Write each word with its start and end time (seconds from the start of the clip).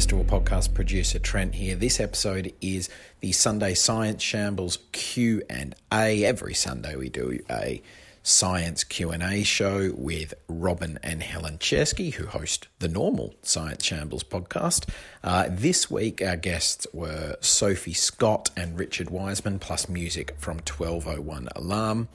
Festival 0.00 0.24
podcast 0.24 0.72
producer 0.72 1.18
Trent 1.18 1.54
here. 1.54 1.76
This 1.76 2.00
episode 2.00 2.54
is 2.62 2.88
the 3.20 3.32
Sunday 3.32 3.74
Science 3.74 4.22
Shambles 4.22 4.78
Q 4.92 5.42
and 5.50 5.74
A. 5.92 6.24
Every 6.24 6.54
Sunday 6.54 6.96
we 6.96 7.10
do 7.10 7.38
a 7.50 7.82
science 8.22 8.82
Q&A 8.82 9.42
show 9.42 9.92
with 9.94 10.32
Robin 10.48 10.98
and 11.02 11.22
Helen 11.22 11.58
Czerski, 11.58 12.14
who 12.14 12.24
host 12.24 12.68
the 12.78 12.88
normal 12.88 13.34
Science 13.42 13.84
Shambles 13.84 14.22
podcast. 14.24 14.88
Uh, 15.22 15.48
this 15.50 15.90
week, 15.90 16.22
our 16.22 16.36
guests 16.36 16.86
were 16.94 17.36
Sophie 17.42 17.92
Scott 17.92 18.48
and 18.56 18.78
Richard 18.78 19.10
Wiseman, 19.10 19.58
plus 19.58 19.86
music 19.86 20.34
from 20.38 20.60
1201 20.60 21.50
Alarm. 21.54 22.08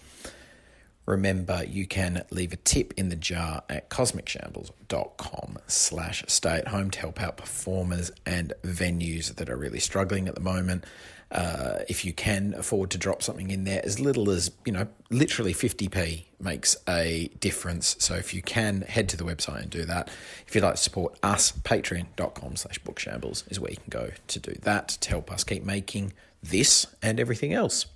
Remember, 1.05 1.63
you 1.67 1.85
can 1.85 2.23
leave 2.31 2.51
a 2.51 2.57
tip 2.57 2.93
in 2.97 3.09
the 3.09 3.15
jar 3.15 3.63
at 3.69 3.89
cosmicshambles.com 3.89 5.59
slash 5.67 6.23
stay 6.27 6.57
at 6.57 6.69
home 6.69 6.89
to 6.91 6.99
help 6.99 7.21
out 7.21 7.37
performers 7.37 8.11
and 8.25 8.53
venues 8.63 9.35
that 9.35 9.49
are 9.49 9.57
really 9.57 9.79
struggling 9.79 10.27
at 10.27 10.35
the 10.35 10.41
moment. 10.41 10.83
Uh, 11.31 11.79
if 11.89 12.05
you 12.05 12.13
can 12.13 12.53
afford 12.55 12.89
to 12.91 12.97
drop 12.97 13.21
something 13.21 13.51
in 13.51 13.65
there, 13.65 13.81
as 13.83 13.99
little 13.99 14.29
as, 14.29 14.51
you 14.63 14.71
know, 14.71 14.87
literally 15.09 15.53
50p 15.53 16.23
makes 16.39 16.77
a 16.87 17.29
difference. 17.39 17.95
So 17.99 18.15
if 18.15 18.33
you 18.33 18.41
can, 18.41 18.81
head 18.81 19.09
to 19.09 19.17
the 19.17 19.23
website 19.23 19.61
and 19.61 19.69
do 19.69 19.85
that. 19.85 20.09
If 20.47 20.55
you'd 20.55 20.63
like 20.63 20.75
to 20.75 20.81
support 20.81 21.17
us, 21.21 21.51
patreon.com 21.51 22.55
slash 22.55 22.79
bookshambles 22.79 23.49
is 23.51 23.59
where 23.59 23.71
you 23.71 23.77
can 23.77 23.89
go 23.89 24.11
to 24.27 24.39
do 24.39 24.53
that 24.61 24.87
to 24.87 25.09
help 25.09 25.31
us 25.31 25.43
keep 25.43 25.63
making 25.63 26.13
this 26.41 26.87
and 27.01 27.19
everything 27.19 27.53
else. 27.53 27.87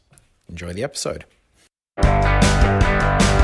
Enjoy 0.50 0.73
the 0.73 0.84
episode. 0.84 1.26
Bye. 2.78 3.39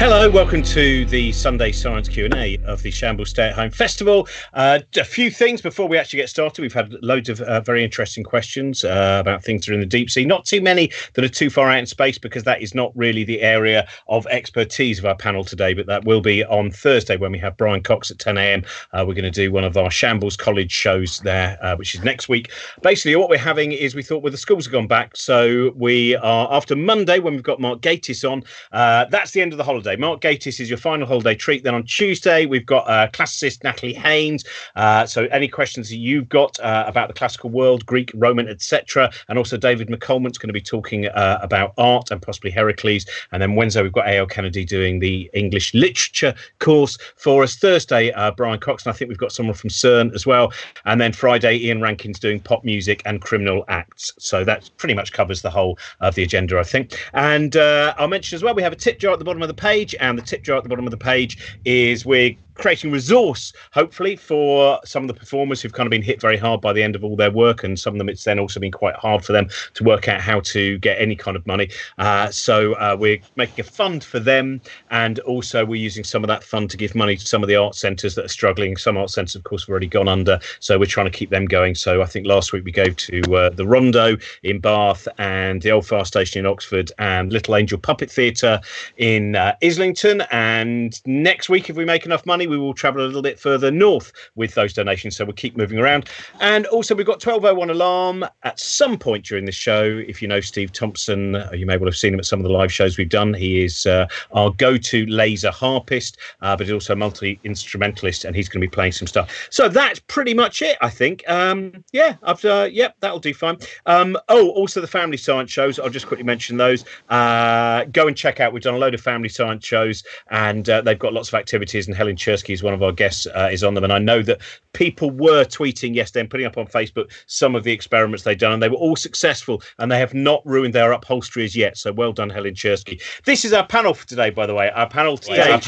Hello, 0.00 0.30
welcome 0.30 0.62
to 0.62 1.04
the 1.04 1.30
Sunday 1.30 1.72
Science 1.72 2.08
Q&A 2.08 2.56
of 2.64 2.80
the 2.80 2.90
Shambles 2.90 3.28
Stay 3.28 3.48
at 3.48 3.54
Home 3.54 3.70
Festival. 3.70 4.26
Uh, 4.54 4.78
a 4.96 5.04
few 5.04 5.30
things 5.30 5.60
before 5.60 5.88
we 5.88 5.98
actually 5.98 6.20
get 6.20 6.30
started. 6.30 6.62
We've 6.62 6.72
had 6.72 6.94
loads 7.02 7.28
of 7.28 7.42
uh, 7.42 7.60
very 7.60 7.84
interesting 7.84 8.24
questions 8.24 8.82
uh, 8.82 9.18
about 9.20 9.44
things 9.44 9.66
that 9.66 9.72
are 9.72 9.74
in 9.74 9.80
the 9.80 9.84
deep 9.84 10.08
sea. 10.08 10.24
Not 10.24 10.46
too 10.46 10.62
many 10.62 10.90
that 11.12 11.22
are 11.22 11.28
too 11.28 11.50
far 11.50 11.68
out 11.68 11.80
in 11.80 11.84
space 11.84 12.16
because 12.16 12.44
that 12.44 12.62
is 12.62 12.74
not 12.74 12.96
really 12.96 13.24
the 13.24 13.42
area 13.42 13.86
of 14.08 14.26
expertise 14.28 14.98
of 14.98 15.04
our 15.04 15.14
panel 15.14 15.44
today, 15.44 15.74
but 15.74 15.84
that 15.84 16.06
will 16.06 16.22
be 16.22 16.46
on 16.46 16.70
Thursday 16.70 17.18
when 17.18 17.30
we 17.30 17.38
have 17.38 17.58
Brian 17.58 17.82
Cox 17.82 18.10
at 18.10 18.18
10 18.18 18.38
a.m. 18.38 18.64
Uh, 18.94 19.04
we're 19.06 19.12
going 19.12 19.24
to 19.24 19.30
do 19.30 19.52
one 19.52 19.64
of 19.64 19.76
our 19.76 19.90
Shambles 19.90 20.34
College 20.34 20.72
shows 20.72 21.18
there, 21.24 21.58
uh, 21.60 21.76
which 21.76 21.94
is 21.94 22.02
next 22.02 22.26
week. 22.26 22.50
Basically, 22.80 23.16
what 23.16 23.28
we're 23.28 23.36
having 23.36 23.72
is 23.72 23.94
we 23.94 24.02
thought 24.02 24.22
well, 24.22 24.32
the 24.32 24.38
schools 24.38 24.64
have 24.64 24.72
gone 24.72 24.86
back, 24.86 25.14
so 25.14 25.72
we 25.76 26.16
are 26.16 26.50
after 26.50 26.74
Monday 26.74 27.18
when 27.18 27.34
we've 27.34 27.42
got 27.42 27.60
Mark 27.60 27.82
Gatiss 27.82 28.24
on. 28.24 28.42
Uh, 28.72 29.04
that's 29.10 29.32
the 29.32 29.42
end 29.42 29.52
of 29.52 29.58
the 29.58 29.64
holiday. 29.64 29.89
Mark 29.96 30.20
Gatiss 30.20 30.60
is 30.60 30.68
your 30.68 30.78
final 30.78 31.06
holiday 31.06 31.34
treat. 31.34 31.64
Then 31.64 31.74
on 31.74 31.84
Tuesday, 31.84 32.46
we've 32.46 32.66
got 32.66 32.88
uh, 32.88 33.08
classicist 33.08 33.64
Natalie 33.64 33.94
Haynes. 33.94 34.44
Uh, 34.76 35.06
so 35.06 35.24
any 35.26 35.48
questions 35.48 35.88
that 35.88 35.96
you've 35.96 36.28
got 36.28 36.58
uh, 36.60 36.84
about 36.86 37.08
the 37.08 37.14
classical 37.14 37.50
world, 37.50 37.84
Greek, 37.86 38.10
Roman, 38.14 38.48
etc., 38.48 39.10
and 39.28 39.38
also 39.38 39.56
David 39.56 39.88
McAlmont's 39.88 40.38
going 40.38 40.48
to 40.48 40.54
be 40.54 40.60
talking 40.60 41.06
uh, 41.06 41.38
about 41.42 41.72
art 41.78 42.10
and 42.10 42.20
possibly 42.20 42.50
Heracles. 42.50 43.06
And 43.32 43.42
then 43.42 43.54
Wednesday, 43.54 43.82
we've 43.82 43.92
got 43.92 44.08
A.L. 44.08 44.26
Kennedy 44.26 44.64
doing 44.64 45.00
the 45.00 45.30
English 45.34 45.74
literature 45.74 46.34
course 46.58 46.98
for 47.16 47.42
us. 47.42 47.56
Thursday, 47.56 48.12
uh, 48.12 48.30
Brian 48.32 48.58
Cox, 48.58 48.86
and 48.86 48.92
I 48.92 48.96
think 48.96 49.08
we've 49.08 49.18
got 49.18 49.32
someone 49.32 49.54
from 49.54 49.70
CERN 49.70 50.14
as 50.14 50.26
well. 50.26 50.52
And 50.84 51.00
then 51.00 51.12
Friday, 51.12 51.58
Ian 51.58 51.80
Rankin's 51.80 52.18
doing 52.18 52.40
pop 52.40 52.64
music 52.64 53.02
and 53.04 53.20
criminal 53.20 53.64
acts. 53.68 54.12
So 54.18 54.44
that 54.44 54.70
pretty 54.76 54.94
much 54.94 55.12
covers 55.12 55.42
the 55.42 55.50
whole 55.50 55.78
of 56.00 56.14
the 56.14 56.22
agenda, 56.22 56.58
I 56.58 56.62
think. 56.62 56.98
And 57.14 57.56
uh, 57.56 57.94
I'll 57.98 58.08
mention 58.08 58.36
as 58.36 58.42
well, 58.42 58.54
we 58.54 58.62
have 58.62 58.72
a 58.72 58.76
tip 58.76 58.98
jar 58.98 59.12
at 59.12 59.18
the 59.18 59.24
bottom 59.24 59.42
of 59.42 59.48
the 59.48 59.54
page, 59.54 59.79
and 60.00 60.18
the 60.18 60.22
tip 60.22 60.42
jar 60.42 60.56
at 60.58 60.62
the 60.62 60.68
bottom 60.68 60.86
of 60.86 60.90
the 60.90 60.96
page 60.96 61.58
is 61.64 62.04
we're 62.04 62.36
creating 62.60 62.92
resource, 62.92 63.52
hopefully, 63.72 64.16
for 64.16 64.78
some 64.84 65.02
of 65.02 65.08
the 65.08 65.14
performers 65.14 65.60
who've 65.60 65.72
kind 65.72 65.86
of 65.86 65.90
been 65.90 66.02
hit 66.02 66.20
very 66.20 66.36
hard 66.36 66.60
by 66.60 66.72
the 66.72 66.82
end 66.82 66.94
of 66.94 67.02
all 67.02 67.16
their 67.16 67.30
work, 67.30 67.64
and 67.64 67.78
some 67.78 67.94
of 67.94 67.98
them 67.98 68.08
it's 68.08 68.24
then 68.24 68.38
also 68.38 68.60
been 68.60 68.70
quite 68.70 68.94
hard 68.94 69.24
for 69.24 69.32
them 69.32 69.48
to 69.74 69.82
work 69.82 70.08
out 70.08 70.20
how 70.20 70.40
to 70.40 70.78
get 70.78 71.00
any 71.00 71.16
kind 71.16 71.36
of 71.36 71.46
money. 71.46 71.68
Uh, 71.98 72.30
so 72.30 72.74
uh, 72.74 72.96
we're 72.98 73.18
making 73.36 73.60
a 73.60 73.64
fund 73.64 74.04
for 74.04 74.20
them, 74.20 74.60
and 74.90 75.18
also 75.20 75.64
we're 75.64 75.80
using 75.80 76.04
some 76.04 76.22
of 76.22 76.28
that 76.28 76.44
fund 76.44 76.70
to 76.70 76.76
give 76.76 76.94
money 76.94 77.16
to 77.16 77.26
some 77.26 77.42
of 77.42 77.48
the 77.48 77.56
art 77.56 77.74
centres 77.74 78.14
that 78.14 78.24
are 78.24 78.28
struggling. 78.28 78.76
Some 78.76 78.96
art 78.96 79.10
centres, 79.10 79.34
of 79.34 79.44
course, 79.44 79.62
have 79.62 79.70
already 79.70 79.88
gone 79.88 80.08
under, 80.08 80.38
so 80.60 80.78
we're 80.78 80.84
trying 80.84 81.10
to 81.10 81.18
keep 81.18 81.30
them 81.30 81.46
going. 81.46 81.74
So 81.74 82.02
I 82.02 82.06
think 82.06 82.26
last 82.26 82.52
week 82.52 82.64
we 82.64 82.72
gave 82.72 82.96
to 82.96 83.20
uh, 83.36 83.50
the 83.50 83.66
Rondo 83.66 84.16
in 84.42 84.60
Bath 84.60 85.08
and 85.18 85.62
the 85.62 85.70
Old 85.72 85.86
Fire 85.86 86.04
Station 86.04 86.40
in 86.40 86.46
Oxford 86.46 86.92
and 86.98 87.32
Little 87.32 87.56
Angel 87.56 87.78
Puppet 87.78 88.10
Theatre 88.10 88.60
in 88.98 89.34
uh, 89.34 89.54
Islington. 89.62 90.22
And 90.30 91.00
next 91.06 91.48
week, 91.48 91.70
if 91.70 91.76
we 91.76 91.84
make 91.84 92.04
enough 92.04 92.26
money, 92.26 92.46
we 92.50 92.58
will 92.58 92.74
travel 92.74 93.02
a 93.02 93.06
little 93.06 93.22
bit 93.22 93.38
further 93.38 93.70
north 93.70 94.12
with 94.34 94.54
those 94.54 94.72
donations. 94.72 95.16
So 95.16 95.24
we'll 95.24 95.34
keep 95.34 95.56
moving 95.56 95.78
around. 95.78 96.10
And 96.40 96.66
also, 96.66 96.94
we've 96.94 97.06
got 97.06 97.24
1201 97.24 97.70
Alarm 97.70 98.24
at 98.42 98.58
some 98.58 98.98
point 98.98 99.24
during 99.24 99.46
the 99.46 99.52
show. 99.52 100.02
If 100.06 100.20
you 100.20 100.28
know 100.28 100.40
Steve 100.40 100.72
Thompson, 100.72 101.36
uh, 101.36 101.50
you 101.54 101.66
may 101.66 101.76
well 101.76 101.88
have 101.88 101.96
seen 101.96 102.12
him 102.12 102.20
at 102.20 102.26
some 102.26 102.40
of 102.40 102.44
the 102.44 102.50
live 102.50 102.72
shows 102.72 102.98
we've 102.98 103.08
done. 103.08 103.32
He 103.32 103.64
is 103.64 103.86
uh, 103.86 104.06
our 104.32 104.50
go 104.50 104.76
to 104.76 105.06
laser 105.06 105.50
harpist, 105.50 106.18
uh, 106.42 106.56
but 106.56 106.66
he's 106.66 106.74
also 106.74 106.92
a 106.92 106.96
multi 106.96 107.40
instrumentalist, 107.44 108.24
and 108.24 108.34
he's 108.34 108.48
going 108.48 108.60
to 108.60 108.66
be 108.66 108.70
playing 108.70 108.92
some 108.92 109.06
stuff. 109.06 109.48
So 109.50 109.68
that's 109.68 110.00
pretty 110.00 110.34
much 110.34 110.62
it, 110.62 110.76
I 110.80 110.90
think. 110.90 111.22
Um, 111.28 111.84
yeah, 111.92 112.16
I've, 112.22 112.44
uh, 112.44 112.68
yep, 112.70 112.96
that'll 113.00 113.20
do 113.20 113.32
fine. 113.32 113.58
Um, 113.86 114.16
oh, 114.28 114.50
also 114.50 114.80
the 114.80 114.86
family 114.86 115.16
science 115.16 115.50
shows. 115.50 115.78
I'll 115.78 115.90
just 115.90 116.06
quickly 116.06 116.24
mention 116.24 116.56
those. 116.56 116.84
Uh, 117.08 117.84
go 117.84 118.08
and 118.08 118.16
check 118.16 118.40
out. 118.40 118.52
We've 118.52 118.62
done 118.62 118.74
a 118.74 118.78
load 118.78 118.94
of 118.94 119.00
family 119.00 119.28
science 119.28 119.64
shows, 119.64 120.02
and 120.30 120.68
uh, 120.68 120.80
they've 120.80 120.98
got 120.98 121.12
lots 121.12 121.28
of 121.28 121.34
activities. 121.34 121.86
And 121.86 121.96
Helen 121.96 122.16
Czerski 122.40 122.52
is 122.52 122.62
one 122.62 122.74
of 122.74 122.82
our 122.82 122.92
guests, 122.92 123.26
uh, 123.26 123.48
is 123.50 123.62
on 123.64 123.74
them. 123.74 123.84
And 123.84 123.92
I 123.92 123.98
know 123.98 124.22
that 124.22 124.40
people 124.72 125.10
were 125.10 125.44
tweeting 125.44 125.94
yesterday 125.94 126.20
and 126.20 126.30
putting 126.30 126.46
up 126.46 126.56
on 126.56 126.66
Facebook 126.66 127.10
some 127.26 127.54
of 127.54 127.64
the 127.64 127.72
experiments 127.72 128.24
they've 128.24 128.38
done, 128.38 128.52
and 128.52 128.62
they 128.62 128.68
were 128.68 128.76
all 128.76 128.96
successful, 128.96 129.62
and 129.78 129.90
they 129.90 129.98
have 129.98 130.14
not 130.14 130.42
ruined 130.44 130.74
their 130.74 130.92
upholstery 130.92 131.44
as 131.44 131.56
yet. 131.56 131.76
So 131.76 131.92
well 131.92 132.12
done, 132.12 132.30
Helen 132.30 132.54
Czerski. 132.54 133.00
This 133.24 133.44
is 133.44 133.52
our 133.52 133.66
panel 133.66 133.94
for 133.94 134.06
today, 134.06 134.30
by 134.30 134.46
the 134.46 134.54
way. 134.54 134.70
Our 134.70 134.88
panel 134.88 135.16
today, 135.16 135.36
Helen 135.36 135.60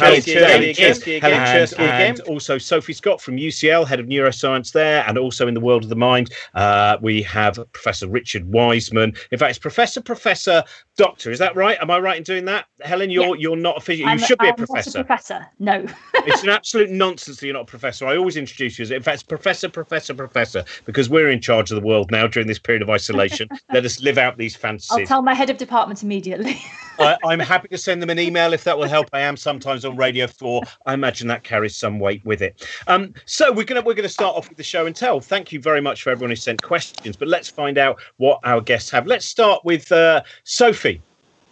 Czerski 0.75 1.21
and, 1.23 1.81
and 2.19 2.21
also 2.21 2.59
Sophie 2.59 2.93
Scott 2.93 3.21
from 3.21 3.37
UCL, 3.37 3.87
head 3.87 4.01
of 4.01 4.07
neuroscience 4.07 4.73
there, 4.73 5.05
and 5.07 5.19
also 5.19 5.49
in 5.49 5.55
the 5.55 5.61
world 5.61 5.83
of 5.83 5.89
the 5.89 5.97
mind, 5.97 6.33
uh, 6.55 6.97
we 7.01 7.23
have 7.23 7.59
Professor 7.73 8.09
Richard 8.09 8.51
Wiseman. 8.53 9.15
In 9.31 9.39
fact, 9.39 9.51
it's 9.51 9.59
Professor, 9.59 10.01
Professor, 10.01 10.63
Doctor. 10.97 11.31
Is 11.31 11.39
that 11.39 11.57
right? 11.57 11.79
Am 11.81 11.91
I 11.91 11.99
right 11.99 12.17
in 12.19 12.23
doing 12.23 12.45
that, 12.47 12.67
Helen? 12.81 13.11
You're 13.11 13.35
Yeah. 13.37 13.41
you're 13.41 13.57
not 13.57 13.79
official. 13.79 14.09
You 14.11 14.19
should 14.19 14.39
be 14.39 14.47
a 14.47 14.51
I'm 14.51 14.57
not 14.59 14.67
professor. 14.69 15.05
professor. 15.05 15.47
No. 15.59 15.87
it's 16.15 16.43
an 16.43 16.51
absolute 16.53 16.91
nonsense 16.91 17.41
that 17.41 17.47
you're 17.47 17.55
not 17.55 17.63
a 17.63 17.67
professor. 17.67 18.07
I 18.07 18.17
always 18.17 18.37
introduce 18.37 18.79
you 18.79 18.85
as, 18.85 18.91
in 18.91 19.03
fact, 19.03 19.29
professor, 19.29 19.69
professor, 19.69 20.15
professor, 20.15 20.65
because 20.85 21.09
we're 21.09 21.31
in 21.31 21.41
charge 21.41 21.71
of 21.71 21.81
the 21.81 21.87
world 21.87 22.11
now 22.11 22.27
during 22.27 22.47
this 22.47 22.59
period 22.59 22.83
of 22.83 22.91
isolation. 22.91 23.49
Let 23.73 23.85
us 23.85 24.01
live 24.01 24.19
out 24.19 24.39
these 24.39 24.55
fantasies. 24.55 24.93
I'll 24.93 25.07
tell 25.07 25.23
my 25.23 25.35
head 25.35 25.51
of 25.51 25.57
department 25.57 26.03
immediately. 26.03 26.61
I, 26.99 27.17
I'm 27.25 27.41
happy 27.41 27.69
to 27.69 27.79
send 27.79 28.03
them 28.03 28.11
an 28.11 28.19
email 28.19 28.53
if 28.53 28.65
that 28.65 28.79
will 28.79 28.89
help. 28.89 29.09
I 29.13 29.21
am 29.21 29.37
sometimes 29.37 29.85
on 29.85 29.97
Radio 29.97 30.27
Four. 30.27 30.63
I 30.87 30.95
imagine 30.95 31.27
that 31.29 31.43
carries 31.43 31.77
some 31.77 31.99
weight 31.99 32.25
with 32.25 32.43
it. 32.43 32.67
Um, 32.87 33.15
so 33.25 33.51
we're 33.51 33.65
gonna 33.65 33.81
we're 33.81 33.95
gonna 33.95 34.09
start 34.09 34.37
off 34.37 34.49
with 34.49 34.59
the 34.59 34.65
show 34.65 34.87
and 34.87 34.95
tell. 34.95 35.21
Thank 35.21 35.53
you 35.53 35.61
very 35.61 35.81
much 35.81 36.03
for 36.03 36.11
everyone 36.11 36.31
who 36.31 36.37
sent 36.37 36.63
questions. 36.63 37.17
But 37.17 37.29
let's 37.29 37.49
find 37.49 37.79
out 37.79 38.01
what 38.19 38.41
our 38.45 38.61
guests 38.61 38.91
have. 38.91 39.07
Let's 39.07 39.25
start 39.25 39.65
with 39.65 39.91
uh, 39.91 40.23
Sophie. 40.45 41.01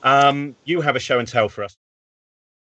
Um, 0.03 0.55
you 0.65 0.81
have 0.81 0.97
a 0.97 1.01
show 1.01 1.19
and 1.19 1.29
tell 1.29 1.49
for 1.49 1.65
us. 1.65 1.77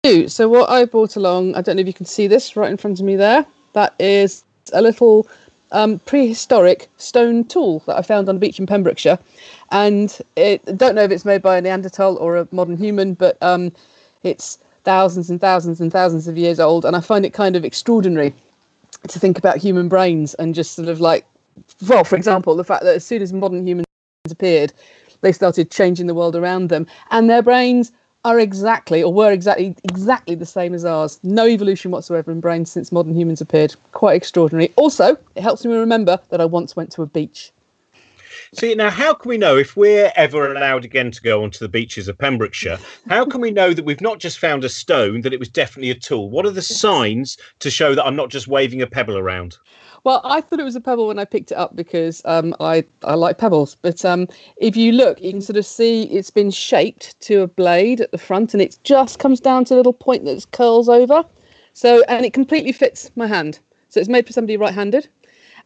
So 0.06 0.48
what 0.48 0.70
I 0.70 0.86
brought 0.86 1.16
along, 1.16 1.56
I 1.56 1.62
don't 1.62 1.78
know 1.78 1.82
if 1.82 1.88
you 1.88 1.94
can 1.94 2.06
see 2.06 2.28
this 2.28 2.56
right 2.56 2.70
in 2.70 2.78
front 2.78 3.00
of 3.00 3.06
me 3.08 3.16
there. 3.16 3.44
That 3.74 3.96
is 3.98 4.44
a 4.72 4.80
little 4.80 5.28
um, 5.72 5.98
prehistoric 5.98 6.90
stone 6.98 7.44
tool 7.44 7.80
that 7.88 7.98
I 7.98 8.04
found 8.04 8.30
on 8.30 8.36
a 8.36 8.40
beach 8.40 8.60
in 8.60 8.68
Pembrokeshire, 8.68 9.18
and 9.72 10.16
it 10.36 10.62
I 10.68 10.74
don't 10.74 10.94
know 10.94 11.02
if 11.02 11.10
it's 11.10 11.26
made 11.26 11.42
by 11.42 11.58
a 11.58 11.62
Neanderthal 11.62 12.18
or 12.18 12.38
a 12.38 12.48
modern 12.52 12.78
human, 12.78 13.16
but 13.16 13.36
um, 13.42 13.72
it's 14.22 14.60
thousands 14.84 15.32
and 15.32 15.42
thousands 15.42 15.82
and 15.82 15.92
thousands 15.92 16.28
of 16.28 16.38
years 16.38 16.60
old, 16.60 16.86
and 16.86 16.96
I 16.96 17.00
find 17.00 17.26
it 17.26 17.34
kind 17.34 17.56
of 17.56 17.66
extraordinary 17.66 18.32
to 19.08 19.18
think 19.18 19.40
about 19.40 19.58
human 19.58 19.90
brains 19.90 20.36
and 20.36 20.54
just 20.54 20.74
sort 20.74 20.88
of 20.88 21.02
like, 21.02 21.26
well, 21.88 22.04
for 22.04 22.16
example, 22.16 22.56
the 22.56 22.64
fact 22.64 22.84
that 22.84 22.96
as 22.96 23.04
soon 23.04 23.24
as 23.24 23.34
modern 23.34 23.66
humans 23.66 23.88
appeared, 24.30 24.72
they 25.22 25.32
started 25.32 25.72
changing 25.72 26.06
the 26.06 26.14
world 26.14 26.36
around 26.36 26.70
them, 26.70 26.86
and 27.10 27.28
their 27.28 27.42
brains 27.42 27.92
are 28.26 28.40
exactly 28.40 29.04
or 29.04 29.14
were 29.14 29.32
exactly 29.32 29.76
exactly 29.84 30.34
the 30.36 30.46
same 30.46 30.74
as 30.74 30.84
ours. 30.84 31.20
No 31.24 31.46
evolution 31.48 31.92
whatsoever 31.92 32.32
in 32.32 32.42
brains 32.42 32.72
since 32.72 32.92
modern 32.92 33.14
humans 33.14 33.40
appeared. 33.40 33.76
Quite 33.92 34.16
extraordinary. 34.16 34.74
Also, 34.76 35.16
it 35.36 35.42
helps 35.42 35.64
me 35.64 35.74
remember 35.74 36.20
that 36.30 36.42
I 36.42 36.46
once 36.46 36.76
went 36.76 36.92
to 36.94 37.04
a 37.04 37.06
beach. 37.06 37.52
See 38.54 38.74
now, 38.74 38.90
how 38.90 39.14
can 39.14 39.30
we 39.30 39.38
know 39.38 39.58
if 39.58 39.78
we're 39.78 40.12
ever 40.16 40.52
allowed 40.52 40.86
again 40.86 41.12
to 41.12 41.22
go 41.22 41.44
onto 41.44 41.60
the 41.60 41.70
beaches 41.70 42.08
of 42.08 42.18
Pembrokeshire? 42.18 42.80
How 43.10 43.26
can 43.26 43.42
we 43.42 43.52
know 43.52 43.74
that 43.74 43.86
we've 43.86 44.02
not 44.02 44.20
just 44.20 44.40
found 44.40 44.64
a 44.64 44.70
stone, 44.70 45.22
that 45.22 45.34
it 45.34 45.40
was 45.40 45.50
definitely 45.50 45.92
a 45.92 45.96
tool? 45.96 46.30
What 46.30 46.46
are 46.46 46.52
the 46.52 46.62
signs 46.62 47.38
to 47.60 47.70
show 47.70 47.94
that 47.94 48.06
I'm 48.06 48.16
not 48.16 48.30
just 48.30 48.48
waving 48.48 48.82
a 48.82 48.88
pebble 48.88 49.18
around? 49.18 49.58
Well, 50.06 50.22
I 50.24 50.40
thought 50.40 50.60
it 50.60 50.64
was 50.64 50.76
a 50.76 50.82
pebble 50.82 51.08
when 51.08 51.18
I 51.18 51.26
picked 51.26 51.52
it 51.52 51.56
up 51.56 51.76
because 51.76 52.22
um, 52.26 52.54
I 52.60 52.86
I 53.04 53.16
like 53.16 53.40
pebbles. 53.40 53.74
But 53.74 54.06
um, 54.06 54.28
if 54.58 54.78
you 54.78 54.92
look, 54.92 55.20
you 55.20 55.32
can 55.32 55.42
sort 55.42 55.58
of 55.58 55.66
see 55.66 56.04
it's 56.04 56.30
been 56.30 56.52
shaped 56.52 57.20
to 57.22 57.42
a 57.42 57.48
blade 57.48 58.02
at 58.02 58.12
the 58.12 58.20
front, 58.20 58.54
and 58.54 58.62
it 58.62 58.78
just 58.84 59.18
comes 59.18 59.40
down 59.40 59.66
to 59.66 59.74
a 59.74 59.78
little 59.78 59.94
point 59.94 60.26
that 60.26 60.46
curls 60.52 60.90
over. 60.90 61.26
So, 61.74 62.04
and 62.08 62.24
it 62.24 62.34
completely 62.34 62.72
fits 62.72 63.10
my 63.16 63.26
hand. 63.26 63.58
So 63.90 64.00
it's 64.00 64.08
made 64.08 64.28
for 64.28 64.32
somebody 64.32 64.58
right-handed, 64.58 65.10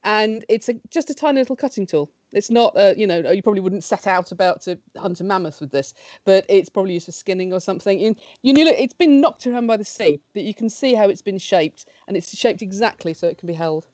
and 0.05 0.45
it's 0.47 0.69
a, 0.69 0.75
just 0.89 1.09
a 1.09 1.13
tiny 1.13 1.39
little 1.39 1.57
cutting 1.57 1.85
tool. 1.85 2.09
It's 2.31 2.49
not, 2.49 2.77
uh, 2.77 2.93
you 2.95 3.05
know, 3.05 3.29
you 3.31 3.43
probably 3.43 3.59
wouldn't 3.59 3.83
set 3.83 4.07
out 4.07 4.31
about 4.31 4.61
to 4.61 4.79
hunt 4.95 5.19
a 5.19 5.25
mammoth 5.25 5.59
with 5.59 5.71
this, 5.71 5.93
but 6.23 6.45
it's 6.47 6.69
probably 6.69 6.93
used 6.93 7.07
for 7.07 7.11
skinning 7.11 7.51
or 7.51 7.59
something. 7.59 8.01
And 8.01 8.21
you 8.41 8.53
know, 8.53 8.71
it's 8.71 8.93
been 8.93 9.19
knocked 9.19 9.45
around 9.47 9.67
by 9.67 9.75
the 9.75 9.83
sea, 9.83 10.21
but 10.33 10.43
you 10.43 10.53
can 10.53 10.69
see 10.69 10.93
how 10.93 11.09
it's 11.09 11.21
been 11.21 11.39
shaped, 11.39 11.87
and 12.07 12.15
it's 12.15 12.33
shaped 12.37 12.61
exactly 12.61 13.13
so 13.13 13.27
it 13.27 13.37
can 13.37 13.47
be 13.47 13.53
held. 13.53 13.87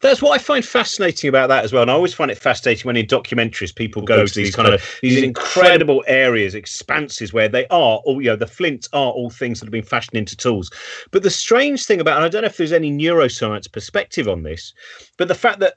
That's 0.00 0.22
what 0.22 0.38
I 0.38 0.42
find 0.42 0.64
fascinating 0.64 1.28
about 1.28 1.48
that 1.48 1.64
as 1.64 1.72
well. 1.72 1.82
And 1.82 1.90
I 1.90 1.94
always 1.94 2.14
find 2.14 2.30
it 2.30 2.38
fascinating 2.38 2.86
when 2.86 2.96
in 2.96 3.06
documentaries 3.06 3.74
people 3.74 4.02
go 4.02 4.26
to 4.26 4.34
these 4.34 4.54
kind 4.54 4.72
of 4.72 4.98
these 5.02 5.22
incredible 5.22 6.04
areas, 6.06 6.54
expanses 6.54 7.32
where 7.32 7.48
they 7.48 7.66
are 7.68 7.98
all, 8.04 8.20
you 8.20 8.30
know, 8.30 8.36
the 8.36 8.46
flints 8.46 8.88
are 8.92 9.12
all 9.12 9.30
things 9.30 9.60
that 9.60 9.66
have 9.66 9.72
been 9.72 9.82
fashioned 9.82 10.16
into 10.16 10.36
tools. 10.36 10.70
But 11.10 11.22
the 11.22 11.30
strange 11.30 11.84
thing 11.84 12.00
about, 12.00 12.16
and 12.16 12.24
I 12.24 12.28
don't 12.28 12.42
know 12.42 12.46
if 12.46 12.56
there's 12.56 12.72
any 12.72 12.92
neuroscience 12.92 13.70
perspective 13.70 14.28
on 14.28 14.42
this, 14.42 14.72
but 15.16 15.28
the 15.28 15.34
fact 15.34 15.60
that 15.60 15.74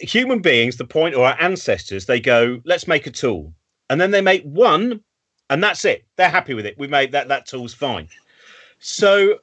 human 0.00 0.40
beings, 0.40 0.76
the 0.76 0.84
point 0.84 1.14
or 1.14 1.24
our 1.24 1.40
ancestors, 1.40 2.06
they 2.06 2.20
go, 2.20 2.60
let's 2.64 2.88
make 2.88 3.06
a 3.06 3.10
tool. 3.10 3.52
And 3.88 4.00
then 4.00 4.10
they 4.10 4.20
make 4.20 4.42
one 4.44 5.00
and 5.50 5.62
that's 5.62 5.84
it. 5.84 6.04
They're 6.16 6.30
happy 6.30 6.54
with 6.54 6.64
it. 6.64 6.78
We 6.78 6.86
made 6.86 7.12
that, 7.12 7.28
that 7.28 7.46
tool's 7.46 7.74
fine. 7.74 8.08
So 8.78 9.40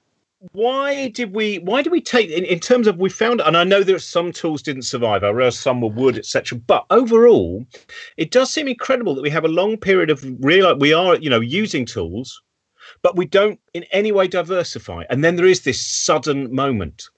why 0.51 1.07
did 1.09 1.33
we 1.33 1.57
why 1.59 1.81
did 1.81 1.91
we 1.91 1.99
take 1.99 2.29
in, 2.29 2.43
in 2.43 2.59
terms 2.59 2.85
of 2.85 2.99
we 2.99 3.09
found 3.09 3.41
and 3.41 3.57
i 3.57 3.63
know 3.63 3.81
that 3.81 3.99
some 3.99 4.31
tools 4.31 4.61
didn't 4.61 4.83
survive 4.83 5.23
i 5.23 5.29
realize 5.29 5.57
some 5.57 5.81
were 5.81 5.87
wood 5.87 6.15
etc 6.15 6.55
but 6.67 6.85
overall 6.91 7.65
it 8.17 8.29
does 8.29 8.53
seem 8.53 8.67
incredible 8.67 9.15
that 9.15 9.23
we 9.23 9.31
have 9.31 9.45
a 9.45 9.47
long 9.47 9.75
period 9.75 10.11
of 10.11 10.23
real 10.41 10.77
we 10.77 10.93
are 10.93 11.15
you 11.15 11.29
know 11.29 11.39
using 11.39 11.87
tools 11.87 12.39
but 13.01 13.15
we 13.15 13.25
don't 13.25 13.59
in 13.73 13.83
any 13.91 14.11
way 14.11 14.27
diversify. 14.27 15.03
And 15.09 15.23
then 15.23 15.35
there 15.35 15.45
is 15.45 15.61
this 15.61 15.81
sudden 15.81 16.53
moment. 16.53 17.09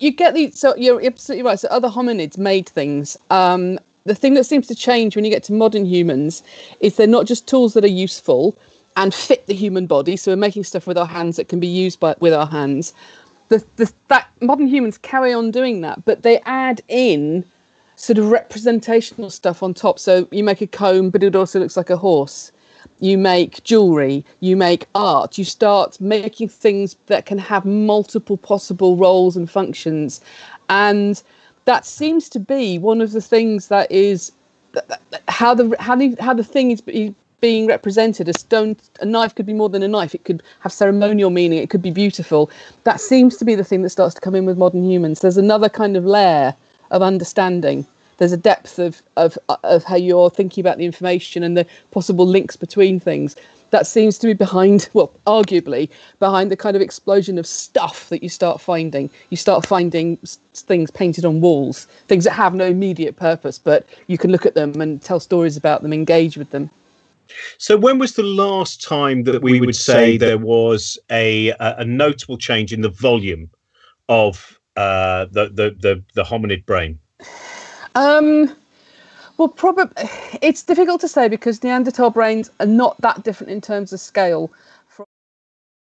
You 0.00 0.12
get 0.12 0.34
these 0.34 0.58
so 0.58 0.76
you're 0.76 1.04
absolutely 1.04 1.44
right. 1.44 1.58
So 1.58 1.66
other 1.68 1.88
hominids 1.88 2.38
made 2.38 2.68
things. 2.68 3.16
Um 3.30 3.78
the 4.04 4.14
thing 4.14 4.34
that 4.34 4.44
seems 4.44 4.68
to 4.68 4.74
change 4.74 5.16
when 5.16 5.24
you 5.24 5.30
get 5.30 5.42
to 5.44 5.52
modern 5.52 5.84
humans 5.84 6.42
is 6.80 6.96
they're 6.96 7.06
not 7.06 7.26
just 7.26 7.48
tools 7.48 7.74
that 7.74 7.84
are 7.84 7.88
useful 7.88 8.56
and 8.98 9.14
fit 9.14 9.46
the 9.46 9.54
human 9.54 9.86
body. 9.86 10.16
So 10.16 10.32
we're 10.32 10.36
making 10.36 10.64
stuff 10.64 10.88
with 10.88 10.98
our 10.98 11.06
hands 11.06 11.36
that 11.36 11.48
can 11.48 11.60
be 11.60 11.68
used 11.68 12.00
by 12.00 12.16
with 12.18 12.34
our 12.34 12.48
hands. 12.48 12.92
The, 13.48 13.64
the 13.76 13.90
that 14.08 14.28
modern 14.40 14.66
humans 14.66 14.98
carry 14.98 15.32
on 15.32 15.52
doing 15.52 15.80
that, 15.82 16.04
but 16.04 16.22
they 16.22 16.40
add 16.40 16.82
in 16.88 17.44
sort 17.94 18.18
of 18.18 18.30
representational 18.30 19.30
stuff 19.30 19.62
on 19.62 19.72
top. 19.72 20.00
So 20.00 20.26
you 20.32 20.42
make 20.42 20.60
a 20.60 20.66
comb, 20.66 21.10
but 21.10 21.22
it 21.22 21.36
also 21.36 21.60
looks 21.60 21.76
like 21.76 21.90
a 21.90 21.96
horse. 21.96 22.50
You 22.98 23.16
make 23.16 23.62
jewelry, 23.62 24.24
you 24.40 24.56
make 24.56 24.86
art, 24.96 25.38
you 25.38 25.44
start 25.44 26.00
making 26.00 26.48
things 26.48 26.96
that 27.06 27.24
can 27.24 27.38
have 27.38 27.64
multiple 27.64 28.36
possible 28.36 28.96
roles 28.96 29.36
and 29.36 29.48
functions. 29.48 30.20
And 30.68 31.22
that 31.66 31.86
seems 31.86 32.28
to 32.30 32.40
be 32.40 32.78
one 32.78 33.00
of 33.00 33.12
the 33.12 33.20
things 33.20 33.68
that 33.68 33.90
is 33.92 34.32
how 35.28 35.54
the 35.54 35.76
how 35.78 35.94
the 35.94 36.16
how 36.18 36.34
the 36.34 36.44
thing 36.44 36.72
is 36.72 36.82
being 37.40 37.66
represented. 37.66 38.28
A 38.28 38.38
stone, 38.38 38.76
a 39.00 39.06
knife 39.06 39.34
could 39.34 39.46
be 39.46 39.52
more 39.52 39.68
than 39.68 39.82
a 39.82 39.88
knife. 39.88 40.14
It 40.14 40.24
could 40.24 40.42
have 40.60 40.72
ceremonial 40.72 41.30
meaning. 41.30 41.58
It 41.58 41.70
could 41.70 41.82
be 41.82 41.90
beautiful. 41.90 42.50
That 42.84 43.00
seems 43.00 43.36
to 43.36 43.44
be 43.44 43.54
the 43.54 43.64
thing 43.64 43.82
that 43.82 43.90
starts 43.90 44.14
to 44.16 44.20
come 44.20 44.34
in 44.34 44.44
with 44.44 44.58
modern 44.58 44.84
humans. 44.84 45.20
There's 45.20 45.36
another 45.36 45.68
kind 45.68 45.96
of 45.96 46.04
layer 46.04 46.54
of 46.90 47.02
understanding. 47.02 47.86
There's 48.16 48.32
a 48.32 48.36
depth 48.36 48.80
of 48.80 49.00
of 49.16 49.38
of 49.62 49.84
how 49.84 49.94
you're 49.96 50.30
thinking 50.30 50.62
about 50.62 50.78
the 50.78 50.84
information 50.84 51.44
and 51.44 51.56
the 51.56 51.66
possible 51.92 52.26
links 52.26 52.56
between 52.56 52.98
things. 52.98 53.36
That 53.70 53.86
seems 53.86 54.16
to 54.18 54.26
be 54.26 54.32
behind, 54.32 54.88
well, 54.94 55.12
arguably 55.26 55.90
behind 56.18 56.50
the 56.50 56.56
kind 56.56 56.74
of 56.74 56.82
explosion 56.82 57.38
of 57.38 57.46
stuff 57.46 58.08
that 58.08 58.22
you 58.22 58.28
start 58.28 58.60
finding. 58.60 59.10
You 59.30 59.36
start 59.36 59.66
finding 59.66 60.18
things 60.54 60.90
painted 60.90 61.24
on 61.24 61.40
walls, 61.40 61.86
things 62.08 62.24
that 62.24 62.32
have 62.32 62.54
no 62.54 62.66
immediate 62.66 63.14
purpose, 63.16 63.58
but 63.58 63.86
you 64.08 64.18
can 64.18 64.32
look 64.32 64.46
at 64.46 64.54
them 64.54 64.80
and 64.80 65.00
tell 65.00 65.20
stories 65.20 65.56
about 65.56 65.82
them, 65.82 65.92
engage 65.92 66.36
with 66.36 66.50
them. 66.50 66.70
So, 67.58 67.76
when 67.76 67.98
was 67.98 68.14
the 68.14 68.22
last 68.22 68.82
time 68.82 69.24
that 69.24 69.42
we 69.42 69.60
would 69.60 69.76
say 69.76 70.16
there 70.16 70.38
was 70.38 70.98
a 71.10 71.54
a 71.58 71.84
notable 71.84 72.38
change 72.38 72.72
in 72.72 72.80
the 72.82 72.88
volume 72.88 73.50
of 74.08 74.58
uh, 74.76 75.26
the, 75.26 75.48
the 75.48 75.76
the 75.78 76.04
the 76.14 76.24
hominid 76.24 76.64
brain? 76.66 76.98
Um, 77.94 78.54
well, 79.36 79.48
probably 79.48 80.08
it's 80.42 80.62
difficult 80.62 81.00
to 81.02 81.08
say 81.08 81.28
because 81.28 81.62
Neanderthal 81.62 82.10
brains 82.10 82.50
are 82.60 82.66
not 82.66 83.00
that 83.00 83.22
different 83.22 83.52
in 83.52 83.60
terms 83.60 83.92
of 83.92 84.00
scale 84.00 84.50
from 84.88 85.06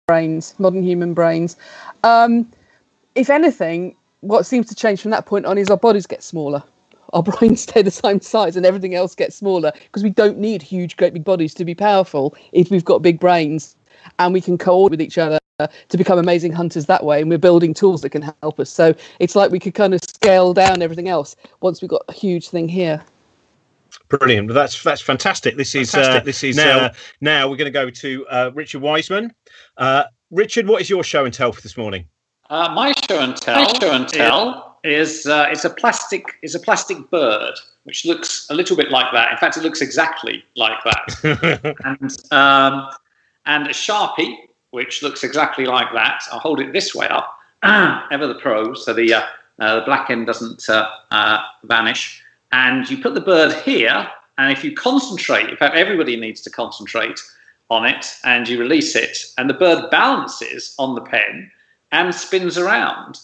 brains, 0.06 0.54
modern 0.58 0.82
human 0.82 1.14
brains. 1.14 1.56
Um, 2.04 2.50
if 3.14 3.30
anything, 3.30 3.96
what 4.20 4.46
seems 4.46 4.68
to 4.68 4.74
change 4.74 5.02
from 5.02 5.10
that 5.10 5.26
point 5.26 5.46
on 5.46 5.58
is 5.58 5.70
our 5.70 5.76
bodies 5.76 6.06
get 6.06 6.22
smaller 6.22 6.62
our 7.12 7.22
brains 7.22 7.62
stay 7.62 7.82
the 7.82 7.90
same 7.90 8.20
size 8.20 8.56
and 8.56 8.66
everything 8.66 8.94
else 8.94 9.14
gets 9.14 9.36
smaller 9.36 9.72
because 9.74 10.02
we 10.02 10.10
don't 10.10 10.38
need 10.38 10.62
huge, 10.62 10.96
great 10.96 11.12
big 11.12 11.24
bodies 11.24 11.54
to 11.54 11.64
be 11.64 11.74
powerful 11.74 12.34
if 12.52 12.70
we've 12.70 12.84
got 12.84 13.02
big 13.02 13.20
brains 13.20 13.76
and 14.18 14.32
we 14.32 14.40
can 14.40 14.58
coordinate 14.58 14.92
with 14.92 15.00
each 15.00 15.18
other 15.18 15.38
to 15.88 15.96
become 15.96 16.18
amazing 16.18 16.52
hunters 16.52 16.86
that 16.86 17.04
way. 17.04 17.20
And 17.20 17.30
we're 17.30 17.38
building 17.38 17.74
tools 17.74 18.02
that 18.02 18.10
can 18.10 18.22
help 18.42 18.58
us. 18.58 18.70
So 18.70 18.94
it's 19.20 19.36
like 19.36 19.50
we 19.50 19.58
could 19.58 19.74
kind 19.74 19.94
of 19.94 20.00
scale 20.02 20.52
down 20.52 20.82
everything 20.82 21.08
else 21.08 21.36
once 21.60 21.80
we've 21.80 21.90
got 21.90 22.02
a 22.08 22.12
huge 22.12 22.48
thing 22.48 22.68
here. 22.68 23.02
Brilliant. 24.08 24.52
That's 24.52 24.82
that's 24.82 25.02
fantastic. 25.02 25.56
This 25.56 25.74
is 25.74 25.94
uh, 25.94 25.98
fantastic. 25.98 26.22
Uh, 26.22 26.24
this 26.24 26.44
is 26.44 26.56
now. 26.56 26.78
Uh, 26.78 26.92
now 27.20 27.48
we're 27.48 27.56
going 27.56 27.66
to 27.66 27.70
go 27.70 27.90
to 27.90 28.26
uh, 28.28 28.50
Richard 28.54 28.80
Wiseman. 28.80 29.34
Uh, 29.76 30.04
Richard, 30.30 30.66
what 30.66 30.80
is 30.80 30.88
your 30.88 31.04
show 31.04 31.24
and 31.26 31.32
tell 31.32 31.52
for 31.52 31.60
this 31.60 31.76
morning? 31.76 32.08
Uh, 32.48 32.70
my 32.74 32.92
show 33.08 33.20
and 33.20 33.36
tell. 33.36 33.62
My 33.62 33.78
show 33.78 33.92
and 33.92 34.08
tell 34.08 34.71
is 34.84 35.26
uh, 35.26 35.46
it's 35.50 35.64
a 35.64 35.70
plastic 35.70 36.38
is 36.42 36.54
a 36.54 36.60
plastic 36.60 37.10
bird 37.10 37.54
which 37.84 38.04
looks 38.04 38.46
a 38.50 38.54
little 38.54 38.76
bit 38.76 38.90
like 38.90 39.12
that. 39.12 39.32
In 39.32 39.38
fact, 39.38 39.56
it 39.56 39.62
looks 39.62 39.80
exactly 39.80 40.44
like 40.56 40.78
that. 40.84 41.76
and 41.84 42.16
um, 42.32 42.88
and 43.46 43.66
a 43.66 43.70
sharpie 43.70 44.36
which 44.70 45.02
looks 45.02 45.22
exactly 45.22 45.66
like 45.66 45.92
that. 45.92 46.22
I'll 46.32 46.38
hold 46.38 46.60
it 46.60 46.72
this 46.72 46.94
way 46.94 47.06
up, 47.08 47.38
ever 47.62 48.26
the 48.26 48.38
pros, 48.40 48.84
so 48.84 48.92
the 48.92 49.14
uh, 49.14 49.22
uh, 49.60 49.76
the 49.76 49.82
black 49.82 50.10
end 50.10 50.26
doesn't 50.26 50.68
uh, 50.68 50.88
uh, 51.10 51.42
vanish. 51.64 52.22
And 52.52 52.88
you 52.90 52.98
put 52.98 53.14
the 53.14 53.20
bird 53.20 53.52
here, 53.62 54.08
and 54.38 54.52
if 54.52 54.64
you 54.64 54.74
concentrate, 54.74 55.48
in 55.48 55.56
fact, 55.56 55.76
everybody 55.76 56.16
needs 56.16 56.40
to 56.42 56.50
concentrate 56.50 57.20
on 57.70 57.86
it, 57.86 58.14
and 58.24 58.48
you 58.48 58.58
release 58.58 58.96
it, 58.96 59.24
and 59.38 59.48
the 59.48 59.54
bird 59.54 59.90
balances 59.90 60.74
on 60.78 60.94
the 60.94 61.00
pen 61.00 61.50
and 61.92 62.14
spins 62.14 62.58
around 62.58 63.20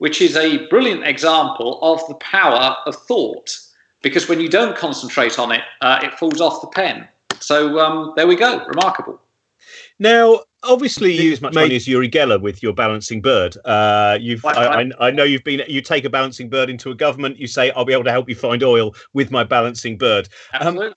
which 0.00 0.22
is 0.22 0.34
a 0.34 0.66
brilliant 0.68 1.06
example 1.06 1.78
of 1.82 2.00
the 2.08 2.14
power 2.14 2.74
of 2.86 2.96
thought. 2.96 3.56
Because 4.02 4.30
when 4.30 4.40
you 4.40 4.48
don't 4.48 4.74
concentrate 4.74 5.38
on 5.38 5.52
it, 5.52 5.60
uh, 5.82 6.00
it 6.02 6.14
falls 6.14 6.40
off 6.40 6.62
the 6.62 6.68
pen. 6.68 7.06
So 7.38 7.78
um, 7.78 8.14
there 8.16 8.26
we 8.26 8.34
go, 8.34 8.64
remarkable. 8.66 9.20
Now, 9.98 10.40
obviously, 10.62 11.12
you 11.12 11.24
use 11.24 11.34
as 11.34 11.42
much 11.42 11.52
money 11.52 11.76
as 11.76 11.86
Uri 11.86 12.08
Geller 12.08 12.40
with 12.40 12.62
your 12.62 12.72
balancing 12.72 13.20
bird. 13.20 13.58
Uh, 13.66 14.16
you've, 14.18 14.42
I, 14.46 14.50
I, 14.52 14.90
I, 15.08 15.10
know 15.10 15.24
you've 15.24 15.44
been. 15.44 15.62
You 15.68 15.82
take 15.82 16.06
a 16.06 16.10
balancing 16.10 16.48
bird 16.48 16.70
into 16.70 16.90
a 16.90 16.94
government. 16.94 17.36
You 17.36 17.46
say, 17.46 17.70
"I'll 17.72 17.84
be 17.84 17.92
able 17.92 18.04
to 18.04 18.10
help 18.10 18.26
you 18.26 18.34
find 18.34 18.62
oil 18.62 18.94
with 19.12 19.30
my 19.30 19.44
balancing 19.44 19.98
bird." 19.98 20.30
Um, 20.54 20.60
Absolutely. 20.60 20.86
Um, 20.86 20.94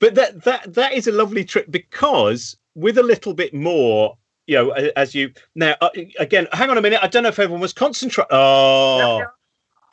but 0.00 0.14
that 0.14 0.44
that 0.44 0.72
that 0.72 0.94
is 0.94 1.06
a 1.06 1.12
lovely 1.12 1.44
trick 1.44 1.70
because 1.70 2.56
with 2.74 2.96
a 2.96 3.02
little 3.02 3.34
bit 3.34 3.52
more 3.52 4.16
you 4.46 4.56
know, 4.56 4.70
as 4.70 5.14
you 5.14 5.32
now 5.54 5.74
uh, 5.80 5.90
again, 6.18 6.48
hang 6.52 6.70
on 6.70 6.78
a 6.78 6.82
minute. 6.82 7.00
I 7.02 7.08
don't 7.08 7.22
know 7.22 7.28
if 7.28 7.38
everyone 7.38 7.60
was 7.60 7.72
concentrating. 7.72 8.28
Oh, 8.30 9.22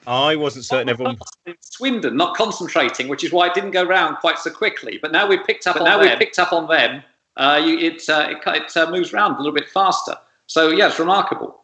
I 0.08 0.36
wasn't 0.36 0.66
certain 0.66 0.90
everyone. 0.90 1.18
Swindon 1.60 2.16
not 2.18 2.36
concentrating, 2.36 3.08
which 3.08 3.24
is 3.24 3.32
why 3.32 3.48
it 3.48 3.54
didn't 3.54 3.72
go 3.72 3.84
round 3.84 4.18
quite 4.18 4.40
so 4.40 4.50
quickly. 4.50 4.98
But 5.02 5.12
now 5.12 5.28
we've 5.28 5.44
picked 5.46 5.68
up. 5.68 5.78
But 5.78 5.84
now 5.84 6.00
we've 6.00 6.18
picked 6.18 6.40
up 6.40 6.54
on 6.54 6.68
them. 6.68 7.04
Uh, 7.38 7.62
you, 7.64 7.78
it 7.78 8.10
uh, 8.10 8.28
it, 8.30 8.38
it 8.46 8.78
uh, 8.78 8.90
moves 8.92 9.14
around 9.14 9.36
a 9.36 9.38
little 9.38 9.54
bit 9.54 9.70
faster. 9.70 10.18
So 10.48 10.70
yeah, 10.70 10.88
it's 10.88 11.00
remarkable. 11.00 11.64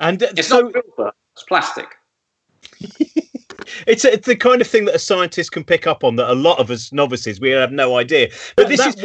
And 0.00 0.22
uh, 0.22 0.28
it's 0.36 0.48
so, 0.48 0.60
not 0.60 0.72
silver; 0.72 1.12
it's 1.34 1.42
plastic. 1.44 1.88
it's, 3.86 4.04
a, 4.04 4.12
it's 4.12 4.26
the 4.26 4.36
kind 4.36 4.60
of 4.60 4.66
thing 4.66 4.84
that 4.86 4.94
a 4.94 4.98
scientist 4.98 5.52
can 5.52 5.64
pick 5.64 5.86
up 5.86 6.04
on 6.04 6.16
that 6.16 6.30
a 6.30 6.34
lot 6.34 6.58
of 6.58 6.70
us 6.70 6.92
novices 6.92 7.40
we 7.40 7.50
have 7.50 7.72
no 7.72 7.96
idea. 7.96 8.30
But 8.56 8.68
this 8.68 8.84
is 8.84 8.96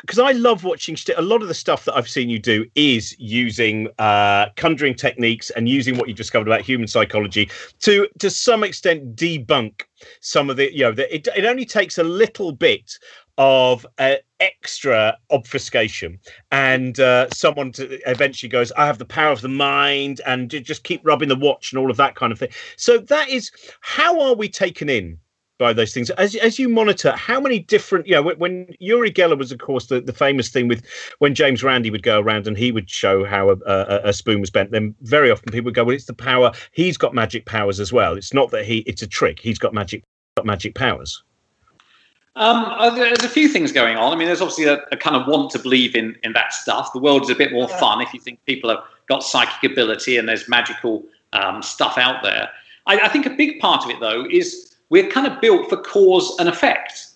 because 0.00 0.18
I 0.18 0.32
love 0.32 0.64
watching 0.64 0.96
a 1.16 1.22
lot 1.22 1.42
of 1.42 1.48
the 1.48 1.54
stuff 1.54 1.84
that 1.84 1.96
I've 1.96 2.08
seen 2.08 2.28
you 2.28 2.38
do 2.38 2.66
is 2.74 3.14
using 3.18 3.88
uh, 3.98 4.46
conjuring 4.56 4.94
techniques 4.94 5.50
and 5.50 5.68
using 5.68 5.96
what 5.96 6.08
you 6.08 6.14
discovered 6.14 6.48
about 6.48 6.62
human 6.62 6.88
psychology 6.88 7.50
to 7.80 8.08
to 8.18 8.30
some 8.30 8.64
extent 8.64 9.16
debunk 9.16 9.82
some 10.20 10.50
of 10.50 10.56
the 10.56 10.72
you 10.72 10.82
know 10.82 10.92
the, 10.92 11.14
it, 11.14 11.28
it 11.36 11.44
only 11.44 11.64
takes 11.64 11.98
a 11.98 12.04
little 12.04 12.52
bit 12.52 12.98
of 13.38 13.86
uh, 13.98 14.14
extra 14.40 15.16
obfuscation 15.30 16.18
and 16.50 17.00
uh, 17.00 17.28
someone 17.30 17.72
to 17.72 17.98
eventually 18.10 18.50
goes 18.50 18.70
i 18.72 18.84
have 18.84 18.98
the 18.98 19.04
power 19.04 19.32
of 19.32 19.40
the 19.40 19.48
mind 19.48 20.20
and 20.26 20.50
just 20.50 20.84
keep 20.84 21.00
rubbing 21.04 21.28
the 21.28 21.36
watch 21.36 21.72
and 21.72 21.78
all 21.78 21.90
of 21.90 21.96
that 21.96 22.14
kind 22.14 22.32
of 22.32 22.38
thing 22.38 22.50
so 22.76 22.98
that 22.98 23.28
is 23.28 23.50
how 23.80 24.20
are 24.20 24.34
we 24.34 24.48
taken 24.48 24.88
in 24.88 25.18
by 25.58 25.72
those 25.72 25.92
things. 25.92 26.10
As 26.10 26.34
as 26.36 26.58
you 26.58 26.68
monitor, 26.68 27.12
how 27.12 27.40
many 27.40 27.58
different, 27.58 28.06
you 28.06 28.14
know, 28.14 28.22
when, 28.22 28.38
when 28.38 28.68
Uri 28.78 29.10
Geller 29.10 29.38
was, 29.38 29.52
of 29.52 29.58
course, 29.58 29.86
the, 29.86 30.00
the 30.00 30.12
famous 30.12 30.48
thing 30.48 30.68
with 30.68 30.84
when 31.18 31.34
James 31.34 31.62
Randi 31.62 31.90
would 31.90 32.02
go 32.02 32.20
around 32.20 32.46
and 32.46 32.56
he 32.56 32.72
would 32.72 32.90
show 32.90 33.24
how 33.24 33.50
a, 33.50 33.56
a, 33.66 34.00
a, 34.08 34.12
spoon 34.12 34.40
was 34.40 34.50
bent. 34.50 34.70
Then 34.70 34.94
very 35.02 35.30
often 35.30 35.52
people 35.52 35.66
would 35.66 35.74
go, 35.74 35.84
well, 35.84 35.96
it's 35.96 36.06
the 36.06 36.14
power. 36.14 36.52
He's 36.72 36.96
got 36.96 37.14
magic 37.14 37.46
powers 37.46 37.80
as 37.80 37.92
well. 37.92 38.16
It's 38.16 38.34
not 38.34 38.50
that 38.50 38.64
he, 38.64 38.78
it's 38.78 39.02
a 39.02 39.06
trick. 39.06 39.40
He's 39.40 39.58
got 39.58 39.74
magic, 39.74 40.02
got 40.36 40.46
magic 40.46 40.74
powers. 40.74 41.22
Um, 42.36 42.94
there's 42.94 43.24
a 43.24 43.28
few 43.28 43.48
things 43.48 43.72
going 43.72 43.96
on. 43.96 44.12
I 44.12 44.16
mean, 44.16 44.26
there's 44.26 44.42
obviously 44.42 44.64
a, 44.64 44.84
a, 44.92 44.96
kind 44.96 45.16
of 45.16 45.26
want 45.26 45.50
to 45.52 45.58
believe 45.58 45.96
in 45.96 46.16
in 46.22 46.34
that 46.34 46.52
stuff. 46.52 46.92
The 46.92 46.98
world 46.98 47.22
is 47.22 47.30
a 47.30 47.34
bit 47.34 47.50
more 47.50 47.66
fun 47.66 48.02
if 48.02 48.12
you 48.12 48.20
think 48.20 48.44
people 48.44 48.68
have 48.68 48.80
got 49.08 49.22
psychic 49.24 49.70
ability 49.72 50.18
and 50.18 50.28
there's 50.28 50.46
magical 50.46 51.02
um, 51.32 51.62
stuff 51.62 51.96
out 51.96 52.22
there. 52.22 52.50
I, 52.86 53.00
I 53.00 53.08
think 53.08 53.24
a 53.24 53.30
big 53.30 53.58
part 53.58 53.84
of 53.84 53.90
it, 53.90 54.00
though, 54.00 54.26
is 54.30 54.76
we're 54.90 55.08
kind 55.08 55.26
of 55.26 55.40
built 55.40 55.70
for 55.70 55.78
cause 55.78 56.36
and 56.38 56.46
effect. 56.48 57.06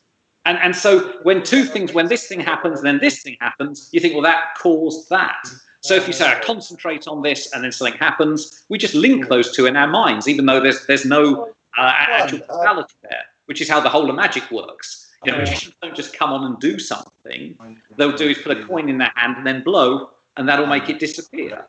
And, 0.47 0.57
and 0.59 0.75
so 0.75 1.21
when 1.23 1.43
two 1.43 1.65
things, 1.65 1.93
when 1.93 2.09
this 2.09 2.27
thing 2.27 2.41
happens 2.41 2.79
and 2.79 2.87
then 2.87 2.99
this 2.99 3.23
thing 3.23 3.37
happens, 3.43 3.91
you 3.93 4.00
think, 4.00 4.15
well, 4.15 4.23
that 4.23 4.55
caused 4.57 5.11
that. 5.11 5.45
So 5.83 5.95
if 5.95 6.07
you 6.07 6.15
say, 6.15 6.27
I 6.27 6.41
concentrate 6.41 7.07
on 7.07 7.23
this 7.23 7.53
and 7.53 7.62
then 7.62 7.73
something 7.73 7.99
happens, 7.99 8.65
we 8.71 8.79
just 8.79 8.95
link 8.95 9.29
those 9.29 9.55
two 9.55 9.67
in 9.67 9.77
our 9.77 9.87
minds, 9.87 10.29
even 10.29 10.47
though 10.47 10.61
there's, 10.61 10.87
there's 10.87 11.05
no 11.05 11.55
uh, 11.77 11.93
actual 11.95 12.41
causality 12.41 12.95
there, 13.03 13.25
which 13.47 13.61
is 13.61 13.69
how 13.69 13.81
the 13.81 13.89
whole 13.89 14.09
of 14.09 14.17
magic 14.17 14.50
works. 14.50 15.10
You 15.25 15.33
know, 15.33 15.39
magicians 15.39 15.77
don't 15.83 15.95
just 15.95 16.17
come 16.17 16.33
on 16.33 16.45
and 16.45 16.59
do 16.59 16.79
something. 16.79 17.59
They'll 17.97 18.17
do 18.17 18.29
is 18.29 18.39
put 18.39 18.57
a 18.57 18.65
coin 18.65 18.89
in 18.89 18.99
their 18.99 19.12
hand 19.17 19.37
and 19.37 19.47
then 19.47 19.62
blow, 19.62 20.11
and 20.37 20.49
that'll 20.49 20.67
make 20.67 20.89
it 20.89 20.99
disappear 20.99 21.67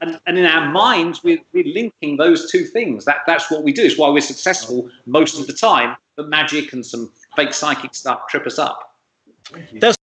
and, 0.00 0.20
and 0.26 0.38
in 0.38 0.44
our 0.44 0.70
minds, 0.70 1.22
we're, 1.24 1.40
we're 1.52 1.64
linking 1.64 2.16
those 2.16 2.50
two 2.50 2.64
things. 2.64 3.04
That, 3.04 3.22
that's 3.26 3.50
what 3.50 3.64
we 3.64 3.72
do. 3.72 3.84
It's 3.84 3.98
why 3.98 4.10
we're 4.10 4.20
successful 4.20 4.90
most 5.06 5.38
of 5.38 5.46
the 5.46 5.52
time. 5.52 5.96
But 6.16 6.28
magic 6.28 6.72
and 6.72 6.84
some 6.84 7.12
fake 7.34 7.52
psychic 7.52 7.94
stuff 7.94 8.28
trip 8.28 8.46
us 8.46 8.58
up. 8.58 9.00
Does 9.78 9.96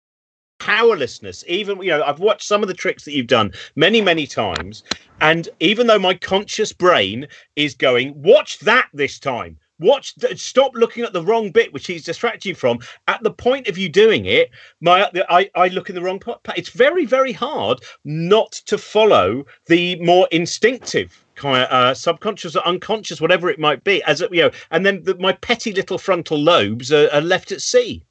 powerlessness 0.59 1.43
even 1.47 1.81
you 1.81 1.89
know 1.89 2.03
i've 2.03 2.19
watched 2.19 2.47
some 2.47 2.61
of 2.61 2.67
the 2.67 2.73
tricks 2.75 3.03
that 3.03 3.13
you've 3.13 3.25
done 3.25 3.51
many 3.75 3.99
many 3.99 4.27
times 4.27 4.83
and 5.19 5.49
even 5.59 5.87
though 5.87 5.97
my 5.97 6.13
conscious 6.13 6.71
brain 6.71 7.27
is 7.55 7.73
going 7.73 8.13
watch 8.21 8.59
that 8.59 8.87
this 8.93 9.17
time 9.17 9.57
watch 9.81 10.13
stop 10.35 10.71
looking 10.75 11.03
at 11.03 11.11
the 11.11 11.23
wrong 11.23 11.51
bit 11.51 11.73
which 11.73 11.87
he's 11.87 12.05
distracting 12.05 12.51
you 12.51 12.55
from. 12.55 12.79
At 13.07 13.21
the 13.23 13.31
point 13.31 13.67
of 13.67 13.77
you 13.77 13.89
doing 13.89 14.25
it 14.25 14.51
my 14.79 15.09
i, 15.29 15.49
I 15.55 15.67
look 15.69 15.89
in 15.89 15.95
the 15.95 16.01
wrong 16.01 16.19
part. 16.19 16.39
It's 16.55 16.69
very 16.69 17.05
very 17.05 17.33
hard 17.33 17.81
not 18.05 18.51
to 18.67 18.77
follow 18.77 19.43
the 19.67 19.99
more 20.01 20.27
instinctive 20.31 21.25
kind 21.35 21.63
of 21.63 21.71
uh, 21.71 21.93
subconscious 21.93 22.55
or 22.55 22.65
unconscious 22.67 23.19
whatever 23.19 23.49
it 23.49 23.59
might 23.59 23.83
be 23.83 24.03
as 24.03 24.21
you 24.31 24.43
know 24.43 24.51
and 24.69 24.85
then 24.85 25.03
the, 25.03 25.15
my 25.15 25.33
petty 25.33 25.73
little 25.73 25.97
frontal 25.97 26.37
lobes 26.37 26.91
are, 26.91 27.09
are, 27.11 27.21
left 27.21 27.51
at 27.51 27.61
sea. 27.61 28.03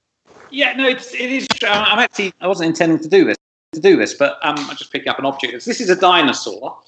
Yeah 0.50 0.72
no 0.74 0.88
it's 0.88 1.14
it 1.14 1.30
is 1.30 1.46
i'm 1.62 1.98
actually 1.98 2.32
i 2.40 2.48
wasn't 2.48 2.68
intending 2.68 2.98
to 2.98 3.08
do 3.08 3.24
this 3.24 3.36
to 3.72 3.80
do 3.80 3.96
this 3.96 4.14
but 4.14 4.38
um 4.42 4.56
i 4.58 4.74
just 4.74 4.92
pick 4.92 5.06
up 5.06 5.18
an 5.18 5.26
object. 5.26 5.64
This 5.64 5.80
is 5.80 5.90
a 5.90 5.96
dinosaur 5.96 6.80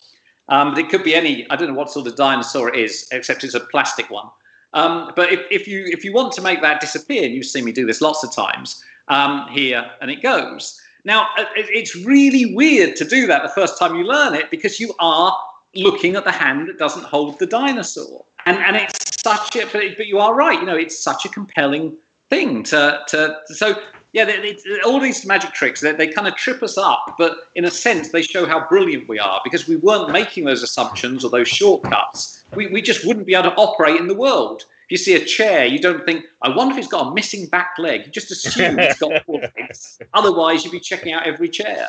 um, 0.49 0.71
but 0.71 0.79
it 0.79 0.89
could 0.89 1.05
be 1.05 1.15
any 1.15 1.49
i 1.51 1.57
don't 1.57 1.69
know 1.69 1.75
what 1.75 1.91
sort 1.91 2.07
of 2.07 2.17
dinosaur 2.17 2.69
it 2.69 2.77
is 2.77 3.09
except 3.13 3.45
it's 3.45 3.55
a 3.55 3.61
plastic 3.61 4.11
one 4.11 4.29
um, 4.75 5.13
but 5.15 5.33
if, 5.33 5.41
if 5.51 5.69
you 5.69 5.87
if 5.87 6.05
you 6.05 6.13
want 6.13 6.33
to 6.35 6.43
make 6.43 6.63
that 6.63 6.81
disappear, 6.81 7.25
and 7.25 7.35
you've 7.35 7.47
seen 7.47 7.65
me 7.65 7.73
do 7.73 7.87
this 7.87 8.01
lots 8.01 8.25
of 8.25 8.33
times 8.33 8.85
um, 9.09 9.49
here, 9.49 9.91
and 10.01 10.11
it 10.11 10.23
goes. 10.23 10.81
Now 11.05 11.29
it's 11.57 11.97
really 11.97 12.55
weird 12.55 12.95
to 12.97 13.05
do 13.05 13.27
that 13.27 13.43
the 13.43 13.49
first 13.49 13.79
time 13.79 13.97
you 13.97 14.05
learn 14.05 14.35
it 14.35 14.51
because 14.51 14.79
you 14.79 14.95
are 15.01 15.37
looking 15.75 16.15
at 16.15 16.25
the 16.25 16.31
hand 16.31 16.69
that 16.69 16.79
doesn't 16.79 17.05
hold 17.05 17.39
the 17.39 17.47
dinosaur, 17.47 18.25
and 18.47 18.57
and 18.59 18.77
it's 18.77 19.21
such 19.23 19.57
a 19.57 19.67
but, 19.67 19.97
but 19.97 20.07
you 20.07 20.19
are 20.19 20.35
right. 20.35 20.59
You 20.59 20.67
know, 20.67 20.77
it's 20.77 20.99
such 20.99 21.25
a 21.25 21.29
compelling 21.29 21.97
thing 22.33 22.63
to 22.63 23.03
to 23.09 23.39
so 23.47 23.83
yeah, 24.13 24.27
they, 24.27 24.53
they, 24.53 24.81
all 24.85 25.01
these 25.01 25.25
magic 25.25 25.53
tricks, 25.53 25.81
they, 25.81 25.93
they 25.93 26.07
kind 26.07 26.29
of 26.29 26.37
trip 26.37 26.63
us 26.63 26.77
up, 26.77 27.15
but 27.17 27.49
in 27.55 27.65
a 27.65 27.71
sense, 27.71 28.11
they 28.11 28.21
show 28.21 28.47
how 28.47 28.69
brilliant 28.69 29.09
we 29.09 29.19
are 29.19 29.41
because 29.43 29.67
we 29.67 29.77
weren't 29.77 30.13
making 30.13 30.45
those 30.45 30.63
assumptions 30.63 31.25
or 31.25 31.31
those 31.31 31.49
shortcuts. 31.49 32.45
We, 32.55 32.67
we 32.67 32.83
just 32.83 33.07
wouldn't 33.07 33.25
be 33.25 33.35
able 33.35 33.51
to 33.51 33.57
operate 33.57 33.97
in 33.97 34.09
the 34.09 34.15
world. 34.15 34.67
If 34.85 34.91
you 34.91 34.97
see 34.99 35.15
a 35.15 35.25
chair, 35.25 35.65
you 35.65 35.79
don't 35.79 36.05
think, 36.05 36.27
I 36.43 36.55
wonder 36.55 36.75
if 36.75 36.79
it's 36.81 36.89
got 36.89 37.07
a 37.07 37.15
missing 37.15 37.47
back 37.47 37.79
leg. 37.79 38.05
You 38.05 38.13
just 38.13 38.31
assume 38.31 38.79
it's 38.79 38.99
got 38.99 39.25
four 39.25 39.41
legs. 39.57 39.99
Otherwise, 40.13 40.63
you'd 40.63 40.73
be 40.73 40.81
checking 40.81 41.15
out 41.15 41.27
every 41.27 41.49
chair. 41.49 41.89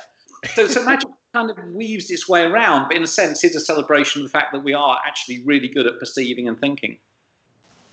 So, 0.54 0.68
so 0.68 0.82
magic 0.86 1.10
kind 1.34 1.52
of 1.52 1.58
weaves 1.74 2.10
its 2.10 2.30
way 2.30 2.44
around, 2.44 2.88
but 2.88 2.96
in 2.96 3.04
a 3.04 3.08
sense, 3.08 3.44
it's 3.44 3.56
a 3.58 3.60
celebration 3.60 4.22
of 4.22 4.24
the 4.24 4.32
fact 4.32 4.54
that 4.54 4.64
we 4.64 4.74
are 4.74 5.02
actually 5.04 5.44
really 5.44 5.68
good 5.68 5.88
at 5.88 6.00
perceiving 6.00 6.48
and 6.48 6.58
thinking. 6.58 6.98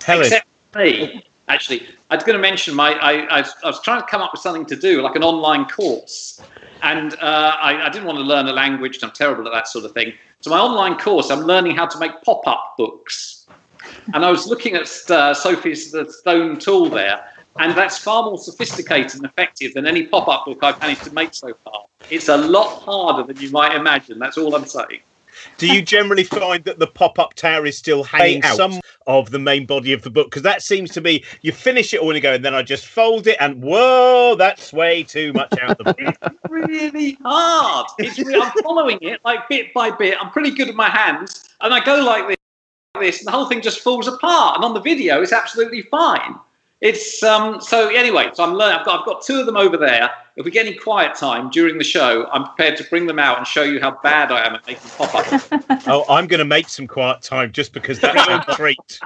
Helen. 0.04 0.26
Except 0.26 0.46
me 0.76 1.24
actually, 1.54 1.86
I 2.10 2.16
was 2.16 2.24
going 2.24 2.36
to 2.36 2.42
mention 2.42 2.74
my. 2.74 2.92
I, 2.94 3.12
I, 3.12 3.38
I, 3.40 3.66
was 3.66 3.80
trying 3.82 4.00
to 4.00 4.06
come 4.06 4.22
up 4.22 4.32
with 4.32 4.40
something 4.40 4.66
to 4.66 4.76
do, 4.76 5.02
like 5.02 5.16
an 5.16 5.22
online 5.22 5.66
course, 5.66 6.40
and 6.82 7.14
uh, 7.14 7.56
I, 7.60 7.86
I, 7.86 7.88
didn't 7.90 8.06
want 8.06 8.18
to 8.18 8.24
learn 8.24 8.46
a 8.46 8.52
language. 8.52 8.98
I'm 9.02 9.10
terrible 9.10 9.46
at 9.46 9.52
that 9.52 9.68
sort 9.68 9.84
of 9.84 9.92
thing. 9.92 10.12
So 10.40 10.50
my 10.50 10.58
online 10.58 10.96
course, 10.98 11.30
I'm 11.30 11.40
learning 11.40 11.76
how 11.76 11.86
to 11.86 11.98
make 11.98 12.12
pop-up 12.22 12.74
books, 12.78 13.46
and 14.14 14.24
I 14.24 14.30
was 14.30 14.46
looking 14.46 14.74
at 14.74 14.88
uh, 15.10 15.34
Sophie's 15.34 15.90
the 15.90 16.10
stone 16.10 16.58
tool 16.58 16.88
there, 16.88 17.24
and 17.58 17.76
that's 17.76 17.98
far 17.98 18.22
more 18.22 18.38
sophisticated 18.38 19.16
and 19.16 19.24
effective 19.24 19.74
than 19.74 19.86
any 19.86 20.06
pop-up 20.06 20.46
book 20.46 20.58
I've 20.62 20.80
managed 20.80 21.04
to 21.04 21.12
make 21.12 21.34
so 21.34 21.54
far. 21.64 21.84
It's 22.10 22.28
a 22.28 22.36
lot 22.36 22.82
harder 22.82 23.30
than 23.30 23.42
you 23.42 23.50
might 23.50 23.74
imagine. 23.74 24.18
That's 24.18 24.38
all 24.38 24.54
I'm 24.54 24.64
saying. 24.64 25.00
Do 25.58 25.66
you 25.72 25.82
generally 25.82 26.24
find 26.24 26.64
that 26.64 26.78
the 26.78 26.86
pop-up 26.86 27.34
tower 27.34 27.66
is 27.66 27.76
still 27.76 28.04
hanging 28.04 28.44
out 28.44 28.56
some 28.56 28.80
of 29.06 29.30
the 29.30 29.38
main 29.38 29.66
body 29.66 29.92
of 29.92 30.02
the 30.02 30.10
book? 30.10 30.28
Because 30.28 30.42
that 30.42 30.62
seems 30.62 30.90
to 30.92 31.00
be 31.00 31.24
you 31.42 31.52
finish 31.52 31.94
it 31.94 32.00
all 32.00 32.10
and 32.10 32.16
you 32.16 32.22
go, 32.22 32.34
and 32.34 32.44
then 32.44 32.54
I 32.54 32.62
just 32.62 32.86
fold 32.86 33.26
it, 33.26 33.36
and 33.40 33.62
whoa, 33.62 34.34
that's 34.36 34.72
way 34.72 35.02
too 35.02 35.32
much 35.32 35.52
out 35.60 35.72
of 35.72 35.78
the 35.78 35.84
book. 35.84 36.16
it's 36.22 36.50
really 36.50 37.18
hard. 37.22 37.86
It's 37.98 38.18
really, 38.18 38.40
I'm 38.40 38.52
following 38.62 38.98
it 39.02 39.20
like 39.24 39.48
bit 39.48 39.72
by 39.74 39.90
bit. 39.90 40.16
I'm 40.20 40.30
pretty 40.30 40.50
good 40.50 40.68
at 40.68 40.74
my 40.74 40.88
hands, 40.88 41.48
and 41.60 41.72
I 41.72 41.84
go 41.84 42.02
like 42.02 42.28
this, 42.28 42.36
like 42.94 43.04
this, 43.04 43.18
and 43.20 43.26
the 43.26 43.32
whole 43.32 43.46
thing 43.46 43.60
just 43.60 43.80
falls 43.80 44.08
apart. 44.08 44.56
And 44.56 44.64
on 44.64 44.74
the 44.74 44.80
video, 44.80 45.22
it's 45.22 45.32
absolutely 45.32 45.82
fine. 45.82 46.36
It's 46.80 47.22
um, 47.22 47.60
so 47.60 47.88
anyway. 47.88 48.30
So 48.32 48.42
I'm 48.42 48.54
learning. 48.54 48.78
I've 48.78 48.86
got 48.86 49.00
I've 49.00 49.06
got 49.06 49.22
two 49.22 49.38
of 49.38 49.46
them 49.46 49.56
over 49.56 49.76
there. 49.76 50.10
If 50.36 50.44
we 50.44 50.50
get 50.50 50.66
any 50.66 50.76
quiet 50.76 51.16
time 51.16 51.50
during 51.50 51.78
the 51.78 51.84
show, 51.84 52.28
I'm 52.32 52.44
prepared 52.44 52.76
to 52.78 52.84
bring 52.84 53.06
them 53.06 53.18
out 53.18 53.38
and 53.38 53.46
show 53.46 53.62
you 53.62 53.80
how 53.80 53.98
bad 54.02 54.30
I 54.30 54.46
am 54.46 54.54
at 54.54 54.66
making 54.66 54.88
pop 54.90 55.14
up. 55.14 55.86
oh, 55.86 56.04
I'm 56.08 56.26
going 56.26 56.38
to 56.38 56.44
make 56.44 56.68
some 56.68 56.86
quiet 56.86 57.22
time 57.22 57.52
just 57.52 57.72
because 57.72 58.00
that's 58.00 58.48
a 58.48 58.54
treat. 58.56 59.00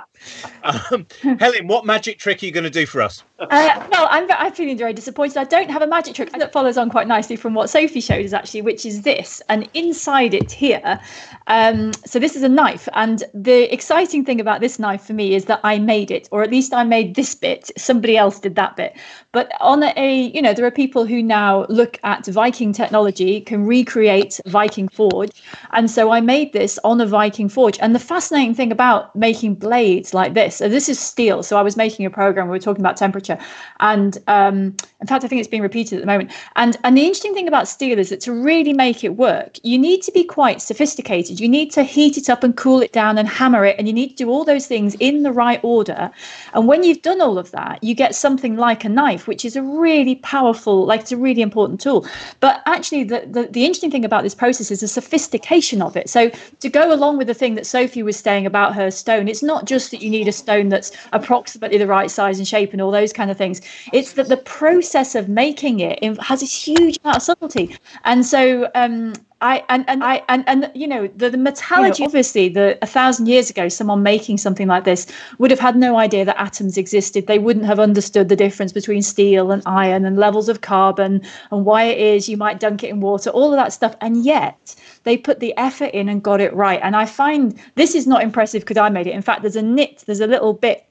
Um, 0.63 1.07
Helen, 1.39 1.67
what 1.67 1.85
magic 1.85 2.19
trick 2.19 2.43
are 2.43 2.47
you 2.47 2.53
going 2.53 2.65
to 2.65 2.71
do 2.71 2.87
for 2.87 3.03
us? 3.03 3.23
Uh, 3.39 3.87
well, 3.91 4.07
I'm, 4.11 4.31
I'm 4.31 4.53
feeling 4.53 4.79
very 4.79 4.93
disappointed. 4.93 5.37
I 5.37 5.45
don't 5.45 5.71
have 5.71 5.83
a 5.83 5.87
magic 5.87 6.15
trick 6.15 6.31
that 6.33 6.53
follows 6.53 6.77
on 6.77 6.91
quite 6.91 7.07
nicely 7.07 7.37
from 7.37 7.55
what 7.55 7.69
Sophie 7.69 8.01
showed 8.01 8.25
us, 8.25 8.33
actually, 8.33 8.63
which 8.63 8.87
is 8.87 9.03
this. 9.03 9.43
And 9.49 9.69
inside 9.75 10.35
it 10.35 10.51
here, 10.51 11.01
um, 11.47 11.93
so 12.07 12.19
this 12.19 12.37
is 12.37 12.43
a 12.43 12.49
knife. 12.49 12.89
And 12.95 13.25
the 13.35 13.73
exciting 13.73 14.25
thing 14.25 14.41
about 14.41 14.61
this 14.61 14.79
knife 14.79 15.03
for 15.05 15.13
me 15.13 15.35
is 15.35 15.47
that 15.47 15.61
I 15.65 15.79
made 15.79 16.11
it, 16.11 16.29
or 16.31 16.43
at 16.43 16.51
least 16.51 16.73
I 16.73 16.85
made 16.85 17.15
this 17.15 17.35
bit. 17.35 17.71
Somebody 17.77 18.17
else 18.17 18.39
did 18.39 18.55
that 18.57 18.77
bit. 18.77 18.97
But 19.35 19.51
on 19.61 19.83
a, 19.83 20.31
you 20.33 20.41
know, 20.41 20.55
there 20.55 20.65
are 20.65 20.71
people 20.71 21.05
who 21.05 21.21
now 21.21 21.67
look 21.69 21.99
at 22.05 22.25
Viking 22.27 22.73
technology, 22.73 23.41
can 23.41 23.67
recreate 23.67 24.41
Viking 24.47 24.89
Forge. 24.89 25.43
And 25.73 25.91
so 25.91 26.13
I 26.13 26.21
made 26.21 26.53
this 26.53 26.79
on 26.85 27.01
a 27.01 27.07
Viking 27.07 27.49
Forge. 27.49 27.77
And 27.81 27.97
the 27.97 27.99
fascinating 27.99 28.55
thing 28.55 28.71
about 28.71 29.15
making 29.17 29.57
blades 29.57 30.15
like 30.15 30.35
this, 30.35 30.57
so 30.57 30.69
this 30.69 30.89
is 30.89 31.01
steel. 31.01 31.43
So 31.43 31.59
I 31.59 31.63
was 31.63 31.77
making 31.77 32.07
a 32.07 32.11
program, 32.11 32.47
we 32.47 32.53
were 32.53 32.61
talking 32.61 32.81
about 32.81 32.97
temperature. 32.97 33.37
And 33.81 34.19
um, 34.29 34.77
in 35.01 35.09
fact, 35.09 35.25
I 35.25 35.29
think 35.29 35.41
it's 35.41 35.49
being 35.49 35.65
repeated 35.65 35.97
at 35.97 36.03
the 36.03 36.07
moment. 36.07 36.31
And, 36.55 36.77
and 36.85 36.97
the 36.97 37.03
interesting 37.03 37.35
thing 37.35 37.49
about 37.49 37.67
steel 37.67 37.99
is 37.99 38.11
that 38.11 38.21
to 38.21 38.33
really 38.33 38.73
make 38.73 39.03
it 39.03 39.17
work, 39.17 39.59
you 39.65 39.79
need 39.79 40.03
to 40.03 40.13
be 40.13 40.23
quite 40.23 40.63
sophisticated. 40.63 41.41
You 41.41 41.49
need 41.49 41.73
to 41.73 41.83
heat 41.83 42.17
it 42.17 42.31
up 42.31 42.45
and 42.45 42.57
cool 42.57 42.81
it 42.83 42.93
down 42.93 43.19
and 43.19 43.29
hammer 43.29 43.65
it. 43.65 43.75
And 43.79 43.89
you 43.89 43.93
need 43.93 44.11
to 44.11 44.15
do 44.15 44.31
all 44.31 44.45
those 44.45 44.69
things 44.69 44.95
in 45.01 45.25
the 45.25 45.33
right 45.33 45.59
order. 45.65 46.09
And 46.53 46.69
when 46.69 46.85
you've 46.85 47.03
done 47.03 47.21
all 47.21 47.37
of 47.37 47.51
that, 47.51 47.83
you 47.83 47.97
get 47.97 48.15
something 48.15 48.57
like 48.57 48.85
a 48.85 48.89
knife, 48.89 49.24
which 49.27 49.45
is 49.45 49.57
a 49.57 49.63
really 49.63 50.17
powerful, 50.17 50.85
like 50.87 51.01
it's 51.01 51.13
a 51.13 51.17
really 51.17 51.43
important 51.43 51.81
tool. 51.81 52.07
But 52.41 52.63
actually, 52.67 53.05
the, 53.05 53.25
the, 53.27 53.49
the 53.51 53.65
interesting 53.65 53.91
thing 53.91 54.05
about 54.05 54.23
this 54.23 54.35
process 54.35 54.71
is 54.71 54.81
the 54.81 54.89
sophistication 54.89 55.83
of 55.83 55.97
it. 55.97 56.09
So 56.09 56.31
to 56.61 56.69
go 56.69 56.93
along 56.93 57.19
with 57.19 57.27
the 57.27 57.35
thing 57.35 57.55
that 57.55 57.67
Sophie 57.67 58.03
was 58.03 58.19
saying 58.19 58.47
about 58.47 58.75
her 58.75 58.91
stone, 58.91 59.29
it's 59.29 59.43
not 59.43 59.65
just 59.67 59.91
that 59.91 60.03
you 60.03 60.11
need 60.11 60.29
a 60.29 60.33
stone 60.33 60.69
that's 60.69 60.93
approximately 61.13 61.79
the 61.79 61.87
right 61.87 62.11
size 62.11 62.39
and 62.39 62.47
shape 62.47 62.73
and 62.73 62.81
all 62.81 62.91
those 62.91 63.13
kind 63.13 63.31
of 63.31 63.37
things. 63.37 63.61
It's 63.93 64.13
that 64.13 64.29
the 64.29 64.37
process 64.37 65.15
of 65.15 65.29
making 65.29 65.81
it 65.81 66.03
has 66.21 66.43
a 66.43 66.47
huge 66.47 66.99
amount 67.03 67.19
of 67.19 67.23
subtlety. 67.23 67.77
And 68.05 68.25
so 68.25 68.71
um, 68.75 69.15
I 69.45 69.63
and 69.69 69.85
and 69.89 70.03
I 70.03 70.23
and 70.31 70.43
and 70.47 70.71
you 70.75 70.87
know 70.87 71.07
the, 71.09 71.29
the 71.29 71.37
metallurgy 71.37 71.99
you 71.99 72.05
know, 72.05 72.07
obviously 72.07 72.49
the 72.49 72.79
a 72.81 72.87
thousand 72.87 73.27
years 73.27 73.51
ago 73.51 73.69
someone 73.69 74.03
making 74.03 74.39
something 74.39 74.67
like 74.67 74.85
this 74.85 75.07
would 75.37 75.51
have 75.51 75.61
had 75.61 75.77
no 75.77 75.99
idea 75.99 76.25
that 76.25 76.41
atoms 76.41 76.79
existed. 76.79 77.27
They 77.27 77.39
wouldn't 77.39 77.67
have 77.67 77.79
understood 77.79 78.31
the 78.31 78.37
difference 78.37 78.73
between 78.73 79.03
steel 79.03 79.51
and 79.51 79.63
iron 79.67 80.07
and 80.07 80.17
levels 80.17 80.49
of 80.49 80.63
carbon 80.63 81.21
and 81.51 81.67
why 81.67 81.83
it 81.85 81.99
is 81.99 82.27
you 82.27 82.39
might 82.39 82.59
dunk 82.59 82.83
it 82.83 82.89
in 82.89 83.01
water 83.01 83.29
all 83.31 83.53
of 83.53 83.59
that 83.59 83.75
stuff. 83.75 83.95
And 84.01 84.25
yet 84.25 84.75
they 85.03 85.19
put 85.19 85.41
the 85.41 85.55
effort 85.59 85.93
in 85.93 86.09
and 86.09 86.23
got 86.23 86.41
it 86.41 86.55
right. 86.55 86.81
And 86.83 86.97
I 86.97 87.05
find 87.05 87.55
this 87.75 87.95
is 87.95 88.07
not 88.07 88.23
impressive 88.23 88.63
because 88.63 88.79
I 88.79 88.89
made 88.89 89.07
it. 89.07 89.15
In 89.15 89.23
fact 89.23 89.43
there's 89.43 89.57
a 89.57 89.63
nit 89.63 90.05
there's 90.07 90.21
a 90.21 90.27
little 90.27 90.55
bit 90.55 90.87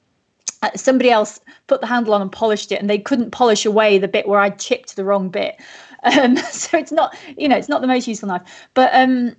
uh, 0.62 0.70
somebody 0.76 1.10
else 1.10 1.40
put 1.66 1.80
the 1.80 1.86
handle 1.86 2.14
on 2.14 2.22
and 2.22 2.32
polished 2.32 2.72
it 2.72 2.80
and 2.80 2.88
they 2.88 2.98
couldn't 2.98 3.32
polish 3.32 3.66
away 3.66 3.98
the 3.98 4.08
bit 4.08 4.26
where 4.26 4.40
i 4.40 4.48
chipped 4.48 4.96
the 4.96 5.04
wrong 5.04 5.28
bit 5.28 5.60
um, 6.04 6.36
so 6.50 6.78
it's 6.78 6.92
not 6.92 7.16
you 7.36 7.48
know 7.48 7.56
it's 7.56 7.68
not 7.68 7.80
the 7.80 7.86
most 7.86 8.06
useful 8.08 8.28
knife. 8.28 8.42
But 8.74 8.90
um, 8.94 9.36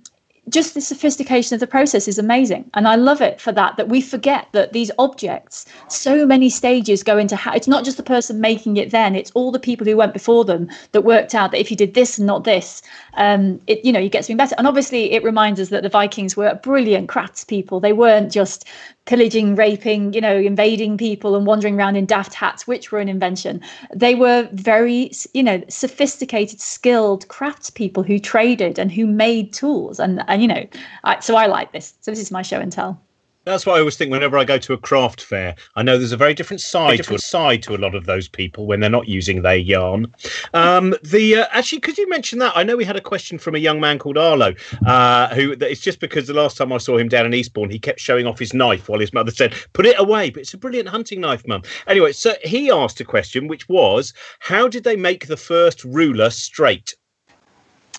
just 0.48 0.74
the 0.74 0.80
sophistication 0.80 1.54
of 1.54 1.60
the 1.60 1.66
process 1.66 2.06
is 2.06 2.18
amazing. 2.18 2.70
And 2.74 2.86
i 2.86 2.94
love 2.94 3.20
it 3.20 3.40
for 3.40 3.52
that 3.52 3.76
that 3.76 3.88
we 3.88 4.00
forget 4.00 4.48
that 4.52 4.72
these 4.72 4.90
objects 4.98 5.66
so 5.88 6.26
many 6.26 6.48
stages 6.48 7.02
go 7.02 7.18
into 7.18 7.36
how 7.36 7.52
it's 7.52 7.68
not 7.68 7.84
just 7.84 7.96
the 7.96 8.02
person 8.02 8.40
making 8.40 8.76
it 8.76 8.90
then 8.90 9.14
it's 9.14 9.30
all 9.32 9.50
the 9.50 9.58
people 9.58 9.86
who 9.86 9.96
went 9.96 10.12
before 10.12 10.44
them 10.44 10.68
that 10.92 11.02
worked 11.02 11.34
out 11.34 11.50
that 11.50 11.60
if 11.60 11.70
you 11.70 11.76
did 11.76 11.94
this 11.94 12.18
and 12.18 12.26
not 12.26 12.44
this 12.44 12.82
um 13.14 13.60
it 13.66 13.84
you 13.84 13.92
know 13.92 14.00
you 14.00 14.08
get 14.08 14.24
something 14.24 14.36
better. 14.36 14.54
And 14.58 14.66
obviously 14.66 15.12
it 15.12 15.24
reminds 15.24 15.60
us 15.60 15.68
that 15.70 15.82
the 15.82 15.88
vikings 15.88 16.36
were 16.36 16.54
brilliant 16.62 17.08
craftspeople. 17.08 17.82
They 17.82 17.92
weren't 17.92 18.30
just 18.30 18.66
pillaging, 19.06 19.54
raping, 19.54 20.12
you 20.12 20.20
know, 20.20 20.36
invading 20.36 20.98
people 20.98 21.34
and 21.36 21.46
wandering 21.46 21.76
around 21.76 21.96
in 21.96 22.06
daft 22.06 22.34
hats, 22.34 22.66
which 22.66 22.92
were 22.92 22.98
an 22.98 23.08
invention. 23.08 23.60
They 23.94 24.14
were 24.14 24.48
very, 24.52 25.12
you 25.32 25.42
know, 25.42 25.62
sophisticated, 25.68 26.60
skilled 26.60 27.26
craftspeople 27.28 28.06
who 28.06 28.18
traded 28.18 28.78
and 28.78 28.92
who 28.92 29.06
made 29.06 29.52
tools. 29.52 29.98
And, 29.98 30.22
and 30.28 30.42
you 30.42 30.48
know, 30.48 30.66
I, 31.04 31.20
so 31.20 31.36
I 31.36 31.46
like 31.46 31.72
this. 31.72 31.94
So 32.00 32.10
this 32.10 32.20
is 32.20 32.30
my 32.30 32.42
show 32.42 32.60
and 32.60 32.70
tell. 32.70 33.00
That's 33.46 33.64
why 33.64 33.76
I 33.76 33.78
always 33.78 33.96
think 33.96 34.10
whenever 34.10 34.36
I 34.36 34.42
go 34.42 34.58
to 34.58 34.72
a 34.72 34.76
craft 34.76 35.22
fair. 35.22 35.54
I 35.76 35.84
know 35.84 35.96
there's 35.96 36.10
a 36.10 36.16
very 36.16 36.34
different 36.34 36.60
side 36.60 36.96
different 36.96 37.20
to 37.20 37.26
a 37.26 37.28
side 37.28 37.62
to 37.62 37.76
a 37.76 37.78
lot 37.78 37.94
of 37.94 38.04
those 38.04 38.26
people 38.26 38.66
when 38.66 38.80
they're 38.80 38.90
not 38.90 39.06
using 39.06 39.42
their 39.42 39.54
yarn. 39.54 40.12
Um, 40.52 40.96
the 41.04 41.36
uh, 41.36 41.46
actually, 41.52 41.78
could 41.78 41.96
you 41.96 42.08
mention 42.08 42.40
that? 42.40 42.56
I 42.56 42.64
know 42.64 42.76
we 42.76 42.84
had 42.84 42.96
a 42.96 43.00
question 43.00 43.38
from 43.38 43.54
a 43.54 43.58
young 43.58 43.78
man 43.78 44.00
called 44.00 44.18
Arlo, 44.18 44.52
uh, 44.84 45.32
who 45.32 45.52
it's 45.52 45.80
just 45.80 46.00
because 46.00 46.26
the 46.26 46.34
last 46.34 46.56
time 46.56 46.72
I 46.72 46.78
saw 46.78 46.98
him 46.98 47.08
down 47.08 47.24
in 47.24 47.34
Eastbourne, 47.34 47.70
he 47.70 47.78
kept 47.78 48.00
showing 48.00 48.26
off 48.26 48.40
his 48.40 48.52
knife 48.52 48.88
while 48.88 48.98
his 48.98 49.12
mother 49.12 49.30
said, 49.30 49.54
"Put 49.74 49.86
it 49.86 49.96
away." 49.96 50.30
But 50.30 50.40
it's 50.40 50.54
a 50.54 50.58
brilliant 50.58 50.88
hunting 50.88 51.20
knife, 51.20 51.46
mum. 51.46 51.62
Anyway, 51.86 52.10
so 52.12 52.34
he 52.42 52.68
asked 52.68 53.00
a 53.00 53.04
question, 53.04 53.46
which 53.46 53.68
was, 53.68 54.12
"How 54.40 54.66
did 54.66 54.82
they 54.82 54.96
make 54.96 55.28
the 55.28 55.36
first 55.36 55.84
ruler 55.84 56.30
straight?" 56.30 56.96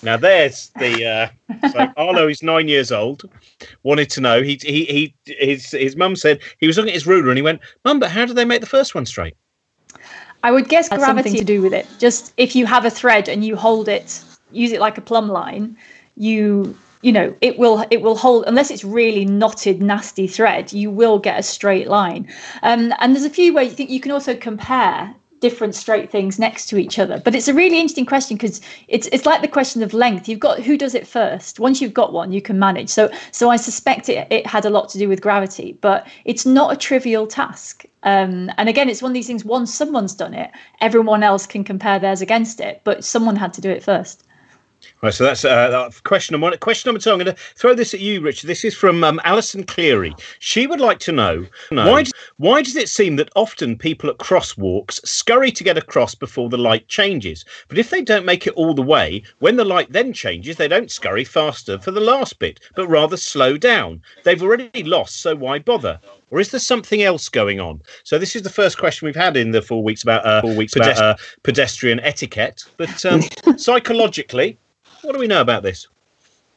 Now 0.04 0.18
there's 0.18 0.70
the 0.80 1.06
uh, 1.06 1.70
so 1.70 1.92
Arlo 1.98 2.28
is 2.28 2.44
nine 2.44 2.68
years 2.68 2.92
old. 2.92 3.30
Wanted 3.84 4.10
to 4.12 4.22
know. 4.22 4.42
He 4.42 4.60
he 4.62 4.86
he 4.86 5.16
his 5.26 5.72
his 5.72 5.96
mum 5.96 6.16
said 6.16 6.40
he 6.60 6.68
was 6.68 6.78
looking 6.78 6.92
at 6.92 6.96
his 6.96 7.08
ruler 7.08 7.30
and 7.30 7.38
he 7.38 7.42
went, 7.42 7.62
"Mum, 7.84 8.00
but 8.00 8.12
how 8.12 8.26
did 8.26 8.36
they 8.36 8.46
make 8.46 8.62
the 8.62 8.68
first 8.68 8.94
one 8.94 9.06
straight?" 9.06 9.36
I 10.44 10.52
would 10.52 10.70
guess 10.70 10.88
gravity 10.90 11.38
to 11.38 11.44
do 11.44 11.62
with 11.62 11.74
it. 11.74 11.88
Just 11.98 12.34
if 12.38 12.56
you 12.56 12.66
have 12.66 12.86
a 12.86 12.92
thread 12.92 13.28
and 13.28 13.44
you 13.44 13.56
hold 13.56 13.90
it, 13.90 14.24
use 14.52 14.72
it 14.72 14.80
like 14.80 14.98
a 14.98 15.02
plumb 15.02 15.30
line, 15.30 15.76
you 16.16 16.78
you 17.02 17.12
know 17.12 17.36
it 17.42 17.58
will 17.58 17.86
it 17.92 18.02
will 18.02 18.16
hold 18.16 18.44
unless 18.48 18.72
it's 18.72 18.84
really 18.84 19.24
knotted 19.24 19.82
nasty 19.82 20.28
thread 20.28 20.74
you 20.74 20.90
will 20.90 21.20
get 21.20 21.40
a 21.40 21.44
straight 21.44 21.88
line 21.88 22.28
um, 22.64 22.92
and 23.00 23.14
there's 23.14 23.24
a 23.24 23.30
few 23.30 23.54
ways 23.54 23.70
you 23.70 23.76
think 23.76 23.90
you 23.90 24.00
can 24.00 24.12
also 24.12 24.36
compare 24.36 25.14
different 25.40 25.76
straight 25.76 26.12
things 26.12 26.40
next 26.40 26.68
to 26.68 26.78
each 26.78 27.00
other. 27.00 27.22
But 27.24 27.36
it's 27.36 27.48
a 27.48 27.54
really 27.54 27.80
interesting 27.80 28.06
question 28.06 28.38
because 28.38 28.62
it's 28.88 29.08
it's 29.12 29.26
like 29.26 29.42
the 29.42 29.48
question 29.48 29.84
of 29.84 29.94
length. 29.94 30.28
You've 30.28 30.40
got 30.40 30.60
who 30.60 30.78
does 30.78 30.96
it 30.96 31.08
first. 31.08 31.60
Once 31.60 31.82
you've 31.82 31.94
got 31.94 32.14
one 32.14 32.32
you 32.32 32.42
can 32.42 32.60
manage. 32.60 32.90
So 32.90 33.10
so 33.32 33.50
i 33.50 33.56
suspect 33.56 34.10
it, 34.10 34.28
it 34.32 34.48
had 34.48 34.66
a 34.66 34.70
lot 34.70 34.90
to 34.90 34.98
do 34.98 35.08
with 35.10 35.22
gravity 35.22 35.78
but 35.82 36.08
it's 36.26 36.46
not 36.46 36.74
a 36.74 36.78
trivial 36.78 37.28
task. 37.28 37.86
Um, 38.04 38.52
and 38.58 38.70
again 38.70 38.90
it's 38.90 39.02
one 39.02 39.12
of 39.12 39.14
these 39.14 39.28
things 39.28 39.44
once 39.44 39.74
someone's 39.74 40.16
done 40.16 40.34
it 40.34 40.52
everyone 40.80 41.24
else 41.24 41.46
can 41.46 41.64
compare 41.64 42.00
theirs 42.00 42.22
against 42.22 42.62
it 42.62 42.80
but 42.84 43.04
someone 43.04 43.36
had 43.36 43.54
to 43.54 43.62
do 43.62 43.70
it 43.70 43.84
first 43.84 44.24
Right, 45.04 45.14
so 45.14 45.24
that's 45.24 45.46
uh, 45.46 45.92
question 46.04 46.34
number 46.34 46.46
one. 46.46 46.58
Question 46.58 46.90
number 46.90 47.00
two. 47.00 47.12
I'm 47.12 47.20
going 47.20 47.36
to 47.36 47.42
throw 47.56 47.76
this 47.76 47.94
at 47.94 48.00
you, 48.00 48.20
Richard. 48.20 48.48
This 48.48 48.66
is 48.66 48.74
from 48.74 49.04
um, 49.04 49.22
Alison 49.24 49.64
Cleary. 49.64 50.16
She 50.40 50.66
would 50.66 50.80
like 50.80 50.98
to 51.00 51.12
know 51.12 51.46
no. 51.70 51.92
why 51.92 52.04
why 52.38 52.64
does 52.64 52.76
it 52.76 52.90
seem 52.90 53.16
that 53.18 53.30
often 53.36 53.78
people 53.78 54.10
at 54.10 54.18
crosswalks 54.18 55.06
scurry 55.06 55.52
to 55.52 55.64
get 55.64 55.78
across 55.78 56.16
before 56.16 56.50
the 56.50 56.58
light 56.58 56.88
changes, 56.88 57.46
but 57.68 57.78
if 57.78 57.92
they 57.92 58.02
don't 58.02 58.26
make 58.26 58.48
it 58.48 58.54
all 58.54 58.74
the 58.74 58.82
way, 58.82 59.22
when 59.40 59.56
the 59.56 59.66
light 59.66 59.92
then 59.92 60.14
changes, 60.14 60.56
they 60.56 60.68
don't 60.68 60.90
scurry 60.90 61.24
faster 61.24 61.78
for 61.78 61.92
the 61.92 62.02
last 62.02 62.40
bit, 62.40 62.60
but 62.76 62.88
rather 62.88 63.18
slow 63.18 63.56
down. 63.56 64.02
They've 64.24 64.42
already 64.42 64.84
lost, 64.84 65.18
so 65.18 65.36
why 65.36 65.60
bother? 65.60 66.00
or 66.30 66.40
is 66.40 66.52
there 66.52 66.60
something 66.60 67.04
else 67.04 67.30
going 67.30 67.60
on? 67.60 67.82
So 68.04 68.18
this 68.18 68.36
is 68.36 68.42
the 68.42 68.50
first 68.50 68.78
question 68.78 69.06
we've 69.06 69.16
had 69.16 69.38
in 69.38 69.52
the 69.52 69.62
four 69.62 69.82
weeks 69.82 70.04
about 70.04 70.26
uh, 70.26 70.42
four 70.42 70.56
weeks 70.56 70.76
about 70.76 70.98
uh, 70.98 71.16
pedestrian 71.44 72.00
etiquette. 72.02 72.64
But 72.76 73.06
um, 73.06 73.22
psychologically, 73.58 74.58
what 75.08 75.14
do 75.14 75.20
we 75.20 75.28
know 75.28 75.40
about 75.40 75.64
this? 75.64 75.88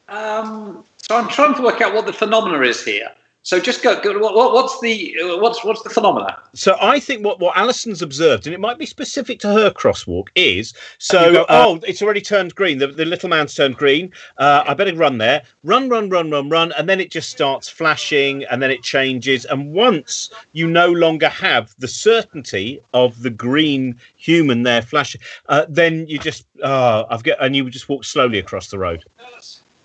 Um, 0.09 0.85
so 1.09 1.17
I'm 1.17 1.29
trying 1.29 1.55
to 1.55 1.63
work 1.63 1.81
out 1.81 1.95
what 1.95 2.05
the 2.05 2.13
phenomena 2.13 2.61
is 2.63 2.85
here. 2.85 3.13
So 3.43 3.59
just 3.59 3.83
go. 3.83 3.99
go 4.01 4.19
what, 4.19 4.53
what's 4.53 4.81
the 4.81 5.15
what's 5.41 5.65
what's 5.65 5.83
the 5.83 5.89
phenomena? 5.89 6.43
So 6.55 6.77
I 6.81 7.01
think 7.01 7.25
what 7.25 7.41
what 7.41 7.57
Alison's 7.57 8.03
observed, 8.03 8.47
and 8.47 8.53
it 8.53 8.61
might 8.61 8.79
be 8.79 8.85
specific 8.85 9.41
to 9.41 9.49
her 9.49 9.71
crosswalk, 9.71 10.29
is 10.35 10.75
so. 10.99 11.33
Got, 11.33 11.51
uh, 11.51 11.67
oh, 11.67 11.81
it's 11.87 12.03
already 12.03 12.21
turned 12.21 12.55
green. 12.55 12.79
The, 12.79 12.89
the 12.89 13.07
little 13.07 13.31
man's 13.31 13.55
turned 13.55 13.77
green. 13.77 14.13
Uh, 14.37 14.65
I 14.67 14.75
better 14.75 14.95
run 14.95 15.17
there. 15.19 15.43
Run, 15.65 15.89
run, 15.89 16.11
run, 16.11 16.31
run, 16.31 16.51
run, 16.51 16.73
and 16.73 16.87
then 16.87 17.01
it 17.01 17.11
just 17.11 17.31
starts 17.31 17.69
flashing, 17.69 18.45
and 18.45 18.63
then 18.63 18.71
it 18.71 18.83
changes. 18.83 19.47
And 19.47 19.73
once 19.73 20.31
you 20.53 20.67
no 20.67 20.93
longer 20.93 21.29
have 21.29 21.75
the 21.79 21.89
certainty 21.89 22.81
of 22.93 23.23
the 23.23 23.31
green 23.31 23.99
human 24.17 24.65
there 24.65 24.83
flashing, 24.83 25.23
uh, 25.49 25.65
then 25.67 26.07
you 26.07 26.19
just 26.19 26.45
uh, 26.63 27.05
I've 27.09 27.23
got, 27.23 27.43
and 27.43 27.57
you 27.57 27.71
just 27.71 27.89
walk 27.89 28.05
slowly 28.05 28.39
across 28.39 28.69
the 28.69 28.79
road. 28.79 29.03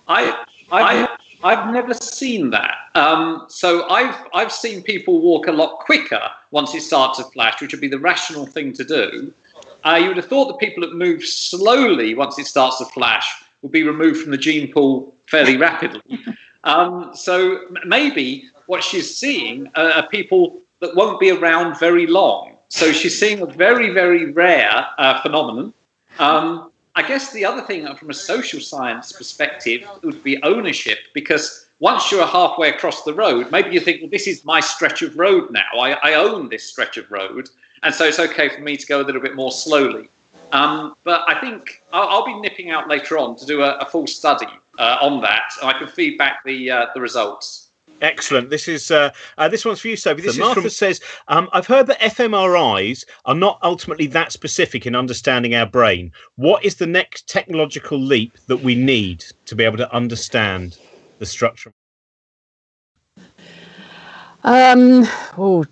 I 0.10 0.46
I 0.72 1.18
I've 1.46 1.72
never 1.72 1.94
seen 1.94 2.50
that. 2.50 2.76
Um, 2.96 3.46
so 3.50 3.88
I've 3.88 4.16
I've 4.34 4.52
seen 4.52 4.82
people 4.82 5.20
walk 5.20 5.46
a 5.46 5.52
lot 5.52 5.78
quicker 5.80 6.22
once 6.50 6.74
it 6.74 6.82
starts 6.82 7.20
to 7.20 7.24
flash, 7.26 7.62
which 7.62 7.72
would 7.72 7.82
be 7.82 7.88
the 7.88 8.00
rational 8.00 8.48
thing 8.48 8.74
to 8.74 8.84
do. 8.84 9.32
Uh, 9.84 10.00
you 10.02 10.08
would 10.08 10.18
have 10.18 10.26
thought 10.26 10.48
the 10.48 10.66
people 10.66 10.82
that 10.82 10.96
move 10.96 11.24
slowly 11.24 12.16
once 12.16 12.40
it 12.40 12.48
starts 12.48 12.80
to 12.80 12.86
flash 12.86 13.44
would 13.62 13.72
be 13.72 13.84
removed 13.84 14.22
from 14.22 14.32
the 14.32 14.40
gene 14.40 14.74
pool 14.74 15.16
fairly 15.30 15.56
rapidly. 15.68 16.02
Um, 16.64 17.12
so 17.14 17.68
maybe 17.86 18.50
what 18.66 18.84
she's 18.84 19.16
seeing 19.16 19.70
are 19.76 20.08
people 20.08 20.60
that 20.80 20.96
won't 20.96 21.20
be 21.20 21.30
around 21.30 21.80
very 21.80 22.08
long. 22.08 22.58
So 22.70 22.92
she's 22.92 23.20
seeing 23.20 23.42
a 23.42 23.46
very 23.46 23.92
very 23.92 24.32
rare 24.32 24.88
uh, 24.98 25.22
phenomenon. 25.22 25.76
Um, 26.18 26.72
I 26.98 27.06
guess 27.06 27.34
the 27.34 27.44
other 27.44 27.62
thing 27.62 27.94
from 27.96 28.10
a 28.10 28.14
social 28.14 28.62
science 28.62 29.12
perspective 29.12 29.88
would 30.02 30.24
be 30.24 30.42
ownership, 30.44 31.00
because 31.14 31.68
once 31.80 32.10
you're 32.10 32.26
halfway 32.26 32.70
across 32.70 33.04
the 33.04 33.14
road, 33.14 33.52
maybe 33.52 33.72
you 33.72 33.82
think, 33.82 34.02
well, 34.02 34.10
this 34.10 34.28
is 34.28 34.46
my 34.46 34.62
stretch 34.62 35.02
of 35.02 35.18
road 35.18 35.52
now. 35.52 35.68
I, 35.78 35.92
I 35.92 36.14
own 36.14 36.48
this 36.48 36.64
stretch 36.64 36.96
of 36.96 37.12
road. 37.12 37.50
And 37.84 37.94
so 37.94 38.06
it's 38.06 38.20
okay 38.20 38.48
for 38.48 38.62
me 38.62 38.78
to 38.78 38.88
go 38.88 39.02
a 39.02 39.04
little 39.04 39.22
bit 39.22 39.36
more 39.36 39.52
slowly. 39.52 40.10
Um, 40.54 40.96
but 41.04 41.24
I 41.28 41.40
think 41.42 41.84
I'll, 41.92 42.08
I'll, 42.08 42.26
be 42.26 42.34
nipping 42.34 42.70
out 42.70 42.88
later 42.88 43.18
on 43.18 43.36
to 43.38 43.46
do 43.46 43.62
a, 43.62 43.78
a 43.80 43.86
full 43.86 44.08
study 44.08 44.48
uh, 44.80 44.98
on 45.02 45.22
that. 45.22 45.52
And 45.62 45.70
i 45.70 45.78
can 45.78 45.88
feed 45.88 46.18
back 46.18 46.46
the, 46.46 46.72
uh, 46.72 46.86
the 46.94 47.02
results. 47.02 47.65
Excellent. 48.02 48.50
This 48.50 48.68
is 48.68 48.92
uh, 48.92 49.12
uh, 49.38 49.48
this 49.48 49.64
one's 49.64 49.80
for 49.80 49.88
you, 49.88 49.96
Sophie. 49.96 50.22
This 50.22 50.36
so 50.36 50.42
is 50.42 50.46
Martha 50.46 50.62
from... 50.62 50.70
says, 50.70 51.02
um, 51.28 51.50
"I've 51.54 51.68
heard 51.68 51.88
that 51.88 52.00
fMRIs 52.00 53.06
are 53.26 53.36
not 53.36 53.60
ultimately 53.64 54.08
that 54.08 54.32
specific 54.32 54.86
in 54.86 54.96
understanding 54.96 55.56
our 55.56 55.66
brain. 55.66 56.12
What 56.36 56.66
is 56.66 56.76
the 56.76 56.88
next 56.88 57.30
technological 57.30 58.00
leap 58.00 58.38
that 58.48 58.58
we 58.58 58.76
need 58.76 59.24
to 59.46 59.56
be 59.56 59.64
able 59.64 59.78
to 59.78 59.94
understand 59.94 60.78
the 61.20 61.26
structure?" 61.26 61.72
Um. 64.44 65.06
Oh, 65.38 65.66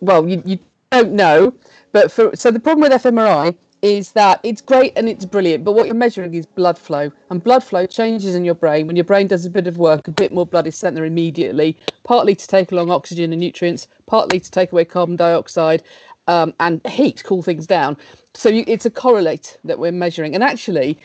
well, 0.00 0.28
you, 0.28 0.42
you 0.46 0.58
don't 0.92 1.12
know, 1.12 1.52
but 1.92 2.12
for 2.12 2.34
so 2.36 2.50
the 2.50 2.60
problem 2.60 2.88
with 2.88 3.02
fMRI 3.02 3.56
is 3.86 4.12
that 4.12 4.40
it's 4.42 4.60
great 4.60 4.92
and 4.96 5.08
it's 5.08 5.24
brilliant, 5.24 5.62
but 5.62 5.72
what 5.72 5.86
you're 5.86 5.94
measuring 5.94 6.34
is 6.34 6.44
blood 6.44 6.76
flow. 6.76 7.12
And 7.30 7.42
blood 7.42 7.62
flow 7.62 7.86
changes 7.86 8.34
in 8.34 8.44
your 8.44 8.56
brain. 8.56 8.88
When 8.88 8.96
your 8.96 9.04
brain 9.04 9.28
does 9.28 9.46
a 9.46 9.50
bit 9.50 9.68
of 9.68 9.78
work, 9.78 10.08
a 10.08 10.10
bit 10.10 10.32
more 10.32 10.44
blood 10.44 10.66
is 10.66 10.76
sent 10.76 10.96
there 10.96 11.04
immediately, 11.04 11.78
partly 12.02 12.34
to 12.34 12.46
take 12.48 12.72
along 12.72 12.90
oxygen 12.90 13.32
and 13.32 13.40
nutrients, 13.40 13.86
partly 14.06 14.40
to 14.40 14.50
take 14.50 14.72
away 14.72 14.84
carbon 14.84 15.14
dioxide 15.14 15.84
um, 16.26 16.52
and 16.58 16.84
heat, 16.88 17.22
cool 17.24 17.42
things 17.42 17.64
down. 17.66 17.96
So 18.34 18.48
you, 18.48 18.64
it's 18.66 18.86
a 18.86 18.90
correlate 18.90 19.56
that 19.62 19.78
we're 19.78 19.92
measuring. 19.92 20.34
And 20.34 20.42
actually, 20.42 20.98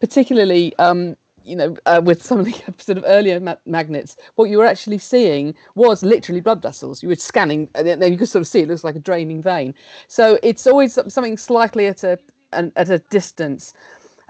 particularly 0.00 0.76
um, 0.78 1.16
you 1.48 1.56
know, 1.56 1.76
uh, 1.86 2.00
with 2.04 2.22
some 2.22 2.38
of 2.38 2.44
the 2.44 2.52
sort 2.78 2.98
of 2.98 3.04
earlier 3.06 3.40
ma- 3.40 3.56
magnets, 3.66 4.16
what 4.36 4.50
you 4.50 4.58
were 4.58 4.66
actually 4.66 4.98
seeing 4.98 5.54
was 5.74 6.02
literally 6.02 6.40
blood 6.40 6.62
vessels. 6.62 7.02
You 7.02 7.08
were 7.08 7.16
scanning, 7.16 7.70
and 7.74 7.86
then 7.86 8.12
you 8.12 8.18
could 8.18 8.28
sort 8.28 8.42
of 8.42 8.46
see 8.46 8.60
it 8.60 8.68
looks 8.68 8.84
like 8.84 8.96
a 8.96 9.00
draining 9.00 9.42
vein. 9.42 9.74
So 10.08 10.38
it's 10.42 10.66
always 10.66 10.92
something 10.94 11.36
slightly 11.36 11.86
at 11.86 12.04
a 12.04 12.18
an, 12.52 12.72
at 12.76 12.90
a 12.90 12.98
distance. 12.98 13.72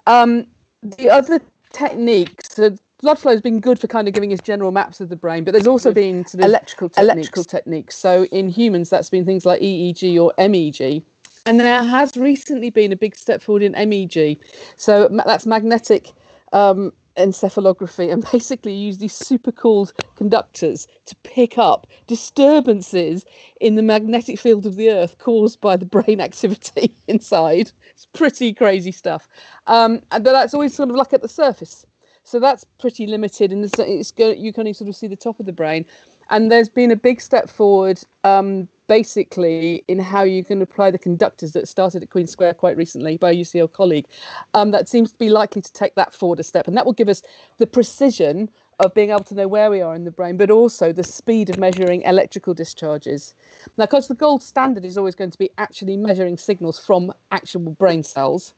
Um, 0.06 0.46
the 0.82 1.10
other 1.10 1.40
techniques, 1.72 2.54
so 2.54 2.76
blood 3.00 3.18
flow 3.18 3.32
has 3.32 3.40
been 3.40 3.60
good 3.60 3.78
for 3.78 3.86
kind 3.86 4.08
of 4.08 4.14
giving 4.14 4.32
us 4.32 4.40
general 4.40 4.72
maps 4.72 5.00
of 5.00 5.08
the 5.08 5.16
brain, 5.16 5.44
but 5.44 5.52
there's 5.52 5.66
also 5.66 5.92
been 5.92 6.24
sort 6.26 6.42
of 6.42 6.48
electrical 6.48 6.88
techniques. 6.88 7.14
electrical 7.14 7.44
techniques. 7.44 7.96
So 7.96 8.24
in 8.26 8.48
humans, 8.48 8.90
that's 8.90 9.10
been 9.10 9.24
things 9.24 9.44
like 9.44 9.60
EEG 9.60 10.20
or 10.20 10.32
MEG. 10.38 11.04
And 11.46 11.60
there 11.60 11.82
has 11.82 12.16
recently 12.16 12.70
been 12.70 12.92
a 12.92 12.96
big 12.96 13.16
step 13.16 13.40
forward 13.40 13.62
in 13.62 13.72
MEG. 13.72 14.42
So 14.76 15.08
that's 15.08 15.46
magnetic 15.46 16.12
um, 16.52 16.92
encephalography 17.18 18.12
and 18.12 18.24
basically 18.32 18.74
use 18.74 18.98
these 18.98 19.14
super 19.14 19.52
cooled 19.52 19.92
conductors 20.16 20.88
to 21.04 21.14
pick 21.16 21.58
up 21.58 21.86
disturbances 22.06 23.26
in 23.60 23.74
the 23.74 23.82
magnetic 23.82 24.38
field 24.38 24.66
of 24.66 24.76
the 24.76 24.90
earth 24.90 25.18
caused 25.18 25.60
by 25.60 25.76
the 25.76 25.86
brain 25.86 26.20
activity 26.28 26.94
inside. 27.06 27.72
It's 27.90 28.06
pretty 28.06 28.54
crazy 28.54 28.92
stuff. 28.92 29.28
Um, 29.66 30.02
and 30.10 30.24
that's 30.24 30.54
always 30.54 30.74
sort 30.74 30.90
of 30.90 30.96
like 30.96 31.12
at 31.12 31.22
the 31.22 31.28
surface. 31.28 31.84
So 32.24 32.38
that's 32.38 32.64
pretty 32.64 33.06
limited 33.06 33.52
and 33.52 33.64
it's, 33.64 33.78
it's 33.78 34.10
go, 34.10 34.30
you 34.30 34.52
can 34.52 34.60
only 34.60 34.74
sort 34.74 34.88
of 34.88 34.96
see 34.96 35.06
the 35.06 35.16
top 35.16 35.40
of 35.40 35.46
the 35.46 35.52
brain 35.52 35.86
and 36.30 36.50
there's 36.50 36.68
been 36.68 36.90
a 36.90 36.96
big 36.96 37.20
step 37.20 37.48
forward 37.48 38.00
um, 38.24 38.68
basically 38.88 39.84
in 39.86 39.98
how 39.98 40.22
you 40.22 40.44
can 40.44 40.60
apply 40.62 40.90
the 40.90 40.98
conductors 40.98 41.52
that 41.52 41.68
started 41.68 42.02
at 42.02 42.10
Queen 42.10 42.26
Square 42.26 42.54
quite 42.54 42.76
recently 42.76 43.16
by 43.16 43.30
a 43.30 43.36
UCL 43.36 43.72
colleague. 43.72 44.06
Um, 44.54 44.70
that 44.72 44.88
seems 44.88 45.12
to 45.12 45.18
be 45.18 45.28
likely 45.28 45.62
to 45.62 45.72
take 45.72 45.94
that 45.94 46.12
forward 46.12 46.40
a 46.40 46.42
step, 46.42 46.66
and 46.66 46.76
that 46.76 46.86
will 46.86 46.94
give 46.94 47.08
us 47.08 47.22
the 47.58 47.66
precision 47.66 48.50
of 48.80 48.94
being 48.94 49.10
able 49.10 49.24
to 49.24 49.34
know 49.34 49.48
where 49.48 49.70
we 49.70 49.80
are 49.80 49.94
in 49.94 50.04
the 50.04 50.10
brain, 50.10 50.36
but 50.36 50.50
also 50.50 50.92
the 50.92 51.02
speed 51.04 51.50
of 51.50 51.58
measuring 51.58 52.02
electrical 52.02 52.54
discharges. 52.54 53.34
Now, 53.76 53.86
because 53.86 54.08
the 54.08 54.14
gold 54.14 54.42
standard 54.42 54.84
is 54.84 54.96
always 54.96 55.14
going 55.14 55.32
to 55.32 55.38
be 55.38 55.50
actually 55.58 55.96
measuring 55.96 56.36
signals 56.36 56.78
from 56.78 57.12
actual 57.30 57.72
brain 57.72 58.02
cells, 58.02 58.54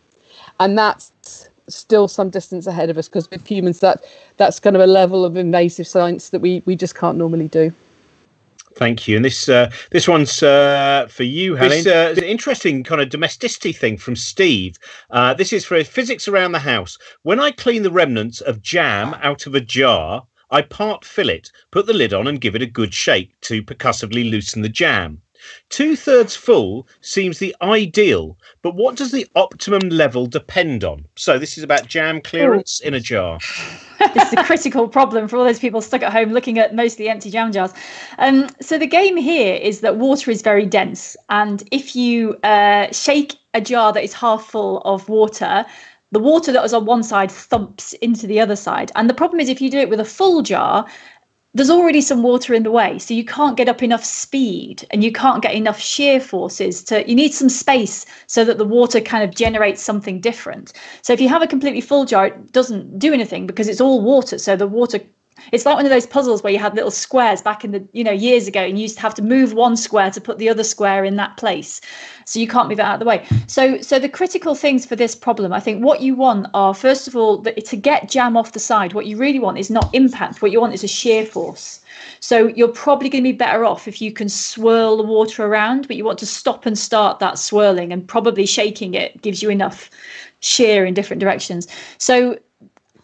and 0.61 0.79
that's 0.79 1.49
still 1.75 2.09
some 2.09 2.31
distance 2.31 2.67
ahead 2.67 2.91
of 2.91 2.99
us 2.99 3.09
because 3.09 3.31
with 3.31 3.47
humans 3.47 3.81
that 3.81 4.05
that's 4.37 4.61
kind 4.61 4.77
of 4.77 4.83
a 4.83 4.87
level 4.87 5.25
of 5.25 5.37
invasive 5.37 5.87
science 5.87 6.31
that 6.31 6.41
we 6.41 6.63
we 6.67 6.77
just 6.77 6.95
can't 6.95 7.19
normally 7.19 7.49
do. 7.49 7.73
Thank 8.77 9.09
you. 9.09 9.17
And 9.17 9.25
this 9.25 9.49
uh, 9.49 9.71
this 9.91 10.07
one's 10.07 10.43
uh, 10.43 11.07
for 11.11 11.25
you, 11.25 11.55
Helen. 11.55 11.85
This 11.85 11.87
uh, 11.87 12.15
an 12.17 12.25
interesting 12.25 12.85
kind 12.85 13.01
of 13.01 13.09
domesticity 13.09 13.73
thing 13.73 13.99
from 13.99 14.17
Steve. 14.17 14.77
Uh, 15.11 15.35
this 15.35 15.53
is 15.53 15.65
for 15.65 15.83
physics 15.83 16.29
around 16.29 16.53
the 16.53 16.61
house. 16.61 16.97
When 17.23 17.41
I 17.41 17.51
clean 17.51 17.83
the 17.83 17.91
remnants 17.91 18.41
of 18.41 18.63
jam 18.63 19.15
out 19.23 19.47
of 19.47 19.55
a 19.55 19.61
jar, 19.61 20.27
I 20.51 20.63
part 20.63 21.05
fill 21.05 21.29
it, 21.29 21.51
put 21.71 21.87
the 21.87 21.93
lid 21.93 22.13
on, 22.13 22.27
and 22.27 22.41
give 22.41 22.55
it 22.55 22.63
a 22.63 22.67
good 22.67 22.95
shake 22.95 23.39
to 23.43 23.63
percussively 23.63 24.25
loosen 24.25 24.63
the 24.63 24.69
jam. 24.69 25.21
Two 25.69 25.97
thirds 25.97 26.37
full 26.37 26.87
seems 27.01 27.39
the 27.39 27.55
ideal, 27.63 28.37
but 28.63 28.75
what 28.75 28.97
does 28.97 29.13
the 29.13 29.27
optimum 29.35 29.89
level 29.89 30.27
depend 30.27 30.85
on? 30.85 31.07
So 31.17 31.39
this 31.39 31.57
is 31.57 31.65
about 31.65 31.87
jam 31.87 32.21
clearance 32.21 32.81
Ooh. 32.83 32.89
in 32.89 32.95
a 32.95 33.01
jar. 33.01 33.39
this 34.15 34.29
is 34.29 34.33
a 34.35 34.45
critical 34.45 34.89
problem 34.89 35.29
for 35.29 35.37
all 35.37 35.45
those 35.45 35.59
people 35.59 35.81
stuck 35.81 36.03
at 36.03 36.13
home 36.13 36.31
looking 36.31 36.59
at 36.59 36.75
mostly 36.75 37.09
empty 37.09 37.31
jam 37.31 37.53
jars. 37.53 37.73
Um, 38.19 38.49
so 38.61 38.79
the 38.79 38.87
game 38.87 39.17
here 39.17 39.55
is 39.55 39.81
that 39.81 39.97
water 39.97 40.31
is 40.31 40.43
very 40.43 40.67
dense, 40.67 41.17
and 41.29 41.63
if 41.71 41.95
you 41.95 42.37
uh, 42.43 42.91
shake 42.93 43.37
a 43.55 43.61
jar 43.61 43.93
that 43.93 44.05
is 44.05 44.13
half 44.13 44.45
full 44.45 44.81
of 44.83 45.09
water, 45.09 45.65
the 46.13 46.21
water 46.21 46.53
that 46.53 46.63
was 46.63 46.73
on 46.73 46.85
one 46.85 47.03
side 47.03 47.31
thumps 47.31 47.93
into 47.95 48.27
the 48.27 48.41
other 48.41 48.57
side. 48.57 48.91
And 48.95 49.09
the 49.09 49.15
problem 49.15 49.41
is, 49.41 49.49
if 49.49 49.61
you 49.61 49.71
do 49.71 49.79
it 49.79 49.89
with 49.89 50.01
a 50.01 50.05
full 50.05 50.43
jar, 50.43 50.87
there's 51.55 51.71
already 51.71 52.01
some 52.01 52.23
water 52.23 52.55
in 52.55 52.63
the 52.63 52.71
way 52.71 52.99
so 52.99 53.13
you 53.13 53.25
can't 53.25 53.57
get 53.57 53.69
up 53.69 53.83
enough 53.83 54.05
speed 54.05 54.87
and 54.91 55.03
you 55.03 55.11
can't 55.11 55.43
get 55.43 55.55
enough 55.55 55.81
shear 55.81 56.21
forces 56.21 56.83
to 56.85 57.09
you 57.09 57.15
need 57.15 57.35
some 57.35 57.49
space 57.49 58.07
so 58.27 58.45
that 58.45 58.59
the 58.59 58.65
water 58.65 59.01
kind 59.01 59.25
of 59.25 59.35
generates 59.35 59.83
something 59.83 60.21
different. 60.21 60.73
So 61.03 61.13
if 61.13 61.21
you 61.21 61.29
have 61.29 61.43
a 61.43 61.47
completely 61.47 61.81
full 61.81 62.05
jar 62.05 62.27
it 62.27 62.53
doesn't 62.53 62.99
do 62.99 63.13
anything 63.13 63.47
because 63.47 63.69
it's 63.69 63.81
all 63.81 64.01
water 64.01 64.39
so 64.39 64.55
the 64.57 64.69
water 64.69 65.01
it's 65.53 65.67
like 65.67 65.77
one 65.77 65.85
of 65.85 65.91
those 65.91 66.07
puzzles 66.07 66.43
where 66.43 66.53
you 66.53 66.59
had 66.59 66.75
little 66.75 66.91
squares 66.91 67.43
back 67.43 67.65
in 67.65 67.73
the 67.73 67.87
you 67.93 68.05
know 68.05 68.13
years 68.13 68.47
ago 68.47 68.61
and 68.61 68.79
you 68.79 68.83
used 68.83 68.97
to 68.97 69.03
have 69.03 69.15
to 69.15 69.23
move 69.23 69.53
one 69.53 69.77
square 69.77 70.11
to 70.11 70.21
put 70.21 70.39
the 70.39 70.49
other 70.49 70.65
square 70.65 71.05
in 71.05 71.17
that 71.17 71.37
place. 71.37 71.81
So 72.25 72.39
you 72.39 72.47
can't 72.47 72.69
move 72.69 72.79
it 72.79 72.85
out 72.85 72.95
of 72.95 73.01
the 73.01 73.07
way. 73.07 73.27
So 73.47 73.81
so 73.81 73.99
the 73.99 74.09
critical 74.09 74.55
things 74.55 74.87
for 74.87 74.97
this 74.97 75.15
problem 75.15 75.53
i 75.53 75.61
think 75.61 75.85
what 75.85 76.01
you 76.01 76.15
want 76.15 76.47
are 76.55 76.75
first 76.75 77.09
of 77.09 77.17
all 77.17 77.39
that 77.39 77.65
to 77.65 77.77
get 77.77 78.09
jam 78.09 78.37
off 78.37 78.53
the 78.53 78.61
side 78.61 78.93
what 78.93 79.07
you 79.07 79.17
really 79.17 79.39
want 79.39 79.59
is 79.59 79.71
not 79.71 79.95
impact. 79.95 80.43
What 80.43 80.53
you 80.53 80.61
want 80.61 80.75
is 80.75 80.85
a 80.85 80.89
shear 80.89 81.25
force. 81.25 81.81
So 82.21 82.49
you're 82.49 82.69
probably 82.69 83.09
going 83.09 83.25
to 83.25 83.33
be 83.33 83.37
better 83.37 83.65
off 83.65 83.89
if 83.89 84.01
you 84.01 84.13
can 84.13 84.29
swirl 84.29 84.97
the 84.97 85.03
water 85.03 85.45
around 85.45 85.89
but 85.89 85.97
you 85.97 86.05
want 86.05 86.19
to 86.21 86.27
stop 86.27 86.67
and 86.67 86.79
start 86.79 87.19
that 87.19 87.39
swirling 87.39 87.93
and 87.93 88.07
probably 88.07 88.47
shaking 88.47 88.95
it 88.95 89.21
gives 89.23 89.43
you 89.43 89.51
enough 89.51 89.91
shear 90.41 90.85
in 90.85 90.95
different 90.95 91.21
directions. 91.21 91.69
So 91.99 92.39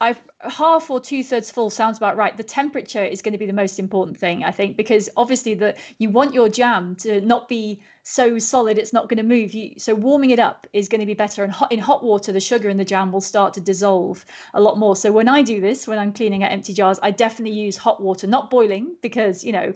I've 0.00 0.20
half 0.40 0.90
or 0.90 1.00
two 1.00 1.24
thirds 1.24 1.50
full 1.50 1.70
sounds 1.70 1.96
about 1.96 2.16
right. 2.16 2.36
The 2.36 2.44
temperature 2.44 3.04
is 3.04 3.22
going 3.22 3.32
to 3.32 3.38
be 3.38 3.46
the 3.46 3.52
most 3.52 3.78
important 3.78 4.18
thing, 4.18 4.44
I 4.44 4.50
think, 4.50 4.76
because 4.76 5.08
obviously 5.16 5.54
the 5.54 5.78
you 5.98 6.10
want 6.10 6.34
your 6.34 6.48
jam 6.48 6.96
to 6.96 7.20
not 7.20 7.48
be 7.48 7.82
so 8.02 8.38
solid 8.38 8.78
it's 8.78 8.92
not 8.92 9.08
going 9.08 9.16
to 9.16 9.22
move. 9.22 9.54
You, 9.54 9.78
so 9.78 9.94
warming 9.94 10.30
it 10.30 10.38
up 10.38 10.66
is 10.72 10.88
going 10.88 11.00
to 11.00 11.06
be 11.06 11.14
better. 11.14 11.42
And 11.42 11.52
hot, 11.52 11.72
in 11.72 11.78
hot 11.78 12.04
water, 12.04 12.32
the 12.32 12.40
sugar 12.40 12.68
in 12.68 12.76
the 12.76 12.84
jam 12.84 13.12
will 13.12 13.20
start 13.20 13.54
to 13.54 13.60
dissolve 13.60 14.24
a 14.54 14.60
lot 14.60 14.78
more. 14.78 14.96
So 14.96 15.12
when 15.12 15.28
I 15.28 15.42
do 15.42 15.60
this, 15.60 15.86
when 15.86 15.98
I'm 15.98 16.12
cleaning 16.12 16.42
out 16.44 16.52
empty 16.52 16.72
jars, 16.74 16.98
I 17.02 17.10
definitely 17.10 17.58
use 17.58 17.76
hot 17.76 18.02
water, 18.02 18.26
not 18.26 18.50
boiling, 18.50 18.96
because 19.00 19.44
you 19.44 19.52
know 19.52 19.72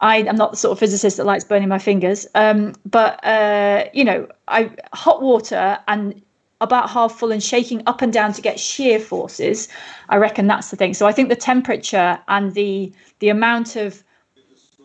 I 0.00 0.18
am 0.18 0.36
not 0.36 0.52
the 0.52 0.56
sort 0.56 0.72
of 0.72 0.78
physicist 0.78 1.16
that 1.16 1.26
likes 1.26 1.44
burning 1.44 1.68
my 1.68 1.78
fingers. 1.78 2.26
Um, 2.34 2.74
but 2.86 3.24
uh, 3.24 3.84
you 3.92 4.04
know, 4.04 4.28
I 4.46 4.70
hot 4.92 5.22
water 5.22 5.78
and 5.88 6.22
about 6.60 6.90
half 6.90 7.18
full 7.18 7.32
and 7.32 7.42
shaking 7.42 7.82
up 7.86 8.02
and 8.02 8.12
down 8.12 8.32
to 8.32 8.42
get 8.42 8.58
shear 8.58 8.98
forces 8.98 9.68
i 10.08 10.16
reckon 10.16 10.46
that's 10.46 10.70
the 10.70 10.76
thing 10.76 10.94
so 10.94 11.06
i 11.06 11.12
think 11.12 11.28
the 11.28 11.36
temperature 11.36 12.18
and 12.28 12.54
the 12.54 12.92
the 13.20 13.28
amount 13.28 13.76
of 13.76 14.02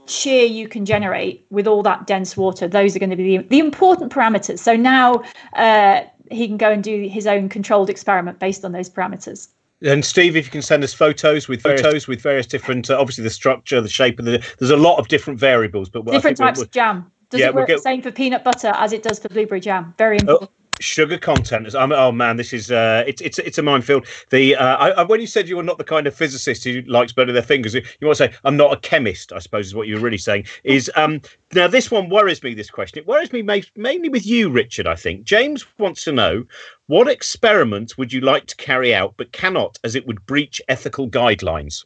shear 0.06 0.46
you 0.46 0.68
can 0.68 0.86
generate 0.86 1.46
with 1.50 1.66
all 1.68 1.82
that 1.82 2.06
dense 2.06 2.36
water 2.36 2.68
those 2.68 2.96
are 2.96 3.00
going 3.00 3.10
to 3.10 3.16
be 3.16 3.38
the, 3.38 3.44
the 3.46 3.60
important 3.60 4.12
parameters 4.12 4.60
so 4.60 4.76
now 4.76 5.24
uh, 5.54 6.02
he 6.30 6.48
can 6.48 6.58
go 6.58 6.72
and 6.72 6.84
do 6.84 7.08
his 7.08 7.26
own 7.26 7.48
controlled 7.48 7.90
experiment 7.90 8.40
based 8.40 8.66
on 8.66 8.72
those 8.72 8.90
parameters 8.90 9.50
and 9.86 10.06
Steve, 10.06 10.38
if 10.38 10.46
you 10.46 10.52
can 10.52 10.62
send 10.62 10.82
us 10.84 10.94
photos 10.94 11.50
with 11.50 11.62
photos 11.62 12.08
with 12.08 12.22
various 12.22 12.48
different, 12.48 12.90
uh, 12.90 12.98
obviously 12.98 13.24
the 13.24 13.30
structure, 13.30 13.82
the 13.82 13.90
shape 13.90 14.18
of 14.18 14.24
the. 14.24 14.42
There's 14.58 14.72
a 14.72 14.78
lot 14.78 14.98
of 14.98 15.10
different 15.10 15.40
variables, 15.40 15.90
but 15.90 16.06
different 16.06 16.38
types 16.38 16.62
of 16.62 16.72
jam. 16.72 17.12
Does 17.30 17.42
yeah, 17.42 17.48
it 17.48 17.50
work 17.50 17.68
we'll 17.68 17.76
get, 17.76 17.78
the 17.78 17.82
same 17.82 18.02
for 18.02 18.12
peanut 18.12 18.46
butter 18.46 18.72
as 18.76 18.94
it 18.94 19.04
does 19.04 19.20
for 19.20 19.28
blueberry 19.28 19.60
jam? 19.60 19.94
Very 19.98 20.20
oh, 20.20 20.22
important. 20.22 20.52
Sugar 20.80 21.18
content. 21.18 21.74
I'm, 21.76 21.92
oh 21.92 22.12
man, 22.12 22.38
this 22.38 22.54
is 22.54 22.72
uh, 22.72 23.04
it's 23.08 23.22
it's 23.22 23.40
it's 23.40 23.58
a 23.58 23.62
minefield. 23.62 24.08
The 24.30 24.56
uh, 24.56 24.76
I, 24.78 24.90
I, 24.92 25.04
when 25.04 25.22
you 25.22 25.28
said 25.28 25.48
you 25.48 25.58
were 25.58 25.64
not 25.64 25.78
the 25.78 25.84
kind 25.84 26.08
of 26.08 26.16
physicist 26.16 26.64
who 26.64 26.82
likes 26.82 27.12
burning 27.12 27.34
their 27.34 27.44
fingers, 27.44 27.74
you 27.74 27.84
want 28.02 28.18
to 28.18 28.28
say 28.28 28.34
I'm 28.44 28.58
not 28.58 28.74
a 28.74 28.78
chemist. 28.78 29.32
I 29.32 29.40
suppose 29.40 29.68
is 29.68 29.76
what 29.76 29.88
you're 29.88 30.00
really 30.00 30.18
saying. 30.18 30.46
Is 30.64 30.92
um 30.96 31.22
now 31.54 31.68
this 31.68 31.92
one 31.92 32.10
worries 32.10 32.44
me. 32.44 32.54
This 32.54 32.70
question 32.70 33.00
it 33.00 33.08
worries 33.08 33.32
me 33.32 33.42
mainly 33.76 34.10
with 34.10 34.26
you, 34.26 34.50
Richard. 34.50 34.88
I 34.88 34.96
think 34.96 35.24
James 35.24 35.66
wants 35.78 36.04
to 36.06 36.12
know 36.12 36.44
what 36.88 37.08
experiment 37.08 37.98
would 37.98 38.12
you 38.12 38.22
like 38.22 38.46
to 38.48 38.56
carry 38.56 38.94
out 38.94 39.14
but 39.18 39.32
cannot, 39.32 39.78
as 39.84 39.96
it 39.96 40.06
would 40.08 40.26
breach 40.26 40.62
ethical 40.68 41.10
guidelines. 41.10 41.86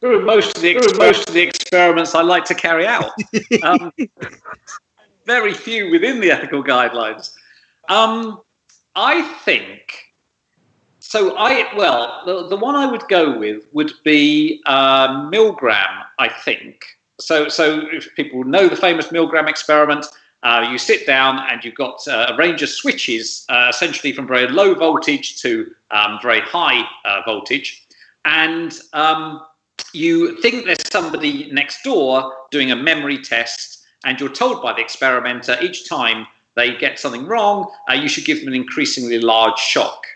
Most 0.00 0.56
of 0.56 0.62
the 0.62 0.94
most 0.98 1.28
of 1.28 1.34
the 1.34 1.42
experiments 1.42 2.14
I 2.14 2.22
like 2.22 2.44
to 2.46 2.54
carry 2.54 2.86
out. 2.86 3.10
Um, 3.62 3.92
very 5.24 5.54
few 5.54 5.90
within 5.90 6.20
the 6.20 6.30
ethical 6.30 6.62
guidelines. 6.62 7.34
Um, 7.88 8.40
I 8.94 9.22
think 9.44 10.12
so. 11.00 11.36
I 11.36 11.74
well, 11.76 12.22
the, 12.26 12.48
the 12.48 12.56
one 12.56 12.74
I 12.74 12.86
would 12.86 13.06
go 13.08 13.38
with 13.38 13.64
would 13.72 13.92
be 14.04 14.62
uh, 14.66 15.30
Milgram. 15.30 16.04
I 16.18 16.28
think 16.28 16.84
so. 17.20 17.48
So 17.48 17.86
if 17.92 18.14
people 18.14 18.44
know 18.44 18.68
the 18.68 18.76
famous 18.76 19.08
Milgram 19.08 19.48
experiment, 19.48 20.06
uh, 20.42 20.68
you 20.70 20.78
sit 20.78 21.06
down 21.06 21.38
and 21.50 21.64
you've 21.64 21.74
got 21.74 22.06
uh, 22.08 22.26
a 22.30 22.36
range 22.36 22.62
of 22.62 22.68
switches, 22.68 23.46
uh, 23.48 23.68
essentially 23.70 24.12
from 24.12 24.26
very 24.26 24.48
low 24.48 24.74
voltage 24.74 25.40
to 25.40 25.74
um, 25.90 26.18
very 26.20 26.40
high 26.40 26.82
uh, 27.04 27.22
voltage, 27.24 27.86
and 28.24 28.80
um, 28.92 29.44
you 29.92 30.40
think 30.40 30.66
there's 30.66 30.86
somebody 30.90 31.50
next 31.52 31.82
door 31.82 32.32
doing 32.50 32.70
a 32.70 32.76
memory 32.76 33.18
test 33.18 33.81
and 34.04 34.18
you're 34.20 34.28
told 34.28 34.62
by 34.62 34.72
the 34.72 34.80
experimenter 34.80 35.56
each 35.62 35.88
time 35.88 36.26
they 36.54 36.76
get 36.76 36.98
something 36.98 37.26
wrong, 37.26 37.70
uh, 37.88 37.94
you 37.94 38.08
should 38.08 38.24
give 38.24 38.40
them 38.40 38.48
an 38.48 38.54
increasingly 38.54 39.18
large 39.18 39.58
shock. 39.58 40.06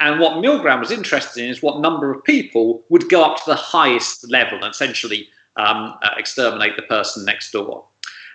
And 0.00 0.20
what 0.20 0.42
Milgram 0.44 0.80
was 0.80 0.90
interested 0.90 1.42
in 1.42 1.50
is 1.50 1.62
what 1.62 1.80
number 1.80 2.12
of 2.12 2.22
people 2.24 2.84
would 2.88 3.08
go 3.08 3.24
up 3.24 3.36
to 3.38 3.42
the 3.46 3.56
highest 3.56 4.30
level 4.30 4.62
and 4.62 4.72
essentially 4.72 5.28
um, 5.56 5.98
uh, 6.02 6.10
exterminate 6.16 6.76
the 6.76 6.82
person 6.82 7.24
next 7.24 7.50
door. 7.50 7.84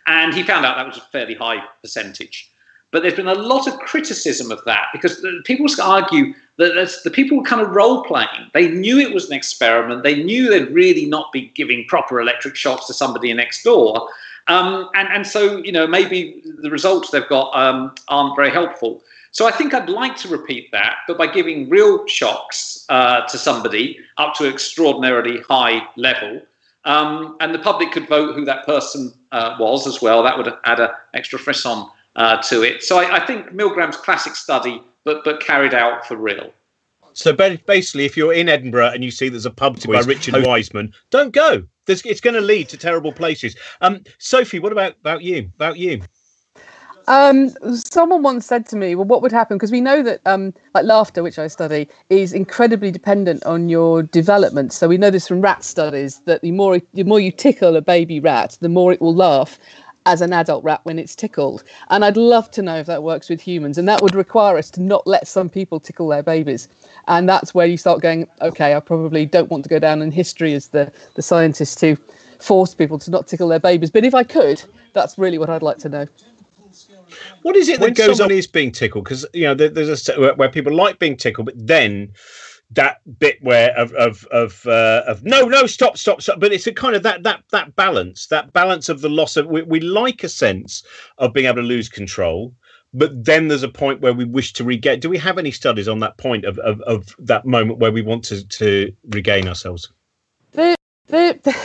And 0.07 0.33
he 0.33 0.43
found 0.43 0.65
out 0.65 0.75
that 0.75 0.87
was 0.87 0.97
a 0.97 1.07
fairly 1.11 1.35
high 1.35 1.63
percentage. 1.81 2.51
But 2.91 3.01
there's 3.01 3.15
been 3.15 3.27
a 3.27 3.33
lot 3.33 3.67
of 3.67 3.79
criticism 3.79 4.51
of 4.51 4.63
that 4.65 4.87
because 4.93 5.25
people 5.45 5.65
argue 5.81 6.33
that 6.57 7.01
the 7.03 7.09
people 7.09 7.37
were 7.37 7.43
kind 7.43 7.61
of 7.61 7.71
role 7.71 8.03
playing. 8.03 8.51
They 8.53 8.69
knew 8.69 8.99
it 8.99 9.13
was 9.13 9.27
an 9.27 9.35
experiment. 9.35 10.03
They 10.03 10.23
knew 10.23 10.49
they'd 10.49 10.69
really 10.69 11.05
not 11.05 11.31
be 11.31 11.47
giving 11.55 11.85
proper 11.87 12.21
electric 12.21 12.55
shocks 12.55 12.85
to 12.87 12.93
somebody 12.93 13.33
next 13.33 13.63
door. 13.63 14.09
Um, 14.47 14.89
and, 14.93 15.07
and 15.09 15.25
so, 15.25 15.57
you 15.57 15.71
know, 15.71 15.87
maybe 15.87 16.43
the 16.61 16.69
results 16.69 17.11
they've 17.11 17.27
got 17.29 17.55
um, 17.55 17.95
aren't 18.07 18.35
very 18.35 18.49
helpful. 18.49 19.03
So 19.31 19.47
I 19.47 19.51
think 19.51 19.73
I'd 19.73 19.89
like 19.89 20.15
to 20.17 20.27
repeat 20.27 20.71
that, 20.71 20.97
but 21.07 21.17
by 21.17 21.27
giving 21.27 21.69
real 21.69 22.05
shocks 22.07 22.85
uh, 22.89 23.21
to 23.27 23.37
somebody 23.37 23.99
up 24.17 24.35
to 24.35 24.47
extraordinarily 24.47 25.41
high 25.41 25.87
level. 25.95 26.41
Um, 26.85 27.37
and 27.39 27.55
the 27.55 27.59
public 27.59 27.91
could 27.91 28.07
vote 28.07 28.35
who 28.35 28.45
that 28.45 28.65
person 28.65 29.13
uh, 29.31 29.55
was 29.59 29.87
as 29.87 30.01
well. 30.01 30.21
That 30.21 30.37
would 30.37 30.53
add 30.65 30.79
an 30.79 30.89
extra 31.13 31.39
frisson 31.39 31.87
uh, 32.15 32.41
to 32.43 32.61
it. 32.61 32.83
So 32.83 32.99
I, 32.99 33.23
I 33.23 33.25
think 33.25 33.47
Milgram's 33.47 33.97
classic 33.97 34.35
study, 34.35 34.83
but 35.03 35.23
but 35.23 35.39
carried 35.39 35.73
out 35.73 36.05
for 36.05 36.17
real. 36.17 36.51
So 37.13 37.31
basically, 37.33 38.05
if 38.05 38.17
you're 38.17 38.33
in 38.33 38.49
Edinburgh 38.49 38.89
and 38.89 39.03
you 39.03 39.11
see 39.11 39.29
there's 39.29 39.45
a 39.45 39.51
pub 39.51 39.79
by 39.85 39.99
Richard 40.01 40.45
Wiseman, 40.45 40.93
don't 41.09 41.31
go. 41.31 41.63
There's, 41.85 42.01
it's 42.05 42.21
going 42.21 42.35
to 42.35 42.41
lead 42.41 42.69
to 42.69 42.77
terrible 42.77 43.11
places. 43.11 43.55
Um, 43.81 44.03
Sophie, 44.17 44.59
what 44.59 44.71
about 44.71 44.95
about 44.99 45.23
you? 45.23 45.51
About 45.55 45.77
you? 45.77 46.01
Um, 47.07 47.49
someone 47.75 48.23
once 48.23 48.45
said 48.45 48.65
to 48.67 48.77
me, 48.77 48.95
"Well, 48.95 49.05
what 49.05 49.21
would 49.21 49.31
happen?" 49.31 49.57
Because 49.57 49.71
we 49.71 49.81
know 49.81 50.03
that, 50.03 50.21
um, 50.25 50.53
like 50.73 50.85
laughter, 50.85 51.21
which 51.21 51.37
I 51.37 51.47
study, 51.47 51.89
is 52.09 52.31
incredibly 52.31 52.91
dependent 52.91 53.43
on 53.45 53.67
your 53.67 54.03
development. 54.03 54.71
So 54.71 54.87
we 54.87 54.97
know 54.97 55.09
this 55.09 55.27
from 55.27 55.41
rat 55.41 55.63
studies 55.63 56.19
that 56.25 56.41
the 56.41 56.51
more 56.51 56.79
the 56.93 57.03
more 57.03 57.19
you 57.19 57.31
tickle 57.31 57.75
a 57.75 57.81
baby 57.81 58.19
rat, 58.19 58.57
the 58.61 58.69
more 58.69 58.93
it 58.93 59.01
will 59.01 59.15
laugh 59.15 59.59
as 60.05 60.21
an 60.21 60.33
adult 60.33 60.63
rat 60.63 60.81
when 60.83 60.99
it's 60.99 61.15
tickled. 61.15 61.63
And 61.89 62.03
I'd 62.03 62.17
love 62.17 62.51
to 62.51 62.61
know 62.61 62.77
if 62.77 62.87
that 62.87 63.03
works 63.03 63.29
with 63.29 63.41
humans. 63.41 63.77
And 63.77 63.87
that 63.87 64.01
would 64.01 64.15
require 64.15 64.57
us 64.57 64.69
to 64.71 64.81
not 64.81 65.05
let 65.07 65.27
some 65.27 65.49
people 65.49 65.79
tickle 65.79 66.07
their 66.07 66.23
babies. 66.23 66.67
And 67.07 67.27
that's 67.27 67.53
where 67.53 67.67
you 67.67 67.77
start 67.77 68.01
going, 68.01 68.27
okay, 68.41 68.75
I 68.75 68.79
probably 68.79 69.25
don't 69.25 69.49
want 69.49 69.63
to 69.63 69.69
go 69.69 69.79
down 69.79 70.01
in 70.01 70.11
history 70.11 70.53
as 70.53 70.69
the 70.69 70.91
the 71.15 71.21
scientist 71.21 71.79
who 71.81 71.97
forced 72.39 72.77
people 72.77 72.99
to 72.99 73.11
not 73.11 73.27
tickle 73.27 73.47
their 73.47 73.59
babies. 73.59 73.91
But 73.91 74.03
if 74.03 74.13
I 74.13 74.23
could, 74.23 74.63
that's 74.93 75.17
really 75.17 75.37
what 75.37 75.49
I'd 75.49 75.63
like 75.63 75.77
to 75.79 75.89
know. 75.89 76.07
What 77.43 77.55
is 77.55 77.69
it 77.69 77.79
that 77.79 77.85
when 77.85 77.93
goes 77.93 78.17
someone... 78.17 78.31
on 78.31 78.37
is 78.37 78.47
being 78.47 78.71
tickled? 78.71 79.03
Because 79.05 79.25
you 79.33 79.43
know, 79.43 79.53
there's 79.53 80.09
a 80.09 80.33
where 80.35 80.49
people 80.49 80.73
like 80.73 80.99
being 80.99 81.15
tickled, 81.15 81.45
but 81.45 81.55
then 81.57 82.11
that 82.73 82.97
bit 83.19 83.41
where 83.41 83.71
of 83.77 83.93
of 83.93 84.25
of, 84.31 84.65
uh, 84.67 85.03
of 85.07 85.23
no 85.23 85.47
no 85.47 85.65
stop 85.65 85.97
stop 85.97 86.21
stop. 86.21 86.39
But 86.39 86.53
it's 86.53 86.67
a 86.67 86.73
kind 86.73 86.95
of 86.95 87.03
that 87.03 87.23
that 87.23 87.43
that 87.51 87.75
balance 87.75 88.27
that 88.27 88.53
balance 88.53 88.89
of 88.89 89.01
the 89.01 89.09
loss 89.09 89.37
of 89.37 89.47
we, 89.47 89.61
we 89.63 89.79
like 89.79 90.23
a 90.23 90.29
sense 90.29 90.83
of 91.17 91.33
being 91.33 91.47
able 91.47 91.57
to 91.57 91.61
lose 91.61 91.89
control 91.89 92.53
but 92.93 93.25
then 93.25 93.47
there's 93.47 93.63
a 93.63 93.69
point 93.69 94.01
where 94.01 94.13
we 94.13 94.25
wish 94.25 94.53
to 94.53 94.63
regain. 94.63 94.99
Do 94.99 95.09
we 95.09 95.17
have 95.17 95.39
any 95.39 95.51
studies 95.51 95.87
on 95.87 95.99
that 95.99 96.17
point 96.17 96.45
of 96.45 96.59
of, 96.59 96.79
of 96.81 97.15
that 97.19 97.45
moment 97.45 97.79
where 97.79 97.91
we 97.91 98.01
want 98.01 98.23
to 98.25 98.47
to 98.47 98.93
regain 99.09 99.47
ourselves? 99.47 99.91
The, 100.51 100.75
the, 101.07 101.39
the 101.43 101.57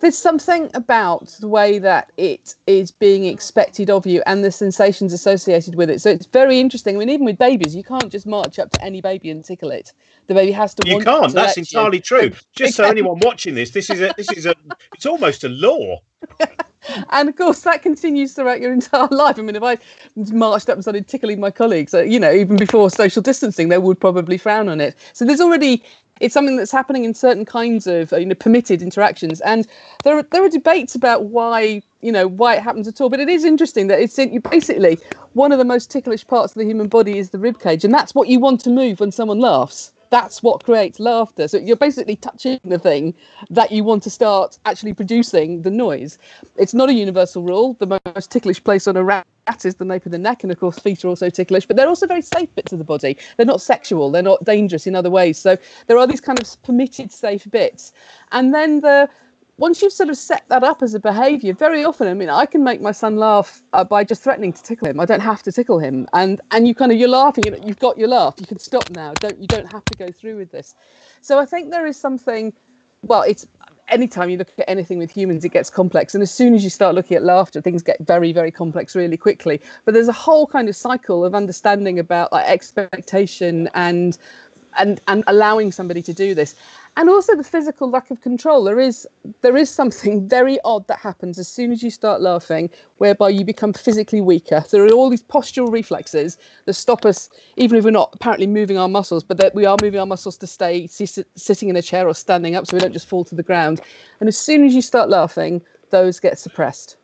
there's 0.00 0.16
something 0.16 0.70
about 0.74 1.28
the 1.40 1.48
way 1.48 1.78
that 1.78 2.12
it 2.16 2.54
is 2.66 2.90
being 2.90 3.24
expected 3.24 3.90
of 3.90 4.06
you 4.06 4.22
and 4.26 4.44
the 4.44 4.50
sensations 4.50 5.12
associated 5.12 5.74
with 5.74 5.90
it. 5.90 6.00
So 6.00 6.10
it's 6.10 6.26
very 6.26 6.60
interesting. 6.60 6.96
I 6.96 6.98
mean, 6.98 7.10
even 7.10 7.24
with 7.24 7.38
babies, 7.38 7.74
you 7.74 7.82
can't 7.82 8.10
just 8.10 8.26
march 8.26 8.58
up 8.58 8.70
to 8.70 8.84
any 8.84 9.00
baby 9.00 9.30
and 9.30 9.44
tickle 9.44 9.70
it. 9.70 9.92
The 10.26 10.34
baby 10.34 10.52
has 10.52 10.74
to. 10.74 10.82
Walk. 10.82 11.00
You 11.00 11.04
can't. 11.04 11.32
That's 11.32 11.56
entirely 11.56 11.98
you. 11.98 12.02
true. 12.02 12.32
Just 12.54 12.74
so 12.74 12.84
anyone 12.88 13.18
watching 13.20 13.54
this, 13.54 13.70
this 13.70 13.90
is 13.90 14.00
a 14.00 14.12
this 14.16 14.30
is 14.32 14.46
a 14.46 14.54
it's 14.94 15.06
almost 15.06 15.44
a 15.44 15.48
law. 15.48 16.02
and 17.10 17.28
of 17.28 17.36
course, 17.36 17.60
that 17.62 17.82
continues 17.82 18.32
throughout 18.34 18.60
your 18.60 18.72
entire 18.72 19.08
life. 19.10 19.38
I 19.38 19.42
mean, 19.42 19.56
if 19.56 19.62
I 19.62 19.78
marched 20.16 20.68
up 20.68 20.74
and 20.74 20.84
started 20.84 21.08
tickling 21.08 21.40
my 21.40 21.50
colleagues, 21.50 21.94
uh, 21.94 22.02
you 22.02 22.20
know, 22.20 22.32
even 22.32 22.56
before 22.56 22.90
social 22.90 23.22
distancing, 23.22 23.68
they 23.68 23.78
would 23.78 24.00
probably 24.00 24.38
frown 24.38 24.68
on 24.68 24.80
it. 24.80 24.96
So 25.12 25.24
there's 25.24 25.40
already 25.40 25.82
it's 26.20 26.32
something 26.32 26.56
that's 26.56 26.72
happening 26.72 27.04
in 27.04 27.14
certain 27.14 27.44
kinds 27.44 27.86
of 27.86 28.12
you 28.12 28.24
know 28.24 28.34
permitted 28.34 28.82
interactions 28.82 29.40
and 29.42 29.66
there 30.02 30.16
are, 30.16 30.22
there 30.22 30.42
are 30.42 30.48
debates 30.48 30.94
about 30.94 31.26
why 31.26 31.82
you 32.00 32.10
know 32.10 32.26
why 32.26 32.56
it 32.56 32.62
happens 32.62 32.88
at 32.88 33.00
all 33.00 33.10
but 33.10 33.20
it 33.20 33.28
is 33.28 33.44
interesting 33.44 33.86
that 33.88 34.00
it's 34.00 34.18
in, 34.18 34.40
basically 34.40 34.98
one 35.34 35.52
of 35.52 35.58
the 35.58 35.64
most 35.64 35.90
ticklish 35.90 36.26
parts 36.26 36.52
of 36.52 36.58
the 36.58 36.64
human 36.64 36.88
body 36.88 37.18
is 37.18 37.30
the 37.30 37.38
rib 37.38 37.60
cage 37.60 37.84
and 37.84 37.92
that's 37.92 38.14
what 38.14 38.28
you 38.28 38.40
want 38.40 38.60
to 38.60 38.70
move 38.70 39.00
when 39.00 39.12
someone 39.12 39.40
laughs 39.40 39.92
that's 40.16 40.42
what 40.42 40.64
creates 40.64 40.98
laughter 40.98 41.46
so 41.46 41.58
you're 41.58 41.76
basically 41.76 42.16
touching 42.16 42.58
the 42.64 42.78
thing 42.78 43.14
that 43.50 43.70
you 43.70 43.84
want 43.84 44.02
to 44.02 44.08
start 44.08 44.58
actually 44.64 44.94
producing 44.94 45.60
the 45.60 45.70
noise 45.70 46.16
it's 46.56 46.72
not 46.72 46.88
a 46.88 46.94
universal 46.94 47.42
rule 47.42 47.74
the 47.74 48.00
most 48.14 48.30
ticklish 48.30 48.64
place 48.64 48.88
on 48.88 48.96
a 48.96 49.04
rat 49.04 49.26
is 49.64 49.76
the 49.76 49.84
nape 49.84 50.04
of 50.04 50.12
the 50.12 50.18
neck, 50.18 50.42
and 50.42 50.50
of 50.50 50.58
course, 50.58 50.78
feet 50.78 51.04
are 51.04 51.08
also 51.08 51.30
ticklish, 51.30 51.66
but 51.66 51.76
they're 51.76 51.88
also 51.88 52.06
very 52.06 52.20
safe 52.20 52.52
bits 52.56 52.72
of 52.72 52.78
the 52.78 52.84
body. 52.84 53.16
They're 53.36 53.46
not 53.46 53.60
sexual, 53.60 54.10
they're 54.10 54.22
not 54.22 54.44
dangerous 54.44 54.88
in 54.88 54.96
other 54.96 55.08
ways. 55.08 55.38
So 55.38 55.56
there 55.86 55.98
are 55.98 56.06
these 56.06 56.20
kind 56.20 56.40
of 56.40 56.62
permitted 56.64 57.12
safe 57.12 57.48
bits. 57.50 57.92
And 58.32 58.52
then 58.52 58.80
the 58.80 59.08
once 59.58 59.80
you've 59.80 59.92
sort 59.92 60.10
of 60.10 60.16
set 60.18 60.46
that 60.48 60.62
up 60.62 60.82
as 60.82 60.92
a 60.94 61.00
behavior, 61.00 61.54
very 61.54 61.84
often, 61.84 62.08
I 62.08 62.14
mean, 62.14 62.28
I 62.28 62.44
can 62.44 62.62
make 62.62 62.80
my 62.80 62.92
son 62.92 63.16
laugh 63.16 63.62
uh, 63.72 63.84
by 63.84 64.04
just 64.04 64.22
threatening 64.22 64.52
to 64.52 64.62
tickle 64.62 64.88
him. 64.88 65.00
I 65.00 65.06
don't 65.06 65.20
have 65.20 65.42
to 65.44 65.52
tickle 65.52 65.78
him, 65.78 66.06
and 66.12 66.40
and 66.50 66.68
you 66.68 66.74
kind 66.74 66.92
of 66.92 66.98
you're 66.98 67.08
laughing, 67.08 67.44
you 67.44 67.50
know, 67.52 67.66
you've 67.66 67.78
got 67.78 67.96
your 67.96 68.08
laugh. 68.08 68.34
You 68.38 68.46
can 68.46 68.58
stop 68.58 68.90
now. 68.90 69.14
Don't 69.14 69.38
you 69.40 69.48
don't 69.48 69.66
have 69.66 69.86
to 69.86 69.94
go 69.94 70.12
through 70.12 70.36
with 70.36 70.50
this. 70.50 70.74
So 71.22 71.38
I 71.38 71.46
think 71.46 71.70
there 71.70 71.86
is 71.86 71.98
something. 71.98 72.52
Well, 73.02 73.22
it's 73.22 73.46
anytime 73.88 74.30
you 74.30 74.36
look 74.36 74.50
at 74.58 74.68
anything 74.68 74.98
with 74.98 75.10
humans, 75.10 75.44
it 75.44 75.50
gets 75.50 75.70
complex. 75.70 76.14
And 76.14 76.22
as 76.22 76.30
soon 76.30 76.54
as 76.54 76.64
you 76.64 76.70
start 76.70 76.94
looking 76.94 77.16
at 77.16 77.22
laughter, 77.22 77.60
things 77.62 77.82
get 77.82 77.98
very, 78.00 78.32
very 78.32 78.50
complex 78.50 78.96
really 78.96 79.16
quickly. 79.16 79.60
But 79.84 79.94
there's 79.94 80.08
a 80.08 80.12
whole 80.12 80.46
kind 80.46 80.68
of 80.68 80.76
cycle 80.76 81.24
of 81.24 81.34
understanding 81.34 81.98
about 81.98 82.32
like 82.32 82.46
expectation 82.46 83.68
and 83.74 84.18
and 84.78 85.00
and 85.08 85.24
allowing 85.26 85.72
somebody 85.72 86.02
to 86.02 86.12
do 86.12 86.34
this 86.34 86.56
and 86.96 87.10
also 87.10 87.36
the 87.36 87.44
physical 87.44 87.90
lack 87.90 88.10
of 88.10 88.20
control 88.20 88.64
there 88.64 88.80
is 88.80 89.06
there 89.42 89.56
is 89.56 89.70
something 89.70 90.28
very 90.36 90.58
odd 90.64 90.86
that 90.88 90.98
happens 90.98 91.38
as 91.38 91.48
soon 91.48 91.70
as 91.70 91.82
you 91.82 91.90
start 91.90 92.20
laughing 92.20 92.70
whereby 92.98 93.28
you 93.28 93.44
become 93.44 93.72
physically 93.72 94.20
weaker 94.20 94.64
there 94.70 94.84
are 94.84 94.92
all 94.92 95.10
these 95.10 95.22
postural 95.22 95.70
reflexes 95.70 96.38
that 96.64 96.74
stop 96.74 97.04
us 97.04 97.28
even 97.56 97.78
if 97.78 97.84
we're 97.84 97.90
not 97.90 98.14
apparently 98.14 98.46
moving 98.46 98.78
our 98.78 98.88
muscles 98.88 99.22
but 99.22 99.36
that 99.36 99.54
we 99.54 99.64
are 99.64 99.78
moving 99.78 100.00
our 100.00 100.06
muscles 100.06 100.36
to 100.36 100.46
stay 100.46 100.86
sitting 100.86 101.68
in 101.68 101.76
a 101.76 101.82
chair 101.82 102.08
or 102.08 102.14
standing 102.14 102.54
up 102.54 102.66
so 102.66 102.76
we 102.76 102.80
don't 102.80 102.92
just 102.92 103.08
fall 103.08 103.24
to 103.24 103.34
the 103.34 103.42
ground 103.42 103.80
and 104.20 104.28
as 104.28 104.38
soon 104.38 104.64
as 104.64 104.74
you 104.74 104.82
start 104.82 105.08
laughing 105.08 105.64
those 105.90 106.18
get 106.18 106.38
suppressed 106.38 106.96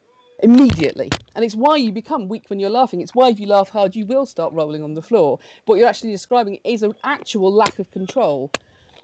immediately. 0.43 1.15
And 1.37 1.45
it's 1.45 1.55
why 1.55 1.77
you 1.77 1.93
become 1.93 2.27
weak 2.29 2.51
when 2.51 2.59
you're 2.59 2.69
laughing. 2.69 3.01
It's 3.01 3.15
why 3.15 3.31
if 3.31 3.39
you 3.39 3.47
laugh 3.47 3.69
hard, 3.69 3.95
you 3.95 4.05
will 4.05 4.27
start 4.27 4.53
rolling 4.53 4.83
on 4.83 4.95
the 4.95 5.03
floor. 5.03 5.39
What 5.67 5.77
you're 5.77 5.89
actually 5.89 6.11
describing 6.11 6.57
is 6.65 6.83
an 6.83 6.95
actual 7.05 7.53
lack 7.53 7.79
of 7.79 7.91
control. 7.93 8.51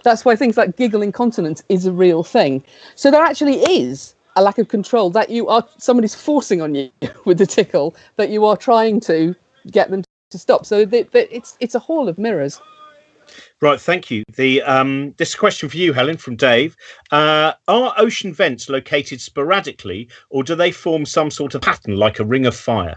That's 0.09 0.25
why 0.25 0.37
things 0.37 0.57
like 0.57 0.77
giggle 0.79 1.03
incontinence 1.03 1.63
is 1.69 1.85
a 1.85 1.93
real 1.93 2.23
thing. 2.23 2.65
So 2.95 3.11
there 3.11 3.23
actually 3.23 3.57
is 3.57 4.15
a 4.37 4.43
lack 4.43 4.57
of 4.57 4.69
control 4.69 5.11
that 5.11 5.29
you 5.29 5.49
are 5.49 5.69
somebody's 5.77 6.15
forcing 6.15 6.63
on 6.63 6.75
you 6.75 6.91
with 7.27 7.37
the 7.37 7.45
tickle 7.45 7.95
that 8.17 8.31
you 8.31 8.47
are 8.47 8.57
trying 8.57 9.01
to 9.01 9.37
get 9.71 9.91
them 9.91 10.03
to 10.31 10.39
stop. 10.39 10.65
So 10.65 10.87
the, 10.87 11.03
the, 11.13 11.35
it's 11.35 11.59
it's 11.61 11.75
a 11.75 11.79
hall 11.79 12.09
of 12.09 12.17
mirrors. 12.17 12.59
Right, 13.61 13.79
thank 13.79 14.11
you. 14.11 14.25
The 14.35 14.63
um, 14.63 15.15
this 15.19 15.35
question 15.35 15.69
for 15.69 15.77
you, 15.77 15.93
Helen, 15.93 16.17
from 16.17 16.37
Dave: 16.37 16.75
uh, 17.11 17.53
Are 17.69 17.95
ocean 17.99 18.33
vents 18.33 18.71
located 18.71 19.21
sporadically, 19.21 20.09
or 20.31 20.43
do 20.43 20.55
they 20.55 20.71
form 20.71 21.05
some 21.05 21.31
sort 21.31 21.55
of 21.55 21.61
pattern 21.61 21.97
like 21.97 22.19
a 22.19 22.25
ring 22.25 22.47
of 22.47 22.57
fire? 22.57 22.97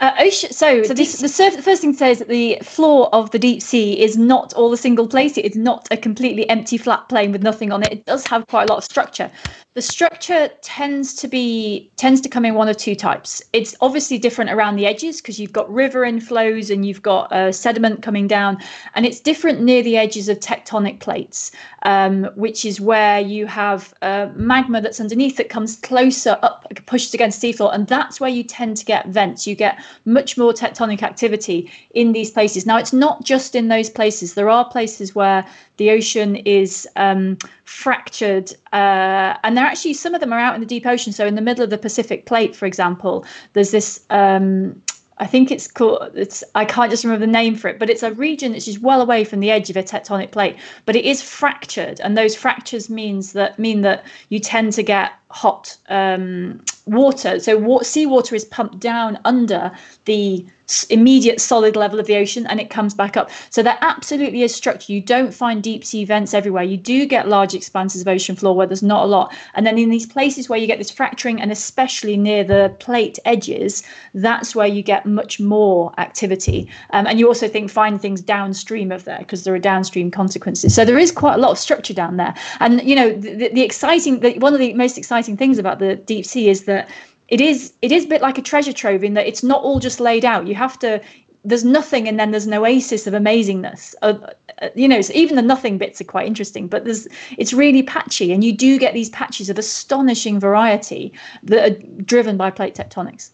Uh, 0.00 0.12
ocean, 0.18 0.52
so, 0.52 0.82
so 0.82 0.92
this, 0.92 1.20
the, 1.20 1.28
surf, 1.28 1.54
the 1.54 1.62
first 1.62 1.80
thing 1.80 1.92
to 1.92 1.98
say 1.98 2.10
is 2.10 2.18
that 2.18 2.28
the 2.28 2.58
floor 2.62 3.08
of 3.14 3.30
the 3.30 3.38
deep 3.38 3.62
sea 3.62 4.00
is 4.00 4.16
not 4.16 4.52
all 4.54 4.72
a 4.72 4.76
single 4.76 5.06
place. 5.06 5.38
It 5.38 5.44
is 5.44 5.56
not 5.56 5.86
a 5.90 5.96
completely 5.96 6.48
empty 6.50 6.76
flat 6.76 7.08
plane 7.08 7.30
with 7.30 7.42
nothing 7.42 7.70
on 7.72 7.82
it. 7.82 7.92
It 7.92 8.04
does 8.04 8.26
have 8.26 8.46
quite 8.48 8.68
a 8.68 8.72
lot 8.72 8.78
of 8.78 8.84
structure. 8.84 9.30
The 9.74 9.82
structure 9.82 10.50
tends 10.62 11.14
to 11.14 11.26
be 11.26 11.90
tends 11.96 12.20
to 12.20 12.28
come 12.28 12.44
in 12.44 12.54
one 12.54 12.68
of 12.68 12.76
two 12.76 12.94
types. 12.94 13.42
It's 13.52 13.74
obviously 13.80 14.18
different 14.18 14.52
around 14.52 14.76
the 14.76 14.86
edges 14.86 15.20
because 15.20 15.40
you've 15.40 15.52
got 15.52 15.68
river 15.72 16.02
inflows 16.02 16.70
and 16.70 16.86
you've 16.86 17.02
got 17.02 17.32
uh, 17.32 17.50
sediment 17.50 18.00
coming 18.00 18.28
down, 18.28 18.58
and 18.94 19.04
it's 19.04 19.18
different 19.18 19.62
near 19.62 19.82
the 19.82 19.96
edges 19.96 20.28
of 20.28 20.38
tectonic 20.38 21.00
plates, 21.00 21.50
um, 21.82 22.30
which 22.36 22.64
is 22.64 22.80
where 22.80 23.18
you 23.18 23.46
have 23.46 23.92
uh, 24.02 24.28
magma 24.36 24.80
that's 24.80 25.00
underneath 25.00 25.36
that 25.38 25.48
comes 25.48 25.74
closer 25.74 26.38
up, 26.42 26.72
pushed 26.86 27.12
against 27.12 27.42
seafloor, 27.42 27.74
and 27.74 27.88
that's 27.88 28.20
where 28.20 28.30
you 28.30 28.44
tend 28.44 28.76
to 28.76 28.84
get 28.84 29.08
vents. 29.08 29.44
You 29.44 29.56
get 29.56 29.83
much 30.04 30.36
more 30.36 30.52
tectonic 30.52 31.02
activity 31.02 31.70
in 31.94 32.12
these 32.12 32.30
places. 32.30 32.66
Now, 32.66 32.78
it's 32.78 32.92
not 32.92 33.24
just 33.24 33.54
in 33.54 33.68
those 33.68 33.90
places. 33.90 34.34
There 34.34 34.48
are 34.48 34.68
places 34.68 35.14
where 35.14 35.46
the 35.76 35.90
ocean 35.90 36.36
is 36.36 36.86
um, 36.96 37.38
fractured, 37.64 38.52
uh, 38.72 39.36
and 39.42 39.56
there 39.56 39.64
actually 39.64 39.94
some 39.94 40.14
of 40.14 40.20
them 40.20 40.32
are 40.32 40.38
out 40.38 40.54
in 40.54 40.60
the 40.60 40.66
deep 40.66 40.86
ocean. 40.86 41.12
So, 41.12 41.26
in 41.26 41.34
the 41.34 41.42
middle 41.42 41.64
of 41.64 41.70
the 41.70 41.78
Pacific 41.78 42.26
Plate, 42.26 42.54
for 42.54 42.66
example, 42.66 43.24
there's 43.52 43.70
this. 43.70 44.04
Um, 44.10 44.82
I 45.18 45.26
think 45.26 45.50
it's 45.50 45.68
called. 45.68 46.10
It's 46.14 46.42
I 46.54 46.64
can't 46.64 46.90
just 46.90 47.04
remember 47.04 47.24
the 47.24 47.32
name 47.32 47.54
for 47.54 47.68
it, 47.68 47.78
but 47.78 47.88
it's 47.88 48.02
a 48.02 48.12
region 48.12 48.52
that's 48.52 48.64
just 48.64 48.80
well 48.80 49.00
away 49.00 49.24
from 49.24 49.40
the 49.40 49.50
edge 49.50 49.70
of 49.70 49.76
a 49.76 49.82
tectonic 49.82 50.32
plate. 50.32 50.56
But 50.86 50.96
it 50.96 51.04
is 51.04 51.22
fractured, 51.22 52.00
and 52.00 52.16
those 52.16 52.34
fractures 52.34 52.90
means 52.90 53.32
that 53.32 53.58
mean 53.58 53.82
that 53.82 54.04
you 54.30 54.40
tend 54.40 54.72
to 54.72 54.82
get 54.82 55.12
hot 55.30 55.76
um, 55.88 56.60
water. 56.86 57.38
So 57.38 57.56
wa- 57.56 57.82
seawater 57.82 58.34
is 58.34 58.44
pumped 58.44 58.80
down 58.80 59.18
under 59.24 59.70
the 60.04 60.44
immediate 60.88 61.40
solid 61.40 61.76
level 61.76 62.00
of 62.00 62.06
the 62.06 62.16
ocean 62.16 62.46
and 62.46 62.60
it 62.60 62.70
comes 62.70 62.94
back 62.94 63.16
up. 63.16 63.30
So 63.50 63.62
there 63.62 63.76
absolutely 63.80 64.42
is 64.42 64.54
structure. 64.54 64.92
You 64.92 65.00
don't 65.00 65.32
find 65.32 65.62
deep 65.62 65.84
sea 65.84 66.04
vents 66.04 66.32
everywhere. 66.32 66.62
You 66.62 66.76
do 66.76 67.06
get 67.06 67.28
large 67.28 67.54
expanses 67.54 68.00
of 68.00 68.08
ocean 68.08 68.34
floor 68.34 68.54
where 68.56 68.66
there's 68.66 68.82
not 68.82 69.04
a 69.04 69.06
lot. 69.06 69.34
And 69.54 69.66
then 69.66 69.78
in 69.78 69.90
these 69.90 70.06
places 70.06 70.48
where 70.48 70.58
you 70.58 70.66
get 70.66 70.78
this 70.78 70.90
fracturing 70.90 71.40
and 71.40 71.52
especially 71.52 72.16
near 72.16 72.44
the 72.44 72.74
plate 72.80 73.18
edges, 73.24 73.82
that's 74.14 74.54
where 74.54 74.66
you 74.66 74.82
get 74.82 75.04
much 75.04 75.38
more 75.38 75.92
activity. 75.98 76.70
Um, 76.90 77.06
and 77.06 77.18
you 77.18 77.28
also 77.28 77.46
think 77.46 77.70
find 77.70 78.00
things 78.00 78.22
downstream 78.22 78.90
of 78.90 79.04
there 79.04 79.18
because 79.18 79.44
there 79.44 79.54
are 79.54 79.58
downstream 79.58 80.10
consequences. 80.10 80.74
So 80.74 80.84
there 80.84 80.98
is 80.98 81.12
quite 81.12 81.34
a 81.34 81.38
lot 81.38 81.50
of 81.50 81.58
structure 81.58 81.94
down 81.94 82.16
there. 82.16 82.34
And 82.60 82.82
you 82.82 82.94
know 82.94 83.12
the, 83.12 83.48
the 83.48 83.62
exciting, 83.62 84.20
the, 84.20 84.38
one 84.38 84.54
of 84.54 84.60
the 84.60 84.72
most 84.74 84.96
exciting 84.96 85.36
things 85.36 85.58
about 85.58 85.78
the 85.78 85.96
deep 85.96 86.24
sea 86.24 86.48
is 86.48 86.64
that 86.64 86.88
it 87.28 87.40
is 87.40 87.72
it 87.82 87.92
is 87.92 88.04
a 88.04 88.08
bit 88.08 88.22
like 88.22 88.38
a 88.38 88.42
treasure 88.42 88.72
trove 88.72 89.04
in 89.04 89.14
that 89.14 89.26
it's 89.26 89.42
not 89.42 89.62
all 89.62 89.78
just 89.78 90.00
laid 90.00 90.24
out. 90.24 90.46
You 90.46 90.54
have 90.54 90.78
to 90.80 91.00
there's 91.44 91.64
nothing 91.64 92.08
and 92.08 92.18
then 92.18 92.30
there's 92.30 92.46
an 92.46 92.54
oasis 92.54 93.06
of 93.06 93.12
amazingness 93.12 93.94
uh, 94.02 94.14
uh, 94.62 94.68
you 94.74 94.88
know 94.88 95.02
so 95.02 95.12
even 95.14 95.36
the 95.36 95.42
nothing 95.42 95.76
bits 95.76 96.00
are 96.00 96.04
quite 96.04 96.26
interesting 96.26 96.66
but 96.66 96.84
there's 96.84 97.06
it's 97.36 97.52
really 97.52 97.82
patchy 97.82 98.32
and 98.32 98.42
you 98.42 98.52
do 98.52 98.78
get 98.78 98.94
these 98.94 99.10
patches 99.10 99.50
of 99.50 99.58
astonishing 99.58 100.40
variety 100.40 101.12
that 101.42 101.70
are 101.70 102.02
driven 102.02 102.36
by 102.36 102.50
plate 102.50 102.74
tectonics 102.74 103.30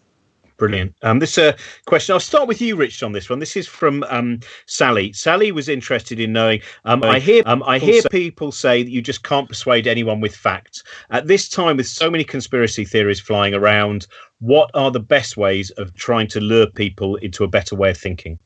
Brilliant. 0.61 0.95
Um, 1.01 1.21
this 1.21 1.39
uh, 1.39 1.57
question, 1.87 2.13
I'll 2.13 2.21
start 2.21 2.47
with 2.47 2.61
you, 2.61 2.77
Rich, 2.77 3.03
on 3.03 3.13
this 3.13 3.31
one. 3.31 3.39
This 3.39 3.57
is 3.57 3.67
from 3.67 4.03
um, 4.11 4.41
Sally. 4.67 5.11
Sally 5.15 5.53
was 5.53 5.71
interested 5.71 6.21
in 6.21 6.35
knowing. 6.35 6.61
Um, 6.85 7.03
I 7.03 7.19
hear, 7.19 7.43
um, 7.47 7.63
I 7.63 7.79
hear 7.79 8.03
people 8.11 8.53
say 8.53 8.83
that 8.83 8.91
you 8.91 9.01
just 9.01 9.23
can't 9.23 9.49
persuade 9.49 9.87
anyone 9.87 10.21
with 10.21 10.37
facts. 10.37 10.85
At 11.09 11.29
this 11.29 11.49
time, 11.49 11.79
with 11.79 11.87
so 11.87 12.11
many 12.11 12.25
conspiracy 12.25 12.85
theories 12.85 13.19
flying 13.19 13.55
around, 13.55 14.07
what 14.41 14.71
are 14.75 14.91
the 14.91 15.01
best 15.01 15.39
ways 15.39 15.71
of 15.79 15.95
trying 15.95 16.27
to 16.27 16.41
lure 16.41 16.67
people 16.67 17.17
into 17.17 17.43
a 17.43 17.49
better 17.49 17.75
way 17.75 17.89
of 17.89 17.97
thinking? 17.97 18.39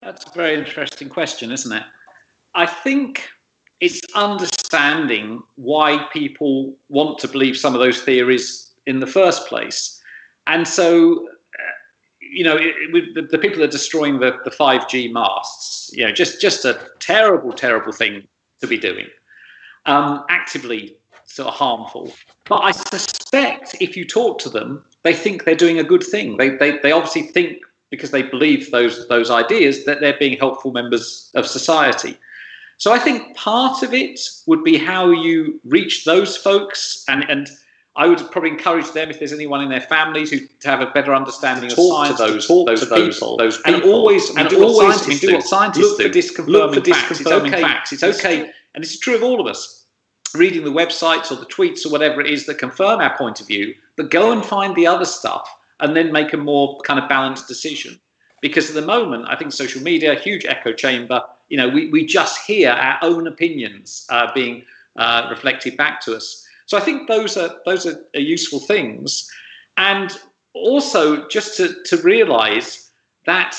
That's 0.00 0.24
a 0.26 0.32
very 0.32 0.54
interesting 0.54 1.08
question, 1.08 1.50
isn't 1.50 1.72
it? 1.72 1.82
I 2.54 2.66
think 2.66 3.28
it's 3.80 4.00
understanding 4.14 5.42
why 5.56 6.08
people 6.12 6.76
want 6.88 7.18
to 7.18 7.26
believe 7.26 7.56
some 7.56 7.74
of 7.74 7.80
those 7.80 8.00
theories 8.04 8.76
in 8.86 9.00
the 9.00 9.08
first 9.08 9.48
place 9.48 9.99
and 10.46 10.66
so, 10.66 11.28
uh, 11.28 11.32
you 12.20 12.44
know, 12.44 12.56
it, 12.56 12.74
it, 12.76 13.14
the, 13.14 13.22
the, 13.22 13.38
people 13.38 13.62
are 13.62 13.68
destroying 13.68 14.20
the, 14.20 14.38
the 14.44 14.50
5G 14.50 15.12
masts, 15.12 15.92
you 15.92 16.04
know, 16.04 16.12
just, 16.12 16.40
just 16.40 16.64
a 16.64 16.90
terrible, 16.98 17.52
terrible 17.52 17.92
thing 17.92 18.26
to 18.60 18.66
be 18.66 18.78
doing, 18.78 19.08
um, 19.86 20.24
actively 20.28 20.98
sort 21.24 21.48
of 21.48 21.54
harmful. 21.54 22.12
But 22.44 22.62
I 22.62 22.72
suspect 22.72 23.76
if 23.80 23.96
you 23.96 24.04
talk 24.04 24.38
to 24.40 24.48
them, 24.48 24.84
they 25.02 25.14
think 25.14 25.44
they're 25.44 25.54
doing 25.54 25.78
a 25.78 25.84
good 25.84 26.02
thing. 26.02 26.36
They, 26.36 26.56
they, 26.56 26.78
they 26.78 26.92
obviously 26.92 27.22
think 27.22 27.62
because 27.90 28.12
they 28.12 28.22
believe 28.22 28.70
those 28.70 29.06
those 29.08 29.30
ideas 29.30 29.84
that 29.84 30.00
they're 30.00 30.18
being 30.18 30.38
helpful 30.38 30.72
members 30.72 31.30
of 31.34 31.46
society. 31.46 32.16
So 32.78 32.92
I 32.92 32.98
think 32.98 33.36
part 33.36 33.82
of 33.82 33.92
it 33.92 34.20
would 34.46 34.64
be 34.64 34.78
how 34.78 35.10
you 35.10 35.60
reach 35.64 36.04
those 36.04 36.36
folks 36.36 37.04
and 37.08 37.28
and 37.28 37.48
I 37.96 38.06
would 38.06 38.18
probably 38.30 38.50
encourage 38.50 38.90
them 38.92 39.10
if 39.10 39.18
there's 39.18 39.32
anyone 39.32 39.62
in 39.62 39.68
their 39.68 39.80
families 39.80 40.30
who 40.30 40.46
to 40.46 40.68
have 40.68 40.80
a 40.80 40.90
better 40.92 41.14
understanding 41.14 41.72
of 41.72 41.76
science, 41.76 42.18
to 42.18 42.24
those, 42.24 42.46
to 42.46 42.64
those, 42.64 42.88
those, 42.88 43.14
people, 43.14 43.36
those 43.36 43.56
people. 43.58 43.74
and 43.74 43.82
always 43.82 44.36
and 44.36 44.48
do 44.48 44.62
always 44.62 45.06
what 45.06 45.20
do 45.20 45.32
what 45.34 45.44
scientists 45.44 45.82
look 45.82 45.98
do. 45.98 46.04
For 46.04 46.18
disconfirming 46.18 46.48
look 46.48 46.74
for 46.74 46.80
disconfirming 46.80 47.50
facts. 47.50 47.62
facts. 47.62 47.92
It's 47.92 48.02
okay, 48.02 48.40
it's 48.42 48.56
and 48.74 48.84
this 48.84 48.94
is 48.94 49.00
true 49.00 49.16
of 49.16 49.22
all 49.22 49.40
of 49.40 49.46
us. 49.46 49.86
Reading 50.34 50.62
the 50.62 50.70
websites 50.70 51.32
or 51.32 51.34
the 51.34 51.46
tweets 51.46 51.84
or 51.84 51.90
whatever 51.90 52.20
it 52.20 52.28
is 52.28 52.46
that 52.46 52.58
confirm 52.58 53.00
our 53.00 53.16
point 53.18 53.40
of 53.40 53.48
view, 53.48 53.74
but 53.96 54.10
go 54.10 54.30
and 54.30 54.44
find 54.44 54.76
the 54.76 54.86
other 54.86 55.04
stuff 55.04 55.50
and 55.80 55.96
then 55.96 56.12
make 56.12 56.32
a 56.32 56.36
more 56.36 56.78
kind 56.80 57.00
of 57.00 57.08
balanced 57.08 57.48
decision. 57.48 58.00
Because 58.40 58.68
at 58.68 58.74
the 58.74 58.86
moment, 58.86 59.26
I 59.28 59.36
think 59.36 59.52
social 59.52 59.82
media, 59.82 60.14
huge 60.14 60.44
echo 60.44 60.72
chamber. 60.72 61.22
You 61.48 61.56
know, 61.56 61.68
we, 61.68 61.90
we 61.90 62.06
just 62.06 62.40
hear 62.46 62.70
our 62.70 62.98
own 63.02 63.26
opinions 63.26 64.06
uh, 64.08 64.32
being 64.32 64.64
uh, 64.96 65.26
reflected 65.28 65.76
back 65.76 66.00
to 66.02 66.16
us. 66.16 66.46
So 66.70 66.78
I 66.78 66.82
think 66.82 67.08
those 67.08 67.36
are 67.36 67.60
those 67.66 67.84
are, 67.84 68.00
are 68.14 68.20
useful 68.20 68.60
things, 68.60 69.28
and 69.76 70.16
also 70.52 71.26
just 71.26 71.56
to 71.56 71.82
to 71.82 71.96
realise 71.96 72.92
that 73.26 73.56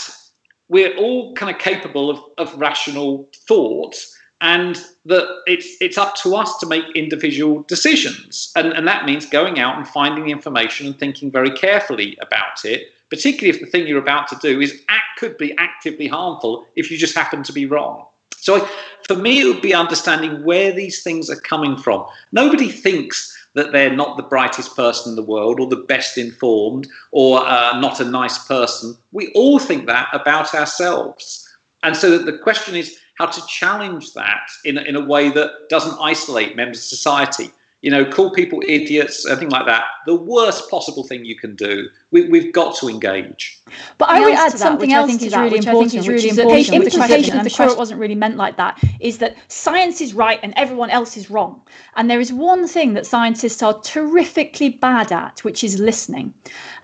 we're 0.70 0.96
all 0.96 1.34
kind 1.34 1.54
of 1.54 1.62
capable 1.62 2.10
of, 2.10 2.20
of 2.38 2.58
rational 2.58 3.30
thought 3.36 3.98
and 4.40 4.78
that 5.04 5.28
it's 5.46 5.76
it's 5.82 5.98
up 5.98 6.16
to 6.24 6.36
us 6.38 6.58
to 6.60 6.66
make 6.66 6.86
individual 6.96 7.64
decisions. 7.64 8.50
And, 8.56 8.72
and 8.72 8.88
that 8.88 9.04
means 9.04 9.26
going 9.26 9.60
out 9.60 9.76
and 9.76 9.86
finding 9.86 10.24
the 10.24 10.32
information 10.32 10.88
and 10.88 10.98
thinking 10.98 11.30
very 11.30 11.52
carefully 11.52 12.18
about 12.22 12.64
it 12.64 12.94
particularly 13.10 13.50
if 13.54 13.60
the 13.60 13.70
thing 13.70 13.86
you're 13.86 14.00
about 14.00 14.30
to 14.30 14.38
do 14.42 14.62
is 14.62 14.82
act, 14.88 15.20
could 15.20 15.38
be 15.38 15.54
actively 15.58 16.08
harmful 16.08 16.66
if 16.78 16.90
you 16.90 16.98
just 16.98 17.14
happen 17.14 17.44
to 17.44 17.52
be 17.52 17.66
wrong 17.66 18.08
so 18.42 18.68
for 19.08 19.16
me, 19.16 19.42
it 19.42 19.46
would 19.46 19.62
be 19.62 19.74
understanding 19.74 20.44
where 20.44 20.72
these 20.72 21.04
things 21.04 21.30
are 21.30 21.40
coming 21.40 21.78
from. 21.78 22.06
Nobody 22.32 22.70
thinks 22.70 23.38
that 23.54 23.72
they're 23.72 23.96
not 23.96 24.18
the 24.18 24.24
brightest 24.24 24.76
person 24.76 25.12
in 25.12 25.16
the 25.16 25.24
world 25.24 25.60
or 25.60 25.68
the 25.68 25.76
best 25.76 26.18
informed 26.18 26.88
or 27.12 27.46
uh, 27.46 27.80
not 27.80 28.00
a 28.00 28.06
nice 28.06 28.40
person. 28.48 28.98
We 29.12 29.32
all 29.34 29.60
think 29.60 29.86
that 29.86 30.10
about 30.12 30.56
ourselves. 30.56 31.48
And 31.84 31.96
so 31.96 32.18
the 32.18 32.38
question 32.38 32.76
is 32.76 32.98
how 33.20 33.28
to 33.28 33.46
challenge 33.48 34.14
that 34.14 34.50
in, 34.66 34.78
in 34.80 34.96
a 34.96 35.06
way 35.06 35.30
that 35.30 35.70
doesn't 35.70 36.00
isolate 36.00 36.56
members 36.56 36.80
of 36.80 36.86
society 36.86 37.52
you 37.82 37.90
know, 37.90 38.06
call 38.06 38.30
people 38.30 38.62
idiots, 38.68 39.26
anything 39.26 39.50
like 39.50 39.66
that. 39.66 39.86
The 40.06 40.16
worst 40.16 40.70
possible 40.70 41.04
thing 41.04 41.26
you 41.26 41.36
can 41.36 41.56
do. 41.56 41.90
We, 42.12 42.44
have 42.44 42.52
got 42.52 42.76
to 42.80 42.90
engage. 42.90 43.62
But 43.98 44.10
I 44.10 44.20
would 44.20 44.34
add 44.34 44.52
something 44.52 44.92
else 44.92 45.16
to 45.18 45.30
that, 45.30 45.52
which 45.52 45.66
I 45.66 45.72
think 45.72 45.94
is 45.96 46.08
really 46.08 46.30
important. 46.30 46.68
The 46.68 46.76
implication, 46.76 47.40
I'm 47.40 47.48
sure 47.48 47.70
it 47.70 47.78
wasn't 47.78 48.02
really 48.02 48.16
meant 48.16 48.36
like 48.36 48.58
that, 48.58 48.84
is 49.00 49.20
that 49.20 49.38
science 49.48 50.02
is 50.02 50.14
right 50.14 50.38
and 50.44 50.54
everyone 50.58 50.90
else 50.90 51.16
is 51.16 51.30
wrong. 51.30 51.62
And 51.96 52.12
there 52.12 52.20
is 52.20 52.34
one 52.34 52.68
thing 52.68 52.94
that 52.96 53.06
scientists 53.06 53.64
are 53.64 53.80
terrifically 53.80 54.70
bad 54.70 55.12
at, 55.12 55.44
which 55.46 55.64
is 55.64 55.80
listening. 55.80 56.34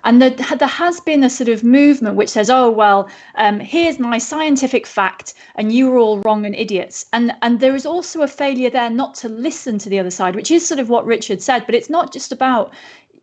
And 0.05 0.21
there, 0.21 0.29
there 0.29 0.67
has 0.67 1.01
been 1.01 1.23
a 1.23 1.29
sort 1.29 1.49
of 1.49 1.63
movement 1.63 2.15
which 2.15 2.29
says, 2.29 2.49
oh, 2.49 2.71
well, 2.71 3.09
um, 3.35 3.59
here's 3.59 3.99
my 3.99 4.17
scientific 4.17 4.87
fact, 4.87 5.33
and 5.55 5.73
you're 5.73 5.97
all 5.97 6.21
wrong 6.21 6.45
and 6.45 6.55
idiots. 6.55 7.05
And, 7.11 7.33
and 7.41 7.59
there 7.59 7.75
is 7.75 7.85
also 7.85 8.21
a 8.21 8.27
failure 8.27 8.69
there 8.69 8.89
not 8.89 9.13
to 9.15 9.29
listen 9.29 9.77
to 9.79 9.89
the 9.89 9.99
other 9.99 10.09
side, 10.09 10.35
which 10.35 10.49
is 10.51 10.65
sort 10.65 10.79
of 10.79 10.86
what 10.89 11.05
Richard 11.05 11.41
said, 11.41 11.65
but 11.65 11.75
it's 11.75 11.89
not 11.89 12.13
just 12.13 12.31
about 12.31 12.73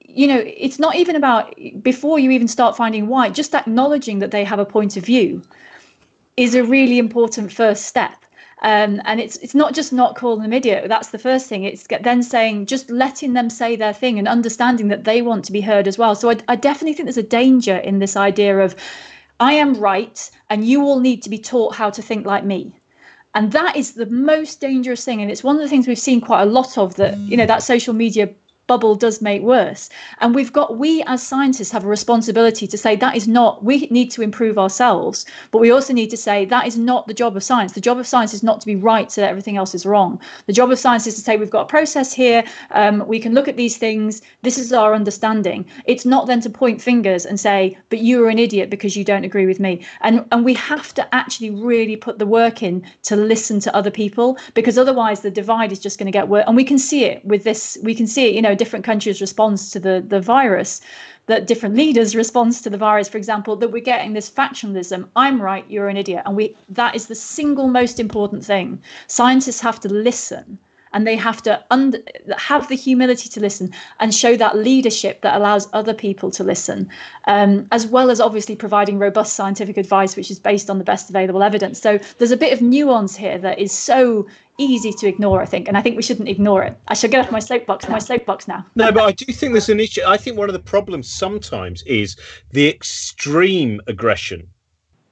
you 0.01 0.27
know 0.27 0.43
it's 0.45 0.79
not 0.79 0.97
even 0.97 1.17
about 1.17 1.55
before 1.83 2.19
you 2.19 2.31
even 2.31 2.47
start 2.47 2.77
finding 2.77 3.09
why 3.09 3.31
just 3.31 3.55
acknowledging 3.55 4.19
that 4.19 4.31
they 4.31 4.45
have 4.45 4.59
a 4.59 4.67
point 4.67 4.97
of 4.97 5.05
view 5.05 5.43
is 6.37 6.55
a 6.55 6.65
really 6.65 6.99
important 6.99 7.53
first 7.53 7.87
step. 7.87 8.17
Um, 8.63 9.03
and 9.05 9.21
it's 9.21 9.37
it's 9.39 9.55
not 9.55 9.75
just 9.75 9.93
not 9.93 10.17
calling 10.17 10.43
them 10.43 10.53
idiot 10.53 10.89
that's 10.89 11.09
the 11.09 11.19
first 11.19 11.49
thing. 11.49 11.65
It's 11.65 11.87
then 12.01 12.23
saying 12.23 12.67
just 12.67 12.91
letting 12.91 13.35
them 13.35 13.51
say 13.51 13.77
their 13.77 13.93
thing 13.93 14.19
and 14.19 14.27
understanding 14.27 14.89
that 14.89 15.05
they 15.05 15.21
want 15.23 15.45
to 15.47 15.53
be 15.53 15.61
heard 15.61 15.87
as 15.87 15.99
well. 15.99 16.15
So 16.15 16.31
I, 16.31 16.37
I 16.49 16.57
definitely 16.57 16.95
think 16.95 17.07
there's 17.07 17.19
a 17.19 17.23
danger 17.23 17.77
in 17.77 17.99
this 17.99 18.17
idea 18.17 18.59
of 18.61 18.75
i 19.41 19.53
am 19.53 19.75
right 19.75 20.31
and 20.49 20.65
you 20.65 20.83
all 20.83 21.01
need 21.01 21.23
to 21.23 21.31
be 21.31 21.39
taught 21.39 21.75
how 21.75 21.91
to 21.91 22.03
think 22.03 22.27
like 22.27 22.45
me 22.45 22.79
and 23.35 23.53
that 23.53 23.77
is 23.77 23.95
the 23.95 24.07
most 24.07 24.61
dangerous 24.61 25.05
thing. 25.05 25.21
And 25.21 25.31
it's 25.31 25.43
one 25.43 25.57
of 25.57 25.63
the 25.63 25.69
things 25.69 25.89
we've 25.89 25.99
seen 25.99 26.21
quite 26.21 26.43
a 26.43 26.47
lot 26.47 26.79
of 26.79 26.95
that 26.97 27.19
you 27.19 27.37
know 27.37 27.47
that 27.47 27.63
social 27.63 27.95
media 27.95 28.33
bubble 28.67 28.95
does 28.95 29.21
make 29.21 29.43
worse. 29.43 29.91
And 30.21 30.35
we've 30.35 30.53
got, 30.53 30.79
we 30.79 31.03
as 31.07 31.23
scientists 31.23 31.71
have 31.71 31.85
a 31.85 31.89
responsibility 31.89 32.67
to 32.67 32.79
say 32.79 32.97
that 32.97 33.17
is 33.17 33.29
not, 33.29 33.63
we 33.63 33.87
need 33.91 34.11
to 34.13 34.23
improve 34.23 34.59
ourselves, 34.59 35.27
but 35.51 35.59
we 35.59 35.71
also 35.71 35.93
need 35.93 36.11
to 36.11 36.17
say 36.17 36.45
that 36.47 36.67
is 36.67 36.79
not 36.79 37.07
the 37.07 37.15
job 37.15 37.37
of 37.37 37.43
science. 37.43 37.73
The 37.73 37.81
job 37.81 37.99
of 37.99 38.07
science 38.07 38.33
is 38.33 38.43
not 38.43 38.61
to 38.61 38.67
be 38.67 38.77
right 38.77 39.11
so 39.13 39.21
that 39.21 39.31
everything 39.31 39.57
else 39.57 39.75
is 39.75 39.85
wrong. 39.85 40.21
The 40.47 40.53
job 40.53 40.71
of 40.71 40.79
science 40.79 41.07
is 41.07 41.15
to 41.17 41.21
say 41.21 41.37
we've 41.37 41.51
got 41.51 41.63
a 41.63 41.67
process 41.67 42.13
here, 42.13 42.45
um, 42.71 43.07
we 43.07 43.21
can 43.21 43.35
look 43.35 43.49
at 43.49 43.57
these 43.57 43.77
things, 43.77 44.23
this 44.43 44.57
is 44.57 44.73
our 44.73 44.95
understanding. 44.95 45.67
It's 45.85 46.07
not 46.07 46.27
then 46.27 46.41
to 46.41 46.51
point 46.51 46.81
fingers 46.81 47.27
and 47.27 47.39
say, 47.39 47.77
but 47.91 48.01
you're 48.01 48.29
an 48.29 48.39
idiot 48.39 48.71
because 48.71 48.97
you 48.97 49.05
don't 49.05 49.25
agree 49.25 49.47
with 49.47 49.61
me. 49.61 49.85
And, 50.01 50.27
and 50.33 50.45
we 50.45 50.55
have 50.55 50.95
to 50.95 51.15
actually 51.15 51.51
really 51.51 51.97
put 51.97 52.19
the 52.19 52.27
work 52.27 52.63
in 52.63 52.87
to 53.03 53.17
listen 53.17 53.61
to 53.61 53.75
other 53.75 53.91
people 53.91 54.39
because 54.55 54.79
otherwise 54.79 55.21
the 55.21 55.31
divide 55.31 55.73
is 55.73 55.79
just 55.79 55.99
going 55.99 56.07
to 56.07 56.13
get 56.13 56.29
worse. 56.29 56.45
And 56.47 56.57
we 56.57 56.65
can 56.65 56.79
see 56.79 57.05
it 57.05 57.25
with 57.25 57.45
this, 57.45 57.77
we 57.83 57.95
can 57.95 58.07
see 58.07 58.29
it, 58.29 58.35
you 58.35 58.43
know, 58.43 58.54
different 58.55 58.85
countries' 58.85 59.21
response 59.21 59.71
to 59.71 59.81
the, 59.81 60.05
the 60.07 60.21
virus, 60.21 60.81
that 61.27 61.47
different 61.47 61.75
leaders' 61.75 62.15
response 62.15 62.61
to 62.63 62.71
the 62.71 62.77
virus, 62.77 63.09
for 63.09 63.19
example, 63.19 63.57
that 63.57 63.69
we're 63.69 63.83
getting 63.83 64.13
this 64.13 64.31
factionalism. 64.31 65.09
I'm 65.17 65.41
right, 65.41 65.69
you're 65.71 65.89
an 65.89 65.97
idiot. 65.97 66.23
And 66.27 66.37
we 66.37 66.57
that 66.69 66.95
is 66.95 67.07
the 67.07 67.15
single 67.15 67.69
most 67.69 67.99
important 67.99 68.45
thing. 68.45 68.83
Scientists 69.07 69.61
have 69.61 69.81
to 69.81 69.89
listen 69.89 70.59
and 70.95 71.07
they 71.07 71.17
have 71.17 71.43
to 71.43 71.63
have 72.39 72.69
the 72.69 72.75
humility 72.75 73.29
to 73.29 73.41
listen 73.41 73.71
and 74.01 74.15
show 74.15 74.37
that 74.37 74.57
leadership 74.57 75.21
that 75.21 75.37
allows 75.37 75.69
other 75.73 75.93
people 75.93 76.31
to 76.31 76.43
listen, 76.43 76.89
um, 77.27 77.69
as 77.73 77.87
well 77.87 78.11
as 78.11 78.21
obviously 78.21 78.57
providing 78.57 78.99
robust 78.99 79.35
scientific 79.35 79.77
advice, 79.77 80.17
which 80.17 80.31
is 80.31 80.39
based 80.39 80.71
on 80.71 80.79
the 80.79 80.85
best 80.85 81.11
available 81.11 81.43
evidence. 81.43 81.81
So 81.81 81.99
there's 82.19 82.31
a 82.31 82.37
bit 82.37 82.53
of 82.53 82.63
nuance 82.63 83.17
here 83.17 83.39
that 83.39 83.59
is 83.59 83.73
so 83.73 84.27
easy 84.57 84.93
to 84.93 85.09
ignore, 85.09 85.43
I 85.43 85.47
think, 85.47 85.67
and 85.67 85.77
I 85.77 85.83
think 85.83 85.97
we 85.97 86.03
shouldn't 86.03 86.29
ignore 86.29 86.63
it. 86.63 86.79
I 86.87 86.95
shall 86.95 87.11
get 87.11 87.25
off 87.25 87.33
my 87.33 87.41
soapbox. 87.41 87.89
My 87.89 87.99
soapbox 87.99 88.47
now. 88.47 88.65
No, 88.77 88.93
but 88.93 89.03
I 89.03 89.13
do 89.13 89.33
think 89.33 89.53
there's 89.53 89.69
an 89.69 89.81
issue. 89.81 90.03
I 90.07 90.17
think 90.17 90.39
one 90.39 90.49
of 90.49 90.53
the 90.53 90.61
problems 90.61 91.13
sometimes 91.13 91.83
is 91.83 92.17
the 92.53 92.69
extreme 92.69 93.81
aggression 93.89 94.49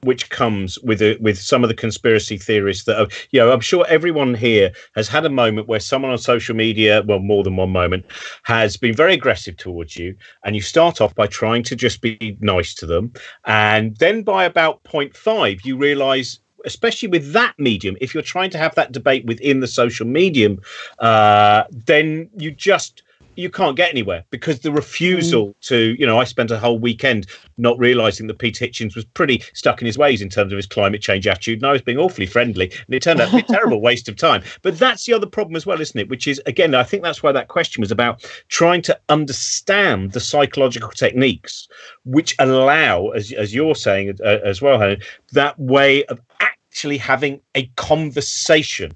which 0.03 0.29
comes 0.29 0.79
with 0.79 1.01
a, 1.01 1.17
with 1.19 1.37
some 1.37 1.63
of 1.63 1.69
the 1.69 1.75
conspiracy 1.75 2.37
theorists 2.37 2.85
that 2.85 2.99
are, 2.99 3.07
you 3.31 3.39
know, 3.39 3.51
I'm 3.51 3.59
sure 3.59 3.85
everyone 3.87 4.33
here 4.33 4.71
has 4.95 5.07
had 5.07 5.25
a 5.25 5.29
moment 5.29 5.67
where 5.67 5.79
someone 5.79 6.11
on 6.11 6.17
social 6.17 6.55
media, 6.55 7.03
well, 7.05 7.19
more 7.19 7.43
than 7.43 7.55
one 7.55 7.71
moment, 7.71 8.05
has 8.43 8.77
been 8.77 8.95
very 8.95 9.13
aggressive 9.13 9.57
towards 9.57 9.97
you, 9.97 10.15
and 10.43 10.55
you 10.55 10.61
start 10.61 11.01
off 11.01 11.15
by 11.15 11.27
trying 11.27 11.63
to 11.63 11.75
just 11.75 12.01
be 12.01 12.37
nice 12.41 12.73
to 12.75 12.85
them, 12.85 13.11
and 13.45 13.95
then 13.97 14.23
by 14.23 14.43
about 14.45 14.83
point 14.83 15.15
five, 15.15 15.61
you 15.63 15.77
realise 15.77 16.39
especially 16.65 17.09
with 17.09 17.33
that 17.33 17.53
medium, 17.57 17.97
if 17.99 18.13
you're 18.13 18.23
trying 18.23 18.49
to 18.49 18.57
have 18.57 18.73
that 18.75 18.93
debate 18.93 19.25
within 19.25 19.59
the 19.59 19.67
social 19.67 20.07
medium, 20.07 20.61
uh, 20.99 21.63
then 21.69 22.29
you 22.37 22.51
just 22.51 23.03
you 23.35 23.49
can't 23.49 23.75
get 23.75 23.89
anywhere 23.89 24.23
because 24.29 24.59
the 24.59 24.71
refusal 24.71 25.49
mm. 25.49 25.59
to, 25.61 25.95
you 25.99 26.05
know, 26.05 26.19
I 26.19 26.23
spent 26.23 26.51
a 26.51 26.59
whole 26.59 26.79
weekend 26.79 27.27
not 27.57 27.77
realizing 27.77 28.27
that 28.27 28.39
Pete 28.39 28.55
Hitchens 28.55 28.95
was 28.95 29.05
pretty 29.05 29.43
stuck 29.53 29.81
in 29.81 29.85
his 29.85 29.97
ways 29.97 30.21
in 30.21 30.29
terms 30.29 30.51
of 30.51 30.57
his 30.57 30.65
climate 30.65 31.01
change 31.01 31.27
attitude. 31.27 31.59
And 31.59 31.67
I 31.67 31.71
was 31.71 31.81
being 31.81 31.97
awfully 31.97 32.25
friendly, 32.25 32.71
and 32.85 32.95
it 32.95 33.01
turned 33.01 33.21
out 33.21 33.29
to 33.29 33.37
be 33.37 33.41
a 33.41 33.55
terrible 33.55 33.81
waste 33.89 34.09
of 34.09 34.15
time. 34.15 34.43
But 34.61 34.77
that's 34.77 35.05
the 35.05 35.13
other 35.13 35.27
problem 35.27 35.55
as 35.55 35.65
well, 35.65 35.81
isn't 35.81 35.99
it? 35.99 36.09
Which 36.09 36.27
is, 36.27 36.41
again, 36.45 36.75
I 36.75 36.83
think 36.83 37.03
that's 37.03 37.23
why 37.23 37.31
that 37.31 37.47
question 37.47 37.81
was 37.81 37.91
about 37.91 38.23
trying 38.49 38.81
to 38.83 38.99
understand 39.09 40.11
the 40.11 40.19
psychological 40.19 40.91
techniques 40.91 41.67
which 42.05 42.35
allow, 42.39 43.09
as, 43.09 43.31
as 43.31 43.53
you're 43.53 43.75
saying 43.75 44.17
uh, 44.23 44.39
as 44.43 44.61
well, 44.61 44.79
Helen, 44.79 45.01
that 45.31 45.57
way 45.59 46.03
of 46.05 46.19
actually 46.39 46.97
having 46.97 47.39
a 47.55 47.65
conversation 47.75 48.91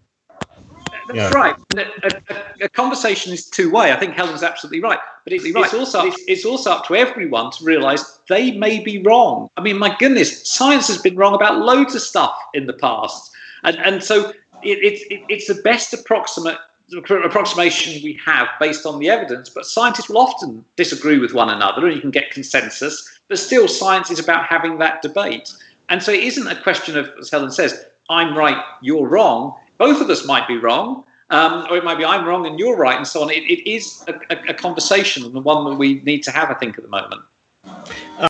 that's 1.07 1.17
yeah. 1.17 1.29
right. 1.29 1.55
A, 1.75 2.21
a, 2.29 2.65
a, 2.65 2.69
conversation 2.69 3.33
is 3.33 3.49
two 3.49 3.71
way. 3.71 3.91
I 3.91 3.99
think 3.99 4.13
Helen's 4.13 4.43
absolutely 4.43 4.81
right. 4.81 4.99
But 5.23 5.33
it's, 5.33 5.43
right. 5.43 5.65
it's 5.65 5.73
also 5.73 6.05
it's, 6.05 6.21
it's, 6.27 6.45
also 6.45 6.71
up 6.71 6.85
to 6.87 6.95
everyone 6.95 7.51
to 7.51 7.63
realise 7.63 8.19
they 8.27 8.51
may 8.51 8.79
be 8.79 9.01
wrong. 9.01 9.49
I 9.57 9.61
mean, 9.61 9.77
my 9.77 9.95
goodness, 9.97 10.47
science 10.47 10.87
has 10.87 11.01
been 11.01 11.15
wrong 11.15 11.33
about 11.33 11.59
loads 11.59 11.95
of 11.95 12.01
stuff 12.01 12.37
in 12.53 12.67
the 12.67 12.73
past, 12.73 13.31
and 13.63 13.77
and 13.77 14.03
so 14.03 14.31
it, 14.63 14.79
it, 15.11 15.23
it's 15.29 15.47
the 15.47 15.61
best 15.61 15.93
approximate 15.93 16.57
approximation 16.95 18.01
we 18.03 18.19
have 18.25 18.47
based 18.59 18.85
on 18.85 18.99
the 18.99 19.09
evidence. 19.09 19.49
But 19.49 19.65
scientists 19.65 20.09
will 20.09 20.19
often 20.19 20.63
disagree 20.75 21.19
with 21.19 21.33
one 21.33 21.49
another, 21.49 21.85
and 21.85 21.95
you 21.95 22.01
can 22.01 22.11
get 22.11 22.31
consensus. 22.31 23.19
But 23.27 23.39
still, 23.39 23.67
science 23.67 24.09
is 24.09 24.19
about 24.19 24.45
having 24.45 24.77
that 24.79 25.01
debate. 25.01 25.53
And 25.89 26.03
so 26.03 26.11
it 26.11 26.23
isn't 26.23 26.47
a 26.47 26.61
question 26.61 26.97
of, 26.97 27.09
as 27.19 27.29
Helen 27.29 27.51
says, 27.51 27.85
I'm 28.09 28.37
right, 28.37 28.61
you're 28.81 29.07
wrong 29.07 29.55
both 29.77 30.01
of 30.01 30.09
us 30.09 30.25
might 30.25 30.47
be 30.47 30.57
wrong, 30.57 31.05
um, 31.29 31.67
or 31.69 31.77
it 31.77 31.83
might 31.83 31.97
be 31.97 32.05
I'm 32.05 32.25
wrong 32.25 32.45
and 32.45 32.59
you're 32.59 32.77
right, 32.77 32.97
and 32.97 33.07
so 33.07 33.21
on. 33.21 33.29
it, 33.29 33.43
it 33.43 33.69
is 33.69 34.03
a, 34.07 34.13
a, 34.33 34.49
a, 34.49 34.53
conversation, 34.53 35.25
and 35.25 35.33
the 35.33 35.41
one 35.41 35.65
that 35.65 35.75
we 35.75 36.01
need 36.01 36.23
to 36.23 36.31
have, 36.31 36.49
I 36.49 36.53
think, 36.53 36.77
at 36.77 36.83
the 36.83 36.89
moment. 36.89 37.21
Uh, 37.65 38.27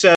so 0.00 0.14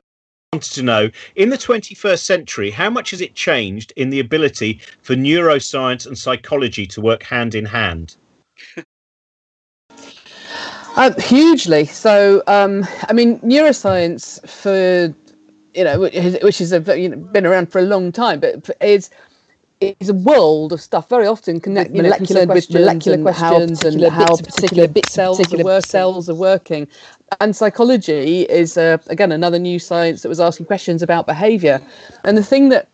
wanted 0.54 0.72
to 0.74 0.84
know 0.84 1.10
in 1.36 1.50
the 1.50 1.58
21st 1.58 2.20
century, 2.20 2.70
how 2.70 2.90
much 2.90 3.12
has 3.12 3.22
it 3.22 3.34
changed 3.34 3.94
in 3.96 4.10
the 4.10 4.20
ability 4.20 4.82
for 5.02 5.16
neuroscience 5.16 6.06
and 6.06 6.18
psychology 6.18 6.86
to 6.88 7.02
work 7.02 7.24
hand 7.24 7.56
in 7.56 7.66
hand? 7.66 8.18
Uh, 10.98 11.18
hugely. 11.22 11.86
So, 11.86 12.44
um, 12.48 12.86
I 13.08 13.14
mean, 13.14 13.40
neuroscience 13.40 14.46
for 14.48 15.16
you 15.74 15.86
know, 15.86 16.02
which 16.02 16.58
has 16.58 16.72
you 16.98 17.10
know, 17.10 17.18
been 17.18 17.46
around 17.46 17.72
for 17.72 17.80
a 17.80 17.84
long 17.84 18.12
time, 18.12 18.40
but 18.40 18.70
is 18.82 19.10
is 19.82 20.10
a 20.10 20.14
world 20.14 20.72
of 20.72 20.80
stuff 20.80 21.10
very 21.10 21.26
often 21.26 21.60
connected 21.60 21.96
molecular, 21.96 22.46
with 22.46 22.70
molecular 22.72 23.22
questions 23.22 23.84
and 23.84 24.02
how 24.04 24.36
particular, 24.38 24.88
bits 24.88 25.12
cells, 25.12 25.38
particular 25.38 25.74
are 25.74 25.82
cells 25.82 26.30
are 26.30 26.36
working. 26.36 26.88
And 27.40 27.56
psychology 27.56 28.44
is 28.44 28.78
uh, 28.78 29.00
again 29.08 29.32
another 29.32 29.58
new 29.58 29.80
science 29.80 30.22
that 30.22 30.30
was 30.30 30.40
asking 30.40 30.68
questions 30.68 31.02
about 31.02 31.26
behaviour. 31.26 31.82
And 32.24 32.38
the 32.38 32.44
thing 32.44 32.70
that 32.70 32.90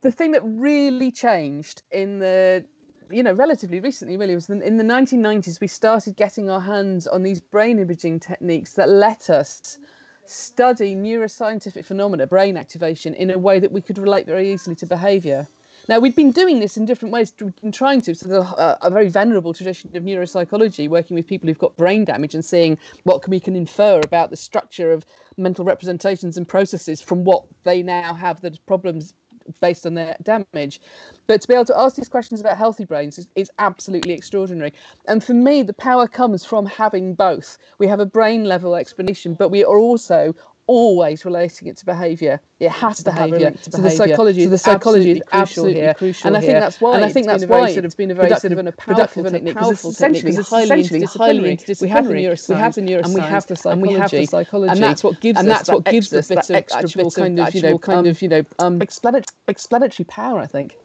the 0.00 0.10
thing 0.10 0.32
that 0.32 0.42
really 0.42 1.12
changed 1.12 1.82
in 1.92 2.18
the 2.18 2.66
you 3.08 3.22
know 3.22 3.32
relatively 3.32 3.78
recently 3.78 4.16
really 4.16 4.34
was 4.34 4.50
in 4.50 4.76
the 4.78 4.84
1990s 4.84 5.60
we 5.60 5.66
started 5.66 6.16
getting 6.16 6.48
our 6.48 6.60
hands 6.60 7.06
on 7.06 7.22
these 7.22 7.40
brain 7.40 7.78
imaging 7.78 8.18
techniques 8.18 8.74
that 8.74 8.88
let 8.88 9.28
us 9.28 9.78
study 10.24 10.96
neuroscientific 10.96 11.84
phenomena 11.84 12.26
brain 12.26 12.56
activation 12.56 13.12
in 13.14 13.30
a 13.30 13.38
way 13.38 13.60
that 13.60 13.72
we 13.72 13.82
could 13.82 13.98
relate 13.98 14.24
very 14.24 14.50
easily 14.50 14.74
to 14.74 14.86
behavior 14.86 15.46
now, 15.88 15.98
we've 15.98 16.16
been 16.16 16.30
doing 16.30 16.60
this 16.60 16.76
in 16.76 16.84
different 16.84 17.12
ways, 17.12 17.34
we've 17.40 17.54
been 17.56 17.72
trying 17.72 18.00
to. 18.02 18.14
So, 18.14 18.28
there's 18.28 18.44
a, 18.44 18.56
uh, 18.56 18.78
a, 18.82 18.90
very 18.90 19.08
venerable 19.08 19.52
tradition 19.52 19.94
of 19.96 20.02
neuropsychology, 20.02 20.88
working 20.88 21.14
with 21.14 21.26
people 21.26 21.48
who've 21.48 21.58
got 21.58 21.76
brain 21.76 22.04
damage 22.04 22.34
and 22.34 22.44
seeing 22.44 22.78
what 23.02 23.26
we 23.28 23.38
can 23.38 23.54
infer 23.54 24.00
about 24.00 24.30
the 24.30 24.36
structure 24.36 24.92
of 24.92 25.04
mental 25.36 25.64
representations 25.64 26.36
and 26.36 26.48
processes 26.48 27.02
from 27.02 27.24
what 27.24 27.44
they 27.64 27.82
now 27.82 28.14
have 28.14 28.40
that 28.40 28.64
problems 28.66 29.14
based 29.60 29.84
on 29.84 29.94
their 29.94 30.16
damage. 30.22 30.80
But 31.26 31.42
to 31.42 31.48
be 31.48 31.54
able 31.54 31.66
to 31.66 31.78
ask 31.78 31.96
these 31.96 32.08
questions 32.08 32.40
about 32.40 32.56
healthy 32.56 32.84
brains 32.84 33.18
is, 33.18 33.30
is, 33.34 33.50
absolutely 33.58 34.12
extraordinary. 34.12 34.72
And 35.06 35.22
for 35.22 35.34
me, 35.34 35.62
the 35.62 35.74
power 35.74 36.08
comes 36.08 36.44
from 36.44 36.66
having 36.66 37.14
both. 37.14 37.58
We 37.78 37.86
have 37.86 38.00
a 38.00 38.06
brain 38.06 38.44
level 38.44 38.74
explanation, 38.74 39.34
but 39.34 39.50
we 39.50 39.64
are 39.64 39.76
also 39.76 40.34
always 40.66 41.24
relating 41.24 41.68
it 41.68 41.76
to 41.78 41.84
behaviour. 41.84 42.40
It 42.60 42.70
has 42.70 42.98
to 42.98 43.04
behaviour. 43.04 43.50
To 43.50 43.70
so 43.70 43.82
the 43.82 43.90
psychology, 43.90 44.44
so 44.44 44.50
the 44.50 44.58
psychology 44.58 45.10
is 45.12 45.22
absolutely, 45.32 45.82
absolutely 45.82 45.94
crucial 45.94 46.28
and 46.28 46.36
I 46.36 46.40
think 46.40 46.52
that's 46.60 46.80
why. 46.80 46.96
And 46.96 47.04
I 47.04 47.12
think 47.12 47.26
that's 47.26 47.44
why 47.46 47.72
sort 47.72 47.84
of 47.84 47.96
been 47.96 48.10
a 48.10 48.14
very 48.14 48.30
sort 48.30 48.52
of 48.52 48.58
and 48.58 48.68
a 48.68 48.72
powerful 48.72 49.22
technique 49.22 49.44
because 49.44 49.84
essentially 49.84 50.34
it's 50.34 50.48
highly 50.48 50.84
interdisciplinary. 50.84 51.80
We 51.80 51.88
have 51.88 52.06
the 52.06 52.14
neuroscience, 52.14 52.48
we 52.48 52.56
have 52.56 52.74
the 52.74 52.80
neuroscience, 52.80 53.02
and 53.04 53.12
we 53.12 53.20
have 53.20 53.46
the 53.46 53.56
psychology, 53.56 53.82
and 53.82 53.82
we 53.82 53.98
have 53.98 54.10
the 54.10 54.26
psychology, 54.26 54.72
and 54.72 54.82
that's 54.82 55.04
what 55.04 55.20
gives 55.20 55.38
and 55.38 55.48
that's 55.48 55.68
what 55.68 55.84
gives 55.84 56.12
us 56.12 56.28
that 56.28 56.50
extra 56.50 57.10
kind 57.10 57.38
of 57.38 57.54
you 57.54 57.62
know 57.62 57.78
kind 57.78 58.06
of 58.06 58.22
you 58.22 58.28
know 58.28 58.42
um, 58.58 58.80
explanatory 58.80 60.04
power. 60.06 60.40
I 60.40 60.46
think. 60.46 60.76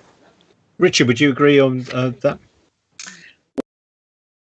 Richard, 0.78 1.08
would 1.08 1.20
you 1.20 1.30
agree 1.30 1.60
on 1.60 1.86
uh, 1.94 2.12
that? 2.22 2.40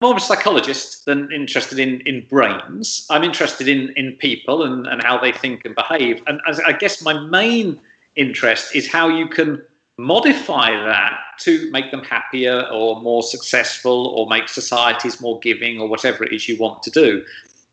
More 0.01 0.11
of 0.11 0.17
a 0.17 0.21
psychologist 0.21 1.05
than 1.05 1.31
interested 1.31 1.79
in, 1.79 2.01
in 2.01 2.25
brains. 2.27 3.07
I'm 3.09 3.23
interested 3.23 3.67
in, 3.67 3.89
in 3.91 4.13
people 4.13 4.63
and, 4.63 4.85
and 4.87 5.01
how 5.01 5.17
they 5.17 5.31
think 5.31 5.63
and 5.65 5.75
behave. 5.75 6.21
And 6.27 6.41
as, 6.47 6.59
I 6.59 6.73
guess 6.73 7.01
my 7.01 7.13
main 7.13 7.79
interest 8.15 8.75
is 8.75 8.87
how 8.87 9.07
you 9.07 9.27
can 9.27 9.63
modify 9.97 10.71
that 10.71 11.19
to 11.39 11.71
make 11.71 11.91
them 11.91 12.03
happier 12.03 12.67
or 12.71 13.01
more 13.01 13.23
successful 13.23 14.07
or 14.07 14.27
make 14.27 14.49
societies 14.49 15.21
more 15.21 15.39
giving 15.39 15.79
or 15.79 15.87
whatever 15.87 16.25
it 16.25 16.33
is 16.33 16.49
you 16.49 16.57
want 16.57 16.83
to 16.83 16.91
do. 16.91 17.25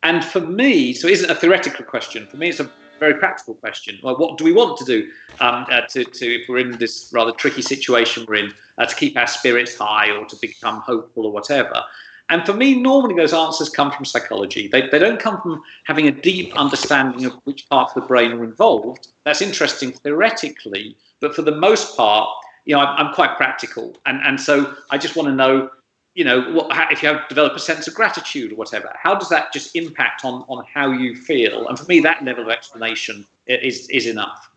And 0.03 0.23
for 0.23 0.39
me, 0.39 0.93
so 0.93 1.07
it 1.07 1.13
isn't 1.13 1.29
a 1.29 1.35
theoretical 1.35 1.83
question. 1.85 2.27
For 2.27 2.37
me, 2.37 2.49
it's 2.49 2.59
a 2.59 2.71
very 2.99 3.15
practical 3.15 3.55
question. 3.55 3.99
Well, 4.01 4.17
what 4.17 4.37
do 4.37 4.45
we 4.45 4.53
want 4.53 4.77
to 4.77 4.85
do 4.85 5.11
um, 5.41 5.65
uh, 5.69 5.81
to, 5.87 6.05
to, 6.05 6.41
if 6.41 6.47
we're 6.47 6.59
in 6.59 6.77
this 6.77 7.09
rather 7.11 7.31
tricky 7.31 7.61
situation 7.61 8.25
we're 8.27 8.35
in, 8.35 8.53
uh, 8.77 8.85
to 8.85 8.95
keep 8.95 9.17
our 9.17 9.27
spirits 9.27 9.77
high 9.77 10.09
or 10.11 10.25
to 10.25 10.35
become 10.37 10.79
hopeful 10.79 11.25
or 11.25 11.31
whatever? 11.31 11.83
And 12.29 12.45
for 12.45 12.53
me, 12.53 12.79
normally 12.79 13.15
those 13.15 13.33
answers 13.33 13.69
come 13.69 13.91
from 13.91 14.05
psychology. 14.05 14.67
They, 14.67 14.87
they 14.89 14.99
don't 14.99 15.19
come 15.19 15.41
from 15.41 15.63
having 15.83 16.07
a 16.07 16.11
deep 16.11 16.55
understanding 16.55 17.25
of 17.25 17.33
which 17.45 17.69
parts 17.69 17.95
of 17.95 18.01
the 18.01 18.07
brain 18.07 18.31
are 18.31 18.43
involved. 18.43 19.09
That's 19.23 19.41
interesting 19.41 19.91
theoretically, 19.91 20.97
but 21.19 21.35
for 21.35 21.41
the 21.41 21.55
most 21.55 21.95
part, 21.97 22.29
you 22.65 22.75
know, 22.75 22.81
I'm, 22.81 23.07
I'm 23.07 23.13
quite 23.13 23.35
practical. 23.35 23.95
And, 24.05 24.21
and 24.23 24.39
so 24.39 24.75
I 24.89 24.97
just 24.97 25.15
want 25.15 25.27
to 25.27 25.35
know, 25.35 25.69
you 26.15 26.23
know, 26.23 26.51
what, 26.53 26.71
how, 26.71 26.87
if 26.89 27.03
you 27.03 27.09
have 27.09 27.27
developed 27.27 27.55
a 27.55 27.59
sense 27.59 27.87
of 27.87 27.93
gratitude 27.93 28.53
or 28.53 28.55
whatever, 28.55 28.91
how 29.01 29.15
does 29.15 29.29
that 29.29 29.51
just 29.51 29.75
impact 29.75 30.23
on, 30.23 30.45
on 30.47 30.65
how 30.65 30.91
you 30.91 31.15
feel? 31.15 31.67
And 31.67 31.77
for 31.77 31.85
me, 31.85 31.99
that 32.01 32.23
level 32.23 32.45
of 32.45 32.49
explanation 32.49 33.25
is, 33.47 33.89
is 33.89 34.07
enough. 34.07 34.49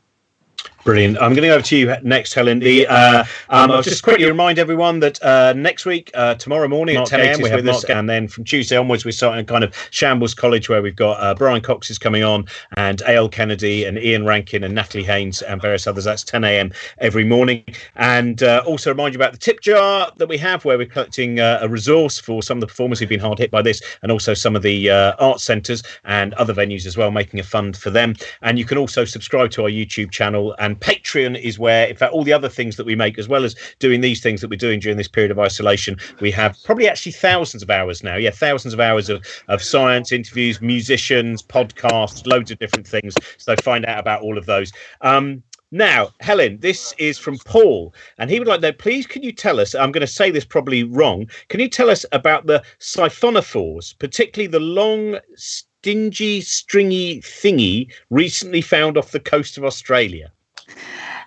Brilliant. 0.87 1.17
I'm 1.17 1.35
going 1.35 1.43
to 1.43 1.49
go 1.49 1.55
over 1.55 1.65
to 1.65 1.77
you 1.77 1.97
next, 2.05 2.33
Helen. 2.33 2.61
The, 2.61 2.87
uh, 2.87 3.25
um, 3.49 3.73
I'll 3.73 3.83
just 3.83 4.05
quickly 4.05 4.25
remind 4.25 4.61
everyone 4.61 5.01
that 5.01 5.21
uh, 5.21 5.53
next 5.53 5.85
week, 5.85 6.13
uh, 6.15 6.37
tomorrow 6.37 6.69
morning 6.69 6.95
Mark 6.95 7.13
at 7.13 7.19
10 7.19 7.29
a.m., 7.29 7.43
we 7.43 7.51
have 7.51 7.65
Mark, 7.65 7.91
and 7.91 8.09
then 8.09 8.29
from 8.29 8.45
Tuesday 8.45 8.77
onwards, 8.77 9.05
we're 9.05 9.11
starting 9.11 9.45
kind 9.47 9.65
of 9.65 9.75
Shambles 9.91 10.33
College, 10.33 10.69
where 10.69 10.81
we've 10.83 10.95
got 10.95 11.21
uh, 11.21 11.35
Brian 11.35 11.61
Cox 11.61 11.91
is 11.91 11.99
coming 11.99 12.23
on, 12.23 12.47
and 12.77 13.01
A.L. 13.01 13.29
Kennedy, 13.29 13.85
and 13.85 13.99
Ian 13.99 14.25
Rankin, 14.25 14.63
and 14.63 14.77
Natalie 14.77 15.03
Haynes, 15.03 15.43
and 15.43 15.61
various 15.61 15.89
others. 15.89 16.05
That's 16.05 16.23
10 16.23 16.45
a.m. 16.45 16.73
every 16.99 17.25
morning. 17.25 17.65
And 17.97 18.45
uh, 18.45 18.63
also 18.65 18.91
remind 18.91 19.13
you 19.13 19.19
about 19.19 19.33
the 19.33 19.39
tip 19.39 19.61
jar 19.63 20.13
that 20.19 20.29
we 20.29 20.39
have, 20.39 20.65
where 20.65 20.79
we're 20.79 20.87
collecting 20.87 21.41
uh, 21.41 21.59
a 21.63 21.69
resource 21.69 22.21
for 22.21 22.45
some 22.45 22.59
of 22.59 22.61
the 22.61 22.69
performers 22.69 23.01
who've 23.01 23.09
been 23.09 23.19
hard 23.19 23.41
hit 23.41 23.51
by 23.51 23.61
this, 23.61 23.83
and 24.03 24.13
also 24.13 24.35
some 24.35 24.55
of 24.55 24.63
the 24.63 24.89
art 24.89 25.41
centres 25.41 25.83
and 26.05 26.33
other 26.35 26.55
venues 26.55 26.87
as 26.87 26.97
well, 26.97 27.11
making 27.11 27.41
a 27.41 27.43
fund 27.43 27.77
for 27.77 27.91
them. 27.91 28.15
And 28.43 28.57
you 28.57 28.65
can 28.65 28.79
also 28.79 29.05
subscribe 29.05 29.51
to 29.51 29.65
our 29.65 29.71
YouTube 29.71 30.13
channel 30.13 30.55
and 30.59 30.81
Patreon 30.81 31.41
is 31.41 31.59
where, 31.59 31.87
in 31.87 31.97
fact, 31.97 32.13
all 32.13 32.25
the 32.25 32.33
other 32.33 32.49
things 32.49 32.77
that 32.77 32.87
we 32.87 32.95
make, 32.95 33.19
as 33.19 33.29
well 33.29 33.45
as 33.45 33.55
doing 33.79 34.01
these 34.01 34.23
things 34.23 34.41
that 34.41 34.51
we're 34.51 34.57
doing 34.57 34.81
during 34.81 34.97
this 34.97 35.09
period 35.09 35.31
of 35.31 35.39
isolation, 35.39 35.97
we 36.21 36.31
have 36.31 36.57
probably 36.65 36.89
actually 36.89 37.13
thousands 37.13 37.63
of 37.63 37.71
hours 37.71 38.03
now. 38.03 38.17
Yeah, 38.17 38.31
thousands 38.31 38.75
of 38.75 38.81
hours 38.81 39.09
of, 39.09 39.25
of 39.49 39.63
science 39.63 40.13
interviews, 40.13 40.61
musicians, 40.61 41.43
podcasts, 41.43 42.27
loads 42.27 42.51
of 42.51 42.59
different 42.59 42.87
things. 42.87 43.15
So 43.39 43.55
find 43.57 43.85
out 43.87 43.99
about 43.99 44.23
all 44.23 44.39
of 44.39 44.47
those. 44.47 44.73
Um, 45.01 45.43
now, 45.73 46.11
Helen, 46.21 46.59
this 46.61 46.95
is 46.97 47.19
from 47.19 47.39
Paul, 47.39 47.93
and 48.19 48.31
he 48.31 48.39
would 48.39 48.47
like 48.47 48.61
to 48.61 48.69
know, 48.69 48.73
please, 48.73 49.05
can 49.07 49.25
you 49.25 49.33
tell 49.33 49.59
us? 49.59 49.75
I'm 49.75 49.91
going 49.91 50.01
to 50.01 50.07
say 50.07 50.31
this 50.31 50.45
probably 50.45 50.85
wrong. 50.85 51.29
Can 51.49 51.59
you 51.59 51.69
tell 51.69 51.91
us 51.91 52.07
about 52.13 52.47
the 52.47 52.63
siphonophores, 52.79 53.99
particularly 53.99 54.47
the 54.47 54.61
long, 54.61 55.19
stingy, 55.35 56.41
stringy 56.41 57.21
thingy 57.21 57.93
recently 58.11 58.61
found 58.61 58.97
off 58.97 59.11
the 59.11 59.19
coast 59.19 59.59
of 59.59 59.65
Australia? 59.65 60.31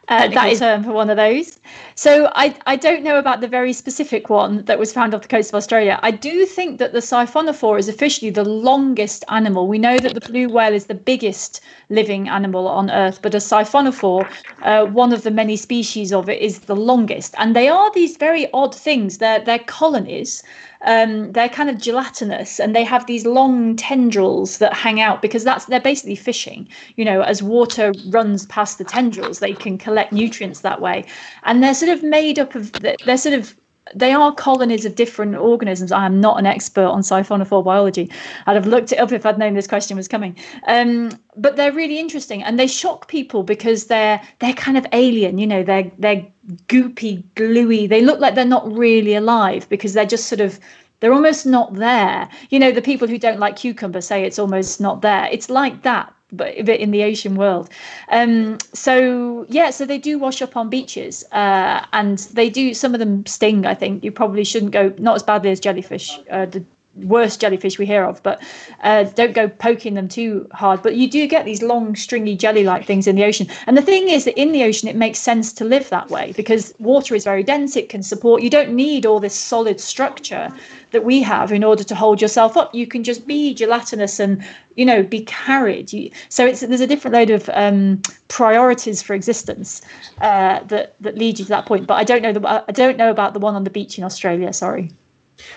Uh, 0.09 0.27
that 0.27 0.51
is 0.51 0.59
term 0.59 0.83
for 0.83 0.91
one 0.91 1.09
of 1.09 1.17
those. 1.17 1.59
So 1.93 2.31
I, 2.33 2.57
I 2.65 2.75
don't 2.75 3.03
know 3.03 3.19
about 3.19 3.41
the 3.41 3.47
very 3.47 3.73
specific 3.73 4.27
one 4.27 4.65
that 4.65 4.79
was 4.79 4.91
found 4.91 5.13
off 5.13 5.21
the 5.21 5.27
coast 5.27 5.51
of 5.51 5.55
Australia. 5.55 5.99
I 6.01 6.09
do 6.09 6.47
think 6.47 6.79
that 6.79 6.93
the 6.93 6.99
siphonophore 6.99 7.77
is 7.77 7.87
officially 7.87 8.31
the 8.31 8.43
longest 8.43 9.23
animal. 9.29 9.67
We 9.67 9.77
know 9.77 9.99
that 9.99 10.15
the 10.15 10.31
blue 10.31 10.49
whale 10.49 10.73
is 10.73 10.87
the 10.87 10.95
biggest 10.95 11.61
living 11.89 12.27
animal 12.27 12.67
on 12.67 12.89
Earth, 12.89 13.21
but 13.21 13.35
a 13.35 13.37
siphonophore, 13.37 14.27
uh, 14.63 14.85
one 14.87 15.13
of 15.13 15.21
the 15.21 15.31
many 15.31 15.55
species 15.55 16.11
of 16.11 16.27
it, 16.27 16.41
is 16.41 16.61
the 16.61 16.75
longest. 16.75 17.35
And 17.37 17.55
they 17.55 17.67
are 17.67 17.91
these 17.93 18.17
very 18.17 18.51
odd 18.51 18.73
things. 18.73 19.19
They're, 19.19 19.45
they're 19.45 19.59
colonies 19.59 20.41
um, 20.85 21.31
they're 21.33 21.49
kind 21.49 21.69
of 21.69 21.77
gelatinous 21.77 22.59
and 22.59 22.75
they 22.75 22.83
have 22.83 23.05
these 23.05 23.25
long 23.25 23.75
tendrils 23.75 24.59
that 24.59 24.73
hang 24.73 25.01
out 25.01 25.21
because 25.21 25.43
that's 25.43 25.65
they're 25.65 25.81
basically 25.81 26.15
fishing. 26.15 26.67
You 26.95 27.05
know, 27.05 27.21
as 27.21 27.43
water 27.43 27.93
runs 28.05 28.45
past 28.45 28.77
the 28.77 28.85
tendrils, 28.85 29.39
they 29.39 29.53
can 29.53 29.77
collect 29.77 30.13
nutrients 30.13 30.61
that 30.61 30.81
way, 30.81 31.05
and 31.43 31.61
they're 31.61 31.73
sort 31.73 31.91
of 31.91 32.03
made 32.03 32.39
up 32.39 32.55
of 32.55 32.73
they're 32.79 33.17
sort 33.17 33.35
of 33.35 33.55
they 33.95 34.13
are 34.13 34.33
colonies 34.33 34.85
of 34.85 34.95
different 34.95 35.35
organisms. 35.35 35.91
I 35.91 36.05
am 36.05 36.19
not 36.19 36.39
an 36.39 36.45
expert 36.45 36.85
on 36.85 37.01
siphonophore 37.01 37.63
biology. 37.63 38.11
I'd 38.45 38.55
have 38.55 38.67
looked 38.67 38.91
it 38.91 38.97
up 38.97 39.11
if 39.11 39.25
I'd 39.25 39.37
known 39.37 39.53
this 39.53 39.67
question 39.67 39.97
was 39.97 40.07
coming. 40.07 40.37
Um, 40.67 41.11
but 41.35 41.55
they're 41.55 41.71
really 41.71 41.99
interesting, 41.99 42.43
and 42.43 42.59
they 42.59 42.67
shock 42.67 43.07
people 43.07 43.43
because 43.43 43.87
they're 43.87 44.21
they're 44.39 44.53
kind 44.53 44.77
of 44.77 44.85
alien. 44.93 45.37
You 45.37 45.47
know, 45.47 45.63
they're 45.63 45.91
they're 45.97 46.25
goopy, 46.67 47.23
gluey. 47.35 47.87
They 47.87 48.01
look 48.01 48.19
like 48.19 48.35
they're 48.35 48.45
not 48.45 48.71
really 48.71 49.15
alive 49.15 49.67
because 49.69 49.93
they're 49.93 50.05
just 50.05 50.27
sort 50.27 50.41
of 50.41 50.59
they're 50.99 51.13
almost 51.13 51.45
not 51.45 51.73
there. 51.73 52.29
You 52.49 52.59
know, 52.59 52.71
the 52.71 52.81
people 52.81 53.07
who 53.07 53.17
don't 53.17 53.39
like 53.39 53.55
cucumber 53.55 54.01
say 54.01 54.23
it's 54.23 54.39
almost 54.39 54.81
not 54.81 55.01
there. 55.01 55.29
It's 55.31 55.49
like 55.49 55.83
that 55.83 56.13
but 56.31 56.53
in 56.55 56.91
the 56.91 57.03
ocean 57.03 57.35
world. 57.35 57.69
Um, 58.09 58.57
so 58.73 59.45
yeah, 59.49 59.69
so 59.69 59.85
they 59.85 59.97
do 59.97 60.19
wash 60.19 60.41
up 60.41 60.55
on 60.55 60.69
beaches, 60.69 61.23
uh, 61.31 61.85
and 61.93 62.19
they 62.33 62.49
do. 62.49 62.73
Some 62.73 62.93
of 62.93 62.99
them 62.99 63.25
sting. 63.25 63.65
I 63.65 63.73
think 63.73 64.03
you 64.03 64.11
probably 64.11 64.43
shouldn't 64.43 64.71
go. 64.71 64.93
Not 64.97 65.15
as 65.15 65.23
badly 65.23 65.51
as 65.51 65.59
jellyfish. 65.59 66.19
Uh, 66.29 66.45
the 66.45 66.63
worst 66.95 67.39
jellyfish 67.39 67.77
we 67.77 67.85
hear 67.85 68.03
of, 68.03 68.21
but 68.23 68.41
uh, 68.81 69.03
don't 69.03 69.33
go 69.33 69.47
poking 69.47 69.93
them 69.93 70.07
too 70.07 70.47
hard. 70.51 70.81
But 70.81 70.95
you 70.95 71.09
do 71.09 71.27
get 71.27 71.45
these 71.45 71.61
long, 71.61 71.95
stringy 71.95 72.35
jelly-like 72.35 72.85
things 72.85 73.07
in 73.07 73.15
the 73.15 73.23
ocean. 73.23 73.47
And 73.67 73.77
the 73.77 73.81
thing 73.81 74.09
is 74.09 74.25
that 74.25 74.39
in 74.39 74.51
the 74.51 74.63
ocean, 74.63 74.89
it 74.89 74.95
makes 74.95 75.19
sense 75.19 75.53
to 75.53 75.65
live 75.65 75.89
that 75.89 76.09
way 76.09 76.33
because 76.35 76.73
water 76.79 77.15
is 77.15 77.23
very 77.23 77.43
dense. 77.43 77.75
It 77.75 77.89
can 77.89 78.03
support. 78.03 78.41
You 78.41 78.49
don't 78.49 78.73
need 78.73 79.05
all 79.05 79.19
this 79.19 79.35
solid 79.35 79.79
structure 79.79 80.51
that 80.91 81.05
we 81.05 81.21
have 81.21 81.51
in 81.51 81.63
order 81.63 81.83
to 81.83 81.95
hold 81.95 82.21
yourself 82.21 82.57
up. 82.57 82.73
You 82.73 82.87
can 82.87 83.03
just 83.03 83.27
be 83.27 83.53
gelatinous 83.53 84.19
and 84.19 84.43
you 84.75 84.85
know 84.85 85.03
be 85.03 85.21
carried. 85.25 85.93
You, 85.93 86.11
so 86.29 86.45
it's 86.45 86.61
there's 86.61 86.81
a 86.81 86.87
different 86.87 87.13
load 87.13 87.29
of 87.29 87.49
um, 87.53 88.01
priorities 88.27 89.01
for 89.01 89.13
existence 89.13 89.81
uh, 90.21 90.63
that 90.63 90.95
that 91.01 91.17
lead 91.17 91.39
you 91.39 91.45
to 91.45 91.49
that 91.49 91.65
point. 91.65 91.87
But 91.87 91.95
I 91.95 92.03
don't 92.03 92.21
know 92.21 92.33
the, 92.33 92.63
I 92.67 92.71
don't 92.71 92.97
know 92.97 93.11
about 93.11 93.33
the 93.33 93.39
one 93.39 93.55
on 93.55 93.63
the 93.63 93.69
beach 93.69 93.97
in 93.97 94.03
Australia. 94.03 94.51
Sorry. 94.53 94.91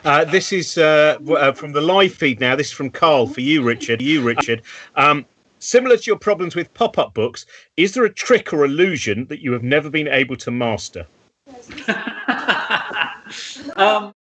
Uh, 0.05 0.24
this 0.24 0.53
is 0.53 0.78
uh, 0.78 1.18
uh, 1.30 1.53
from 1.53 1.72
the 1.72 1.80
live 1.80 2.12
feed 2.12 2.41
now. 2.41 2.57
This 2.57 2.68
is 2.68 2.72
from 2.72 2.91
Carl 2.91 3.26
for 3.26 3.41
you, 3.41 3.62
Richard. 3.62 4.03
You, 4.03 4.22
Richard. 4.22 4.62
Um, 4.97 5.24
similar 5.59 5.97
to 5.97 6.05
your 6.05 6.18
problems 6.18 6.55
with 6.55 6.72
pop 6.74 6.99
up 6.99 7.14
books, 7.14 7.47
is 7.76 7.95
there 7.95 8.05
a 8.05 8.12
trick 8.12 8.53
or 8.53 8.64
illusion 8.64 9.26
that 9.26 9.41
you 9.41 9.53
have 9.53 9.62
never 9.62 9.89
been 9.91 10.09
able 10.09 10.37
to 10.37 10.51
master? 10.51 11.07
um, 13.76 14.14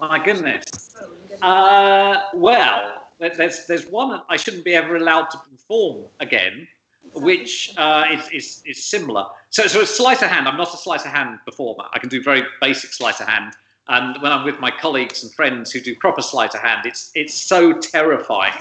my 0.00 0.24
goodness. 0.24 0.96
Uh, 1.42 2.28
well, 2.34 3.10
there's 3.18 3.66
there's 3.66 3.86
one 3.86 4.22
I 4.28 4.36
shouldn't 4.36 4.64
be 4.64 4.74
ever 4.74 4.96
allowed 4.96 5.26
to 5.30 5.38
perform 5.38 6.08
again, 6.20 6.66
which 7.14 7.74
uh, 7.76 8.06
is, 8.10 8.28
is 8.30 8.62
is 8.64 8.84
similar. 8.84 9.28
So 9.50 9.66
so 9.66 9.82
a 9.82 9.86
sleight 9.86 10.22
of 10.22 10.30
hand. 10.30 10.48
I'm 10.48 10.56
not 10.56 10.72
a 10.72 10.76
sleight 10.76 11.04
of 11.04 11.12
hand 11.12 11.40
performer. 11.44 11.84
I 11.92 11.98
can 11.98 12.08
do 12.08 12.22
very 12.22 12.42
basic 12.60 12.92
sleight 12.92 13.20
of 13.20 13.28
hand. 13.28 13.54
And 13.88 14.20
when 14.22 14.30
I'm 14.30 14.44
with 14.44 14.60
my 14.60 14.70
colleagues 14.70 15.22
and 15.22 15.32
friends 15.32 15.72
who 15.72 15.80
do 15.80 15.96
proper 15.96 16.22
sleight 16.22 16.54
of 16.54 16.60
hand, 16.60 16.86
it's 16.86 17.10
it's 17.14 17.34
so 17.34 17.78
terrifying 17.78 18.54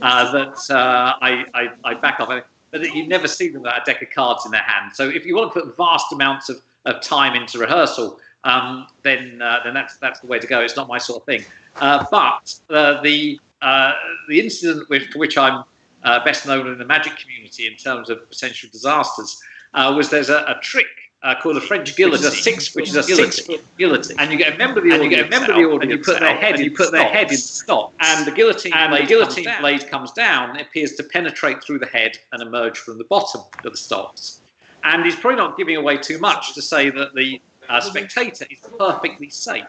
uh, 0.00 0.32
that 0.32 0.70
uh, 0.70 1.18
I, 1.20 1.44
I, 1.54 1.72
I 1.84 1.94
back 1.94 2.20
off. 2.20 2.44
But 2.70 2.94
you 2.94 3.06
never 3.06 3.28
see 3.28 3.48
them 3.48 3.62
with 3.62 3.72
a 3.72 3.82
deck 3.84 4.00
of 4.00 4.10
cards 4.10 4.46
in 4.46 4.52
their 4.52 4.62
hand. 4.62 4.94
So 4.94 5.08
if 5.08 5.26
you 5.26 5.34
want 5.34 5.52
to 5.52 5.60
put 5.60 5.76
vast 5.76 6.12
amounts 6.12 6.48
of, 6.48 6.62
of 6.84 7.02
time 7.02 7.34
into 7.34 7.58
rehearsal, 7.58 8.20
um, 8.44 8.86
then 9.02 9.42
uh, 9.42 9.60
then 9.64 9.74
that's 9.74 9.96
that's 9.96 10.20
the 10.20 10.26
way 10.26 10.38
to 10.38 10.46
go. 10.46 10.60
It's 10.60 10.76
not 10.76 10.88
my 10.88 10.98
sort 10.98 11.22
of 11.22 11.26
thing. 11.26 11.44
Uh, 11.76 12.06
but 12.10 12.58
uh, 12.70 13.00
the 13.02 13.38
uh, 13.60 13.92
the 14.28 14.40
incident 14.40 14.88
with, 14.88 15.10
for 15.10 15.18
which 15.18 15.36
I'm 15.36 15.64
best 16.02 16.46
known 16.46 16.66
in 16.68 16.78
the 16.78 16.86
magic 16.86 17.16
community 17.16 17.66
in 17.66 17.76
terms 17.76 18.08
of 18.08 18.26
potential 18.30 18.70
disasters 18.72 19.42
was 19.74 20.08
there's 20.08 20.30
a, 20.30 20.44
a 20.46 20.58
trick 20.62 20.86
uh, 21.22 21.34
called 21.40 21.56
a 21.56 21.60
French 21.60 21.96
guillotine, 21.96 22.22
which 22.22 22.32
is 22.32 22.38
a 22.38 22.42
six, 22.42 22.74
which 22.74 22.88
is 22.88 22.96
a 22.96 23.02
six 23.02 23.40
foot 23.40 23.62
guillotine, 23.76 24.18
and 24.18 24.32
you 24.32 24.38
get 24.38 24.54
a 24.54 24.58
member 24.58 24.78
of 24.78 24.84
the 24.84 24.90
audience, 24.90 25.02
and 25.02 25.10
you 25.10 25.16
get 25.16 25.26
a 25.26 25.30
member 25.30 25.52
of 25.52 25.58
the 25.58 25.64
audience, 25.64 25.82
and 25.82 25.90
you 25.90 25.98
put 25.98 26.20
their 26.20 26.36
head, 26.36 26.54
and 26.54 26.64
you 26.64 26.70
put 26.70 26.92
their 26.92 27.08
head 27.08 27.30
in 27.30 27.36
stop, 27.36 27.92
and 28.00 28.26
the 28.26 28.32
guillotine 28.32 28.72
and 28.72 28.90
blade 28.90 29.04
the 29.04 29.08
guillotine 29.08 29.44
comes 29.44 29.60
blade 29.60 29.86
comes 29.88 30.12
down. 30.12 30.56
It 30.56 30.62
appears 30.62 30.94
to 30.94 31.02
penetrate 31.02 31.62
through 31.62 31.80
the 31.80 31.86
head 31.86 32.18
and 32.32 32.42
emerge 32.42 32.78
from 32.78 32.98
the 32.98 33.04
bottom 33.04 33.42
of 33.64 33.70
the 33.70 33.76
stops. 33.76 34.40
And 34.82 35.04
he's 35.04 35.16
probably 35.16 35.36
not 35.36 35.58
giving 35.58 35.76
away 35.76 35.98
too 35.98 36.18
much 36.18 36.54
to 36.54 36.62
say 36.62 36.88
that 36.88 37.14
the 37.14 37.40
uh, 37.68 37.82
spectator 37.82 38.46
is 38.48 38.60
perfectly 38.78 39.28
safe. 39.28 39.66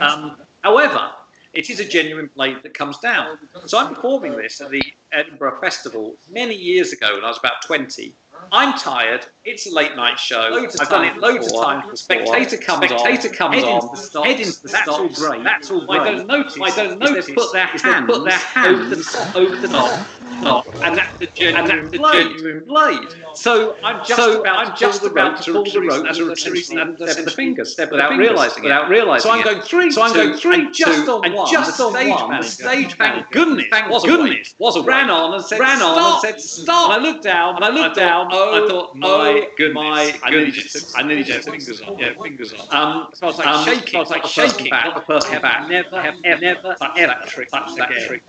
Um, 0.00 0.40
however, 0.62 1.14
it 1.52 1.68
is 1.68 1.80
a 1.80 1.84
genuine 1.84 2.30
blade 2.34 2.62
that 2.62 2.72
comes 2.72 2.98
down. 2.98 3.38
So 3.66 3.76
I'm 3.76 3.94
performing 3.94 4.36
this 4.36 4.60
at 4.60 4.70
the 4.70 4.82
Edinburgh 5.12 5.60
Festival 5.60 6.16
many 6.30 6.54
years 6.54 6.92
ago 6.92 7.14
when 7.14 7.24
I 7.24 7.28
was 7.28 7.38
about 7.38 7.60
20 7.62 8.14
I'm 8.52 8.78
tired. 8.78 9.26
It's 9.44 9.66
a 9.66 9.70
late 9.74 9.96
night 9.96 10.18
show. 10.18 10.48
Loads 10.50 10.76
I've 10.78 10.88
done 10.88 11.04
it 11.04 11.16
loads 11.16 11.46
before. 11.46 11.64
of 11.64 11.82
times. 11.82 11.90
The 11.90 11.96
spectator 11.96 12.56
comes 12.58 12.86
Spectator 12.86 13.28
on. 13.28 13.34
comes 13.34 13.54
head 13.56 13.64
on. 13.64 13.74
Into 13.74 13.88
the 13.88 13.96
stops. 13.96 14.26
Head 14.28 14.40
into 14.40 14.62
the 14.62 14.68
That's 14.68 14.82
stops. 14.84 15.22
all 15.22 15.28
great. 15.30 15.44
That's 15.44 15.70
all 15.70 15.86
great. 15.86 16.00
I 16.00 16.04
don't 16.12 16.26
notice. 16.26 16.58
I 16.60 16.76
don't 16.76 16.98
notice. 16.98 17.26
They 17.26 17.34
put 17.34 17.52
their 17.52 17.66
hands, 17.66 18.06
put 18.06 18.24
their 18.24 18.38
hands 18.38 19.16
over 19.34 19.56
the 19.56 19.68
the 19.68 19.68
knob, 19.68 20.66
and 20.82 20.96
that's 20.96 21.18
the 21.18 21.26
genuine, 21.26 21.70
and 21.70 21.70
that's 21.70 21.90
the 21.90 21.98
blade. 21.98 22.66
blade. 22.66 23.08
So 23.34 23.76
I'm 23.84 24.04
just 24.06 24.16
so 24.16 24.40
about 24.40 24.66
I'm 24.66 24.76
just 24.76 25.02
about 25.02 25.42
to 25.42 25.52
pull 25.52 25.64
the 25.64 25.80
rope 25.80 26.06
to 26.14 26.24
release 26.24 26.70
and 26.70 26.96
step 26.96 27.24
the 27.24 27.30
fingers 27.30 27.76
without 27.78 28.16
realizing 28.16 28.62
without 28.62 28.88
realizing. 28.88 29.30
So 29.30 29.36
I'm 29.36 29.44
going 29.44 29.62
three. 29.62 29.90
So 29.90 30.02
I'm 30.02 30.14
going 30.14 30.34
three. 30.38 30.70
Just 30.70 31.08
on 31.08 31.32
one. 31.32 31.50
Just 31.50 31.80
on 31.80 31.92
one. 32.08 32.40
The 32.40 32.46
stage 32.46 32.94
Thank 32.94 33.30
goodness. 33.30 33.66
Thank 33.70 33.90
goodness. 34.02 34.54
Was 34.58 34.84
ran 34.84 35.10
on 35.10 35.34
and 35.34 35.44
said 35.44 35.60
ran 35.60 35.82
on 35.82 36.12
and 36.12 36.20
said 36.20 36.40
stop. 36.40 36.90
And 36.90 37.00
I 37.04 37.08
looked 37.08 37.24
down. 37.24 37.56
And 37.56 37.64
I 37.64 37.68
looked 37.68 37.96
down 37.96 38.29
oh, 38.32 38.64
I 38.64 38.68
thought, 38.68 38.96
my 38.96 39.08
oh, 39.08 39.54
goodness, 39.56 39.74
my 39.74 40.10
goodness. 40.10 40.22
I 40.22 40.30
nearly 40.30 40.50
just, 40.52 40.98
I 40.98 41.02
nearly 41.02 41.24
just 41.24 41.48
fingers 41.48 41.80
on. 41.80 41.98
Yeah, 41.98 42.14
fingers 42.14 42.52
on. 42.52 42.60
Um, 42.60 43.14
so 43.14 43.26
I 43.26 43.30
was 43.30 43.38
like 43.38 43.46
um, 43.46 43.64
shaking. 43.64 43.88
So 43.88 43.96
I 43.96 44.00
was 44.00 44.10
like 44.10 44.24
shaking. 44.24 44.70
Back, 44.70 44.84
not 44.86 44.94
the 44.94 45.00
person 45.02 45.42
back. 45.42 45.68
Never, 45.68 46.00
have 46.00 46.24
ever, 46.24 46.40
never 46.40 46.74
touched 46.74 46.96
that 46.96 47.28
trick. 47.28 47.48
Touched 47.50 47.76
that 47.76 48.06
trick. 48.06 48.22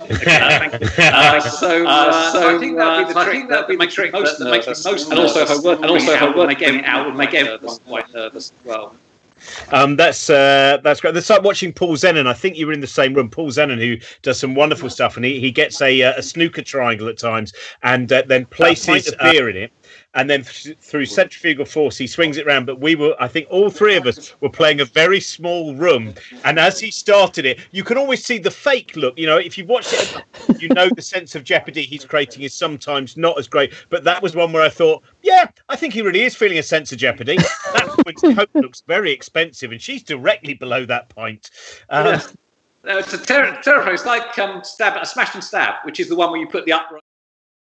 Uh, 1.12 1.40
so, 1.40 1.86
uh, 1.86 2.32
so 2.32 2.56
I 2.56 2.58
think 2.58 2.76
that'd 2.76 3.08
be 3.08 3.14
the 3.14 3.24
trick. 3.24 3.48
That'd 3.48 3.66
be 3.68 3.76
the 3.76 3.86
trick 3.86 4.12
most 4.12 4.38
that 4.38 4.50
makes 4.50 4.66
me 4.66 4.90
most. 4.90 5.10
And 5.10 5.18
also, 5.18 5.40
if 5.40 5.50
I 5.50 5.58
work, 5.58 5.80
and 5.80 5.90
also 5.90 6.12
if 6.12 6.22
I 6.22 6.36
work, 6.36 6.48
make 6.48 6.62
it 6.62 6.84
out, 6.84 7.06
would 7.06 7.16
make 7.16 7.34
everyone 7.34 7.78
quite 7.80 8.12
nervous 8.12 8.52
as 8.58 8.66
well. 8.66 8.94
Um, 9.70 9.96
that's 9.96 10.30
uh, 10.30 10.78
that's 10.82 11.00
great. 11.00 11.16
It's 11.16 11.30
like 11.30 11.42
watching 11.42 11.72
Paul 11.72 11.96
Zenon. 11.96 12.26
I 12.26 12.32
think 12.32 12.56
you 12.56 12.66
were 12.66 12.72
in 12.72 12.80
the 12.80 12.86
same 12.86 13.14
room. 13.14 13.30
Paul 13.30 13.50
Zenon, 13.50 13.78
who 13.78 13.96
does 14.22 14.38
some 14.38 14.54
wonderful 14.54 14.90
stuff, 14.90 15.16
and 15.16 15.24
he, 15.24 15.40
he 15.40 15.50
gets 15.50 15.80
a, 15.80 16.02
uh, 16.02 16.14
a 16.16 16.22
snooker 16.22 16.62
triangle 16.62 17.08
at 17.08 17.18
times, 17.18 17.52
and 17.82 18.12
uh, 18.12 18.22
then 18.26 18.46
places 18.46 19.12
uh, 19.18 19.32
beer 19.32 19.48
in 19.48 19.56
it 19.56 19.72
and 20.14 20.28
then 20.28 20.42
through 20.42 21.06
centrifugal 21.06 21.64
force 21.64 21.96
he 21.96 22.06
swings 22.06 22.36
it 22.36 22.46
around 22.46 22.66
but 22.66 22.80
we 22.80 22.94
were 22.94 23.14
i 23.18 23.26
think 23.26 23.46
all 23.50 23.70
three 23.70 23.96
of 23.96 24.06
us 24.06 24.34
were 24.40 24.50
playing 24.50 24.80
a 24.80 24.84
very 24.84 25.20
small 25.20 25.74
room. 25.74 26.14
And 26.44 26.58
as 26.58 26.78
he 26.78 26.90
started 26.90 27.46
it 27.46 27.60
you 27.70 27.84
can 27.84 27.96
always 27.96 28.24
see 28.24 28.38
the 28.38 28.50
fake 28.50 28.96
look. 28.96 29.18
You 29.18 29.26
know 29.26 29.38
if 29.38 29.56
you've 29.56 29.68
watched 29.68 29.92
it 29.92 30.22
you 30.60 30.68
know 30.68 30.88
the 30.88 31.02
sense 31.02 31.34
of 31.34 31.44
jeopardy 31.44 31.82
he's 31.82 32.04
creating 32.04 32.42
is 32.42 32.54
sometimes 32.54 33.16
not 33.16 33.38
as 33.38 33.48
great. 33.48 33.72
But 33.90 34.04
that 34.04 34.22
was 34.22 34.34
one 34.34 34.52
where 34.52 34.62
i 34.62 34.68
thought 34.68 35.02
yeah 35.22 35.48
i 35.68 35.76
think 35.76 35.94
he 35.94 36.02
really 36.02 36.22
is 36.22 36.34
feeling 36.34 36.58
a 36.58 36.62
sense 36.62 36.92
of 36.92 36.98
jeopardy. 36.98 37.36
That 37.36 37.94
woman's 37.96 38.36
coat 38.38 38.50
looks 38.54 38.82
very 38.86 39.12
expensive 39.12 39.72
and 39.72 39.80
she's 39.80 40.02
directly 40.02 40.54
below 40.54 40.84
that 40.86 41.08
point. 41.08 41.50
Um, 41.88 42.06
yeah. 42.06 42.22
No, 42.84 42.98
it's 42.98 43.12
a 43.12 43.18
ter- 43.18 43.60
terrifying. 43.62 43.94
It's 43.94 44.04
like 44.06 44.36
um, 44.40 44.64
stab, 44.64 45.00
a 45.00 45.06
smash 45.06 45.34
and 45.34 45.44
stab, 45.44 45.74
which 45.84 46.00
is 46.00 46.08
the 46.08 46.16
one 46.16 46.32
where 46.32 46.40
you 46.40 46.48
put 46.48 46.64
the 46.64 46.72
upright 46.72 47.01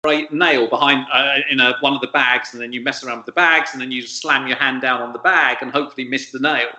right 0.06 0.32
nail 0.32 0.70
behind 0.70 1.06
uh, 1.12 1.40
in 1.50 1.60
a, 1.60 1.76
one 1.82 1.94
of 1.94 2.00
the 2.00 2.08
bags, 2.08 2.54
and 2.54 2.62
then 2.62 2.72
you 2.72 2.82
mess 2.82 3.04
around 3.04 3.18
with 3.18 3.26
the 3.26 3.34
bags, 3.34 3.72
and 3.74 3.82
then 3.82 3.92
you 3.92 4.02
slam 4.02 4.48
your 4.48 4.58
hand 4.58 4.82
down 4.82 5.02
on 5.02 5.12
the 5.12 5.20
bag 5.20 5.58
and 5.62 5.72
hopefully 5.72 6.08
miss 6.08 6.32
the 6.32 6.40
nail. 6.40 6.70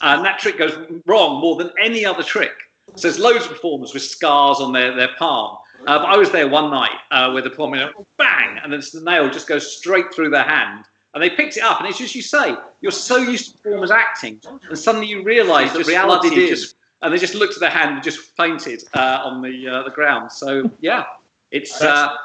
And 0.00 0.24
that 0.24 0.38
trick 0.38 0.58
goes 0.58 0.76
wrong 1.06 1.40
more 1.40 1.56
than 1.56 1.72
any 1.78 2.04
other 2.04 2.22
trick. 2.22 2.70
So 2.94 3.08
there's 3.08 3.18
loads 3.18 3.44
of 3.44 3.50
performers 3.50 3.94
with 3.94 4.02
scars 4.02 4.60
on 4.60 4.72
their, 4.72 4.94
their 4.94 5.14
palm. 5.16 5.58
Uh, 5.80 5.98
but 5.98 6.06
I 6.06 6.16
was 6.16 6.30
there 6.30 6.48
one 6.48 6.70
night 6.70 6.98
uh, 7.10 7.30
where 7.30 7.42
the 7.42 7.50
performer 7.50 7.92
bang, 8.16 8.58
and 8.58 8.72
then 8.72 8.80
the 8.80 9.00
nail 9.02 9.28
just 9.28 9.48
goes 9.48 9.76
straight 9.76 10.14
through 10.14 10.30
their 10.30 10.44
hand. 10.44 10.84
And 11.14 11.22
they 11.22 11.30
picked 11.30 11.56
it 11.56 11.62
up, 11.62 11.80
and 11.80 11.88
it's 11.88 11.98
just 11.98 12.14
you 12.14 12.22
say, 12.22 12.56
you're 12.80 12.92
so 12.92 13.16
used 13.16 13.56
to 13.56 13.62
performers 13.62 13.90
acting, 13.90 14.40
and 14.68 14.78
suddenly 14.78 15.08
you 15.08 15.22
realise 15.22 15.72
that 15.72 15.86
reality 15.86 16.34
is. 16.36 16.74
And 17.02 17.12
they 17.12 17.18
just 17.18 17.34
looked 17.34 17.54
at 17.54 17.60
their 17.60 17.70
hand 17.70 17.94
and 17.94 18.02
just 18.02 18.36
fainted 18.36 18.84
uh, 18.94 19.20
on 19.24 19.42
the 19.42 19.68
uh, 19.68 19.82
the 19.82 19.90
ground. 19.90 20.30
So 20.30 20.70
yeah, 20.80 21.06
it's 21.50 21.82
uh, 21.82 22.16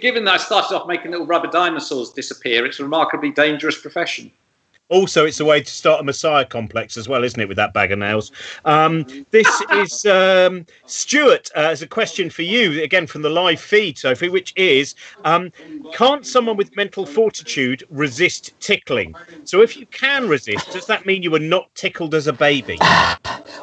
given 0.00 0.24
that 0.24 0.34
I 0.34 0.36
started 0.38 0.76
off 0.76 0.88
making 0.88 1.10
little 1.10 1.26
rubber 1.26 1.48
dinosaurs 1.48 2.10
disappear, 2.10 2.66
it's 2.66 2.80
a 2.80 2.84
remarkably 2.84 3.30
dangerous 3.30 3.80
profession. 3.80 4.30
Also, 4.90 5.26
it's 5.26 5.40
a 5.40 5.44
way 5.44 5.60
to 5.60 5.70
start 5.70 6.00
a 6.00 6.04
messiah 6.04 6.46
complex 6.46 6.96
as 6.96 7.08
well, 7.08 7.22
isn't 7.22 7.40
it, 7.40 7.46
with 7.46 7.58
that 7.58 7.74
bag 7.74 7.92
of 7.92 7.98
nails? 7.98 8.32
Um, 8.64 9.04
this 9.30 9.46
is 9.72 10.06
um, 10.06 10.64
Stuart 10.86 11.50
uh, 11.54 11.60
as 11.60 11.82
a 11.82 11.86
question 11.86 12.30
for 12.30 12.42
you, 12.42 12.82
again 12.82 13.06
from 13.06 13.20
the 13.22 13.28
live 13.28 13.60
feed, 13.60 13.98
Sophie, 13.98 14.30
which 14.30 14.54
is 14.56 14.94
um, 15.24 15.50
Can't 15.92 16.24
someone 16.24 16.56
with 16.56 16.74
mental 16.74 17.04
fortitude 17.04 17.84
resist 17.90 18.58
tickling? 18.60 19.14
So, 19.44 19.60
if 19.60 19.76
you 19.76 19.86
can 19.86 20.26
resist, 20.26 20.72
does 20.72 20.86
that 20.86 21.04
mean 21.04 21.22
you 21.22 21.30
were 21.30 21.38
not 21.38 21.74
tickled 21.74 22.14
as 22.14 22.26
a 22.26 22.32
baby? 22.32 22.78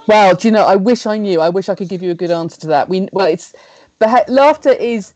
Well, 0.07 0.36
do 0.36 0.47
you 0.47 0.51
know, 0.51 0.66
I 0.66 0.76
wish 0.76 1.07
I 1.07 1.18
knew. 1.18 1.41
I 1.41 1.49
wish 1.49 1.68
I 1.68 1.74
could 1.74 1.89
give 1.89 2.03
you 2.03 2.11
a 2.11 2.16
good 2.16 2.30
answer 2.30 2.59
to 2.61 2.68
that. 2.68 2.89
We 2.89 3.07
Well, 3.11 3.26
it's 3.26 3.55
beha- 3.99 4.26
laughter 4.28 4.72
is 4.72 5.16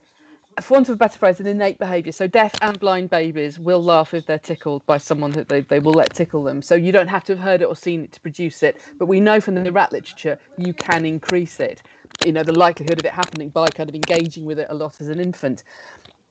for 0.62 0.76
want 0.76 0.90
of 0.90 0.96
a 0.96 0.98
better 0.98 1.18
phrase, 1.18 1.40
an 1.40 1.48
innate 1.48 1.78
behaviour. 1.78 2.12
So 2.12 2.28
deaf 2.28 2.54
and 2.62 2.80
blind 2.80 3.10
babies 3.10 3.60
will 3.60 3.84
laugh 3.84 4.14
if 4.14 4.26
they're 4.26 4.40
tickled 4.40 4.86
by 4.86 4.98
someone 4.98 5.32
that 5.32 5.48
they, 5.50 5.62
they 5.62 5.80
will 5.80 5.94
let 5.94 6.14
tickle 6.14 6.44
them. 6.44 6.62
So 6.62 6.76
you 6.76 6.92
don't 6.92 7.08
have 7.08 7.24
to 7.26 7.36
have 7.36 7.44
heard 7.44 7.62
it 7.62 7.66
or 7.66 7.76
seen 7.76 8.04
it 8.04 8.12
to 8.14 8.22
produce 8.22 8.64
it. 8.64 8.82
But 8.98 9.08
we 9.08 9.20
know 9.20 9.42
from 9.42 9.56
the 9.56 9.72
rat 9.72 9.92
literature 9.92 10.40
you 10.58 10.74
can 10.74 11.06
increase 11.06 11.60
it. 11.60 11.84
You 12.26 12.34
know, 12.34 12.44
the 12.44 12.54
likelihood 12.54 13.00
of 13.00 13.06
it 13.06 13.12
happening 13.14 13.50
by 13.50 13.68
kind 13.70 13.90
of 13.90 13.96
engaging 13.96 14.46
with 14.46 14.60
it 14.60 14.68
a 14.70 14.74
lot 14.74 15.00
as 15.02 15.08
an 15.08 15.20
infant. 15.20 15.64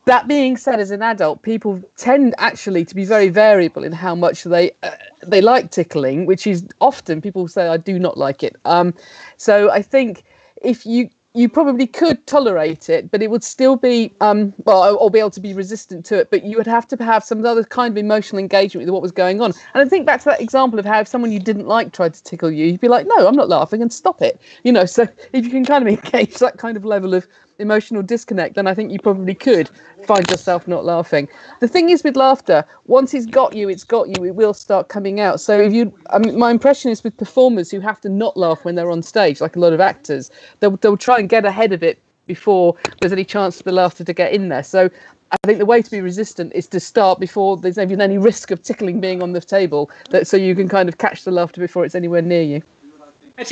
That 0.04 0.26
being 0.26 0.56
said, 0.56 0.80
as 0.80 0.90
an 0.90 1.02
adult, 1.02 1.42
people 1.42 1.82
tend 1.96 2.34
actually 2.38 2.84
to 2.86 2.94
be 2.94 3.04
very 3.04 3.28
variable 3.28 3.84
in 3.84 3.92
how 3.92 4.14
much 4.14 4.44
they 4.44 4.72
uh, 4.82 4.92
they 5.26 5.42
like 5.42 5.70
tickling, 5.70 6.24
which 6.24 6.46
is 6.46 6.66
often 6.80 7.20
people 7.20 7.46
say 7.46 7.68
I 7.68 7.76
do 7.76 7.98
not 7.98 8.16
like 8.16 8.42
it. 8.42 8.56
Um, 8.64 8.94
so 9.36 9.70
I 9.70 9.82
think 9.82 10.24
if 10.62 10.86
you 10.86 11.10
you 11.38 11.48
probably 11.48 11.86
could 11.86 12.26
tolerate 12.26 12.88
it, 12.88 13.12
but 13.12 13.22
it 13.22 13.30
would 13.30 13.44
still 13.44 13.76
be 13.76 14.12
um, 14.20 14.52
well, 14.64 14.96
or 14.98 15.08
be 15.08 15.20
able 15.20 15.30
to 15.30 15.40
be 15.40 15.54
resistant 15.54 16.04
to 16.06 16.18
it. 16.18 16.30
But 16.30 16.42
you 16.42 16.56
would 16.56 16.66
have 16.66 16.86
to 16.88 17.02
have 17.02 17.22
some 17.22 17.44
other 17.46 17.62
kind 17.62 17.92
of 17.92 17.96
emotional 17.96 18.40
engagement 18.40 18.84
with 18.84 18.92
what 18.92 19.02
was 19.02 19.12
going 19.12 19.40
on. 19.40 19.52
And 19.74 19.86
I 19.86 19.88
think 19.88 20.04
back 20.04 20.18
to 20.22 20.24
that 20.30 20.40
example 20.40 20.80
of 20.80 20.84
how 20.84 20.98
if 20.98 21.06
someone 21.06 21.30
you 21.30 21.38
didn't 21.38 21.68
like 21.68 21.92
tried 21.92 22.14
to 22.14 22.22
tickle 22.24 22.50
you, 22.50 22.66
you'd 22.66 22.80
be 22.80 22.88
like, 22.88 23.06
"No, 23.06 23.28
I'm 23.28 23.36
not 23.36 23.48
laughing," 23.48 23.82
and 23.82 23.92
stop 23.92 24.20
it. 24.20 24.40
You 24.64 24.72
know. 24.72 24.84
So 24.84 25.06
if 25.32 25.44
you 25.44 25.50
can 25.50 25.64
kind 25.64 25.86
of 25.86 25.94
engage 26.04 26.38
that 26.38 26.58
kind 26.58 26.76
of 26.76 26.84
level 26.84 27.14
of 27.14 27.28
emotional 27.58 28.02
disconnect, 28.02 28.54
then 28.54 28.66
I 28.66 28.74
think 28.74 28.92
you 28.92 29.00
probably 29.00 29.34
could 29.34 29.68
find 30.04 30.28
yourself 30.30 30.68
not 30.68 30.84
laughing. 30.84 31.28
The 31.60 31.68
thing 31.68 31.90
is 31.90 32.04
with 32.04 32.16
laughter, 32.16 32.64
once 32.86 33.12
it's 33.14 33.26
got 33.26 33.54
you, 33.54 33.68
it's 33.68 33.84
got 33.84 34.08
you. 34.08 34.24
It 34.24 34.34
will 34.34 34.54
start 34.54 34.88
coming 34.88 35.20
out. 35.20 35.40
So 35.40 35.58
if 35.60 35.72
you, 35.72 35.92
I 36.10 36.18
mean, 36.18 36.38
my 36.38 36.50
impression 36.50 36.90
is 36.90 37.02
with 37.02 37.16
performers 37.16 37.70
who 37.70 37.80
have 37.80 38.00
to 38.02 38.08
not 38.08 38.36
laugh 38.36 38.64
when 38.64 38.76
they're 38.76 38.90
on 38.90 39.02
stage, 39.02 39.40
like 39.40 39.56
a 39.56 39.58
lot 39.58 39.72
of 39.72 39.80
actors, 39.80 40.30
they'll 40.60 40.76
they'll 40.76 40.96
try 40.96 41.18
and 41.18 41.28
get 41.28 41.44
ahead 41.44 41.72
of 41.72 41.82
it 41.82 42.00
before 42.26 42.76
there's 43.00 43.12
any 43.12 43.24
chance 43.24 43.56
for 43.56 43.64
the 43.64 43.72
laughter 43.72 44.04
to 44.04 44.12
get 44.12 44.32
in 44.32 44.50
there. 44.50 44.62
So 44.62 44.88
I 45.32 45.36
think 45.44 45.58
the 45.58 45.66
way 45.66 45.82
to 45.82 45.90
be 45.90 46.00
resistant 46.00 46.52
is 46.54 46.68
to 46.68 46.80
start 46.80 47.18
before 47.18 47.56
there's 47.56 47.78
even 47.78 48.00
any 48.00 48.18
risk 48.18 48.50
of 48.50 48.62
tickling 48.62 49.00
being 49.00 49.22
on 49.22 49.32
the 49.32 49.40
table, 49.40 49.90
that 50.10 50.26
so 50.28 50.36
you 50.36 50.54
can 50.54 50.68
kind 50.68 50.88
of 50.88 50.98
catch 50.98 51.24
the 51.24 51.32
laughter 51.32 51.60
before 51.60 51.84
it's 51.84 51.94
anywhere 51.94 52.22
near 52.22 52.42
you. 52.42 52.62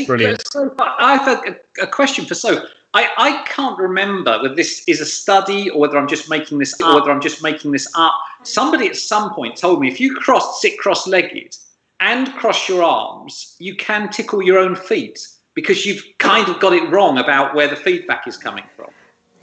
Brilliant. 0.06 0.42
So, 0.52 0.74
I 0.78 1.16
have 1.16 1.44
a, 1.46 1.82
a 1.82 1.86
question 1.86 2.24
for 2.26 2.34
So. 2.34 2.66
I, 2.94 3.10
I 3.18 3.42
can't 3.42 3.78
remember 3.78 4.40
whether 4.40 4.54
this 4.54 4.82
is 4.88 5.02
a 5.02 5.04
study 5.04 5.68
or 5.68 5.80
whether 5.80 5.98
I'm 5.98 6.08
just 6.08 6.30
making 6.30 6.58
this 6.58 6.72
up. 6.80 6.94
Whether 6.94 7.10
I'm 7.10 7.20
just 7.20 7.42
making 7.42 7.72
this 7.72 7.86
up. 7.94 8.14
Somebody 8.42 8.86
at 8.86 8.96
some 8.96 9.34
point 9.34 9.58
told 9.58 9.82
me 9.82 9.88
if 9.88 10.00
you 10.00 10.14
cross 10.14 10.62
sit 10.62 10.78
cross-legged 10.78 11.54
and 12.00 12.32
cross 12.34 12.70
your 12.70 12.82
arms, 12.82 13.54
you 13.58 13.76
can 13.76 14.08
tickle 14.08 14.40
your 14.40 14.58
own 14.58 14.76
feet 14.76 15.28
because 15.52 15.84
you've 15.84 16.04
kind 16.18 16.48
of 16.48 16.58
got 16.58 16.72
it 16.72 16.88
wrong 16.90 17.18
about 17.18 17.54
where 17.54 17.68
the 17.68 17.76
feedback 17.76 18.26
is 18.26 18.38
coming 18.38 18.64
from. 18.74 18.90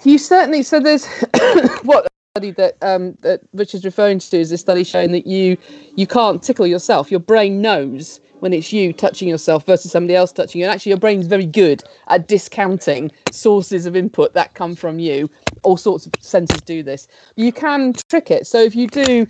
You 0.03 0.17
certainly. 0.17 0.63
So 0.63 0.79
there's 0.79 1.05
what 1.83 2.07
study 2.35 2.51
that 2.51 2.77
um, 2.81 3.13
that 3.21 3.41
Richard's 3.53 3.85
referring 3.85 4.19
to 4.19 4.37
is 4.37 4.51
a 4.51 4.57
study 4.57 4.83
showing 4.83 5.11
that 5.11 5.27
you 5.27 5.57
you 5.95 6.07
can't 6.07 6.41
tickle 6.41 6.65
yourself. 6.65 7.11
Your 7.11 7.19
brain 7.19 7.61
knows 7.61 8.19
when 8.43 8.51
it's 8.51 8.73
you 8.73 8.91
touching 8.91 9.29
yourself 9.29 9.65
versus 9.65 9.89
somebody 9.89 10.17
else 10.17 10.33
touching 10.33 10.59
you. 10.59 10.65
And 10.65 10.73
actually, 10.73 10.89
your 10.89 10.99
brain's 10.99 11.27
very 11.27 11.45
good 11.45 11.81
at 12.07 12.27
discounting 12.27 13.09
sources 13.29 13.85
of 13.85 13.95
input 13.95 14.33
that 14.33 14.53
come 14.53 14.75
from 14.75 14.99
you. 14.99 15.29
All 15.63 15.77
sorts 15.77 16.05
of 16.05 16.13
senses 16.19 16.61
do 16.61 16.83
this. 16.83 17.07
You 17.37 17.53
can 17.53 17.93
trick 18.09 18.29
it. 18.29 18.45
So 18.45 18.61
if 18.61 18.75
you 18.75 18.89
do 18.89 19.25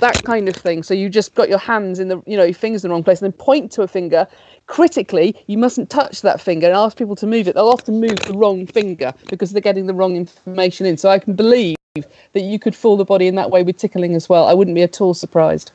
that 0.00 0.24
kind 0.24 0.48
of 0.48 0.56
thing, 0.56 0.82
so 0.82 0.94
you 0.94 1.08
just 1.08 1.36
got 1.36 1.48
your 1.48 1.60
hands 1.60 2.00
in 2.00 2.08
the, 2.08 2.20
you 2.26 2.36
know, 2.36 2.42
your 2.42 2.52
fingers 2.52 2.84
in 2.84 2.88
the 2.88 2.92
wrong 2.92 3.04
place, 3.04 3.22
and 3.22 3.32
then 3.32 3.38
point 3.38 3.70
to 3.70 3.82
a 3.82 3.88
finger. 3.88 4.26
Critically, 4.66 5.36
you 5.46 5.56
mustn't 5.56 5.88
touch 5.88 6.22
that 6.22 6.40
finger 6.40 6.66
and 6.66 6.74
ask 6.74 6.98
people 6.98 7.14
to 7.16 7.28
move 7.28 7.46
it. 7.46 7.54
They'll 7.54 7.68
often 7.68 8.00
move 8.00 8.24
the 8.26 8.34
wrong 8.34 8.66
finger 8.66 9.14
because 9.28 9.52
they're 9.52 9.62
getting 9.62 9.86
the 9.86 9.94
wrong 9.94 10.16
information 10.16 10.86
in. 10.86 10.96
So 10.96 11.08
I 11.08 11.20
can 11.20 11.34
believe 11.34 11.76
that 11.94 12.40
you 12.40 12.58
could 12.58 12.74
fool 12.74 12.96
the 12.96 13.04
body 13.04 13.28
in 13.28 13.36
that 13.36 13.52
way 13.52 13.62
with 13.62 13.76
tickling 13.76 14.16
as 14.16 14.28
well. 14.28 14.48
I 14.48 14.54
wouldn't 14.54 14.74
be 14.74 14.82
at 14.82 15.00
all 15.00 15.14
surprised. 15.14 15.70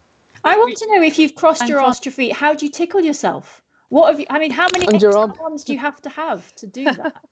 I 0.45 0.57
want 0.57 0.77
to 0.77 0.87
know 0.87 1.01
if 1.01 1.17
you've 1.17 1.35
crossed 1.35 1.67
your 1.67 1.79
arms, 1.79 2.05
your 2.05 2.11
feet. 2.11 2.33
How 2.33 2.53
do 2.53 2.65
you 2.65 2.71
tickle 2.71 3.01
yourself? 3.01 3.61
What 3.89 4.09
have 4.11 4.19
you? 4.19 4.25
I 4.29 4.39
mean, 4.39 4.51
how 4.51 4.67
many 4.73 4.87
arms 5.05 5.63
do 5.63 5.73
you 5.73 5.79
have 5.79 6.01
to 6.03 6.09
have 6.09 6.55
to 6.55 6.67
do 6.67 6.85
that? 6.85 7.23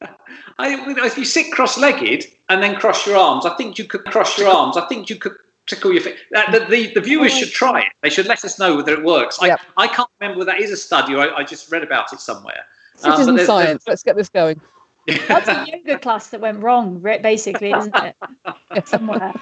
I, 0.58 0.74
if 1.06 1.16
you 1.16 1.24
sit 1.24 1.52
cross-legged 1.52 2.26
and 2.48 2.62
then 2.62 2.76
cross 2.76 3.06
your 3.06 3.16
arms, 3.16 3.46
I 3.46 3.54
think 3.54 3.78
you 3.78 3.84
could 3.84 4.04
cross 4.06 4.36
your 4.36 4.48
arms. 4.48 4.76
I 4.76 4.86
think 4.86 5.08
you 5.08 5.16
could 5.16 5.36
tickle 5.66 5.92
your 5.92 6.02
feet. 6.02 6.16
The, 6.30 6.66
the, 6.68 6.92
the, 6.94 7.00
viewers 7.00 7.36
should 7.36 7.50
try 7.50 7.82
it. 7.82 7.92
They 8.02 8.10
should 8.10 8.26
let 8.26 8.44
us 8.44 8.58
know 8.58 8.76
whether 8.76 8.92
it 8.92 9.04
works. 9.04 9.38
I, 9.40 9.56
I 9.76 9.86
can't 9.86 10.08
remember 10.18 10.40
whether 10.40 10.52
that 10.52 10.60
is 10.60 10.72
a 10.72 10.76
study 10.76 11.14
or 11.14 11.20
I, 11.20 11.36
I 11.36 11.44
just 11.44 11.70
read 11.70 11.84
about 11.84 12.12
it 12.12 12.20
somewhere. 12.20 12.66
Citizen 12.96 13.30
um, 13.30 13.36
there's, 13.36 13.46
science. 13.46 13.84
There's, 13.84 13.92
Let's 13.92 14.02
get 14.02 14.16
this 14.16 14.28
going. 14.28 14.60
That's 15.28 15.48
a 15.48 15.66
yoga 15.68 15.98
class 15.98 16.28
that 16.30 16.40
went 16.40 16.62
wrong, 16.62 17.00
basically, 17.00 17.72
isn't 17.72 17.94
it? 17.96 18.88
Somewhere. 18.88 19.34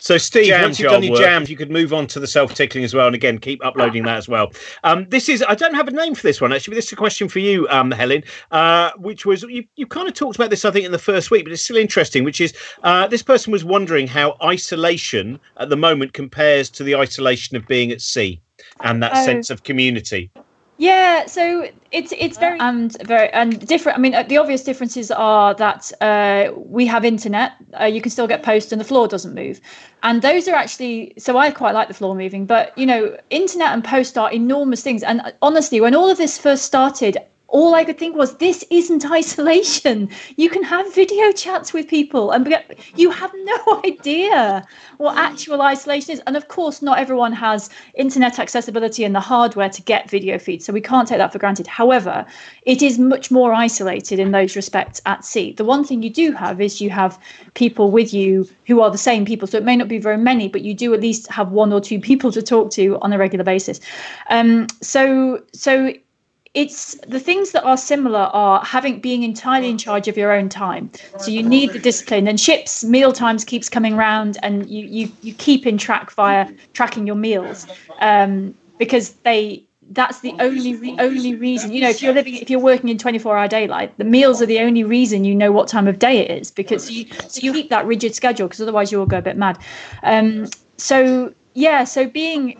So, 0.00 0.16
Steve, 0.16 0.46
Jam 0.46 0.62
once 0.62 0.78
you've 0.78 0.92
done 0.92 1.02
your 1.02 1.16
jams, 1.16 1.50
you 1.50 1.56
could 1.56 1.72
move 1.72 1.92
on 1.92 2.06
to 2.08 2.20
the 2.20 2.26
self 2.26 2.54
tickling 2.54 2.84
as 2.84 2.94
well. 2.94 3.06
And 3.06 3.16
again, 3.16 3.38
keep 3.38 3.64
uploading 3.64 4.04
that 4.04 4.16
as 4.16 4.28
well. 4.28 4.52
Um, 4.84 5.06
this 5.08 5.28
is, 5.28 5.44
I 5.46 5.56
don't 5.56 5.74
have 5.74 5.88
a 5.88 5.90
name 5.90 6.14
for 6.14 6.22
this 6.22 6.40
one 6.40 6.52
actually, 6.52 6.72
but 6.72 6.76
this 6.76 6.86
is 6.86 6.92
a 6.92 6.96
question 6.96 7.28
for 7.28 7.40
you, 7.40 7.68
um, 7.68 7.90
Helen, 7.90 8.22
uh, 8.52 8.92
which 8.96 9.26
was, 9.26 9.42
you, 9.42 9.64
you 9.74 9.86
kind 9.86 10.06
of 10.06 10.14
talked 10.14 10.36
about 10.36 10.50
this, 10.50 10.64
I 10.64 10.70
think, 10.70 10.86
in 10.86 10.92
the 10.92 10.98
first 10.98 11.32
week, 11.32 11.44
but 11.44 11.52
it's 11.52 11.62
still 11.62 11.76
interesting, 11.76 12.22
which 12.22 12.40
is 12.40 12.54
uh, 12.84 13.08
this 13.08 13.22
person 13.22 13.52
was 13.52 13.64
wondering 13.64 14.06
how 14.06 14.36
isolation 14.42 15.40
at 15.56 15.68
the 15.68 15.76
moment 15.76 16.12
compares 16.12 16.70
to 16.70 16.84
the 16.84 16.94
isolation 16.94 17.56
of 17.56 17.66
being 17.66 17.90
at 17.90 18.00
sea 18.00 18.40
and 18.82 19.02
that 19.02 19.12
oh. 19.14 19.24
sense 19.24 19.50
of 19.50 19.64
community. 19.64 20.30
Yeah, 20.80 21.26
so 21.26 21.68
it's 21.90 22.12
it's 22.16 22.38
very 22.38 22.60
and 22.60 22.96
very 23.02 23.30
and 23.32 23.66
different. 23.66 23.98
I 23.98 24.00
mean, 24.00 24.14
uh, 24.14 24.22
the 24.22 24.38
obvious 24.38 24.62
differences 24.62 25.10
are 25.10 25.52
that 25.54 25.90
uh, 26.00 26.52
we 26.54 26.86
have 26.86 27.04
internet. 27.04 27.54
Uh, 27.78 27.86
you 27.86 28.00
can 28.00 28.12
still 28.12 28.28
get 28.28 28.44
posts, 28.44 28.70
and 28.70 28.80
the 28.80 28.84
floor 28.84 29.08
doesn't 29.08 29.34
move. 29.34 29.60
And 30.04 30.22
those 30.22 30.46
are 30.46 30.54
actually 30.54 31.14
so 31.18 31.36
I 31.36 31.50
quite 31.50 31.74
like 31.74 31.88
the 31.88 31.94
floor 31.94 32.14
moving. 32.14 32.46
But 32.46 32.78
you 32.78 32.86
know, 32.86 33.18
internet 33.30 33.72
and 33.72 33.82
post 33.82 34.16
are 34.16 34.30
enormous 34.30 34.80
things. 34.80 35.02
And 35.02 35.20
uh, 35.20 35.32
honestly, 35.42 35.80
when 35.80 35.96
all 35.96 36.08
of 36.08 36.16
this 36.16 36.38
first 36.38 36.64
started, 36.64 37.18
all 37.48 37.74
I 37.74 37.84
could 37.84 37.98
think 37.98 38.14
was, 38.14 38.36
this 38.36 38.62
isn't 38.70 39.10
isolation. 39.10 40.10
You 40.36 40.50
can 40.50 40.62
have 40.62 40.94
video 40.94 41.32
chats 41.32 41.72
with 41.72 41.88
people, 41.88 42.30
and 42.30 42.54
you 42.94 43.10
have 43.10 43.32
no 43.34 43.80
idea 43.84 44.66
what 44.98 45.16
actual 45.16 45.62
isolation 45.62 46.12
is. 46.12 46.22
And 46.26 46.36
of 46.36 46.48
course, 46.48 46.82
not 46.82 46.98
everyone 46.98 47.32
has 47.32 47.70
internet 47.94 48.38
accessibility 48.38 49.04
and 49.04 49.14
the 49.14 49.20
hardware 49.20 49.70
to 49.70 49.82
get 49.82 50.10
video 50.10 50.38
feeds, 50.38 50.66
so 50.66 50.72
we 50.72 50.80
can't 50.80 51.08
take 51.08 51.18
that 51.18 51.32
for 51.32 51.38
granted. 51.38 51.66
However, 51.66 52.26
it 52.62 52.82
is 52.82 52.98
much 52.98 53.30
more 53.30 53.52
isolated 53.52 54.18
in 54.18 54.30
those 54.30 54.54
respects 54.54 55.00
at 55.06 55.24
sea. 55.24 55.52
The 55.52 55.64
one 55.64 55.84
thing 55.84 56.02
you 56.02 56.10
do 56.10 56.32
have 56.32 56.60
is 56.60 56.80
you 56.80 56.90
have 56.90 57.18
people 57.54 57.90
with 57.90 58.12
you 58.12 58.48
who 58.66 58.82
are 58.82 58.90
the 58.90 58.98
same 58.98 59.24
people, 59.24 59.48
so 59.48 59.56
it 59.56 59.64
may 59.64 59.76
not 59.76 59.88
be 59.88 59.98
very 59.98 60.18
many, 60.18 60.48
but 60.48 60.62
you 60.62 60.74
do 60.74 60.92
at 60.92 61.00
least 61.00 61.30
have 61.30 61.50
one 61.50 61.72
or 61.72 61.80
two 61.80 61.98
people 61.98 62.30
to 62.32 62.42
talk 62.42 62.70
to 62.72 62.98
on 63.00 63.12
a 63.12 63.18
regular 63.18 63.44
basis. 63.44 63.80
Um, 64.28 64.66
so, 64.82 65.42
so 65.52 65.94
it's 66.54 66.94
the 67.06 67.20
things 67.20 67.52
that 67.52 67.64
are 67.64 67.76
similar 67.76 68.20
are 68.32 68.64
having 68.64 69.00
being 69.00 69.22
entirely 69.22 69.68
in 69.68 69.78
charge 69.78 70.08
of 70.08 70.16
your 70.16 70.32
own 70.32 70.48
time. 70.48 70.90
So 71.18 71.30
you 71.30 71.42
need 71.42 71.72
the 71.72 71.78
discipline. 71.78 72.26
And 72.26 72.40
ships 72.40 72.84
meal 72.84 73.12
times 73.12 73.44
keeps 73.44 73.68
coming 73.68 73.94
around 73.94 74.38
and 74.42 74.68
you 74.68 74.86
you, 74.86 75.12
you 75.22 75.34
keep 75.34 75.66
in 75.66 75.78
track 75.78 76.10
via 76.12 76.48
tracking 76.72 77.06
your 77.06 77.16
meals 77.16 77.66
um, 78.00 78.54
because 78.78 79.12
they 79.24 79.64
that's 79.90 80.20
the 80.20 80.34
only 80.38 80.74
re- 80.76 80.96
only 80.98 81.34
reason. 81.34 81.72
You 81.72 81.80
know 81.80 81.90
if 81.90 82.02
you're 82.02 82.12
living 82.14 82.36
if 82.36 82.50
you're 82.50 82.60
working 82.60 82.88
in 82.88 82.98
24 82.98 83.38
hour 83.38 83.48
daylight 83.48 83.96
the 83.98 84.04
meals 84.04 84.42
are 84.42 84.46
the 84.46 84.60
only 84.60 84.84
reason 84.84 85.24
you 85.24 85.34
know 85.34 85.52
what 85.52 85.68
time 85.68 85.88
of 85.88 85.98
day 85.98 86.18
it 86.18 86.30
is 86.40 86.50
because 86.50 86.90
you 86.90 87.06
so 87.28 87.40
you 87.40 87.52
keep 87.52 87.70
that 87.70 87.86
rigid 87.86 88.14
schedule 88.14 88.48
because 88.48 88.60
otherwise 88.60 88.92
you 88.92 88.98
will 88.98 89.06
go 89.06 89.18
a 89.18 89.22
bit 89.22 89.36
mad. 89.36 89.58
Um, 90.02 90.46
so 90.76 91.34
yeah 91.58 91.82
so 91.82 92.06
being 92.06 92.56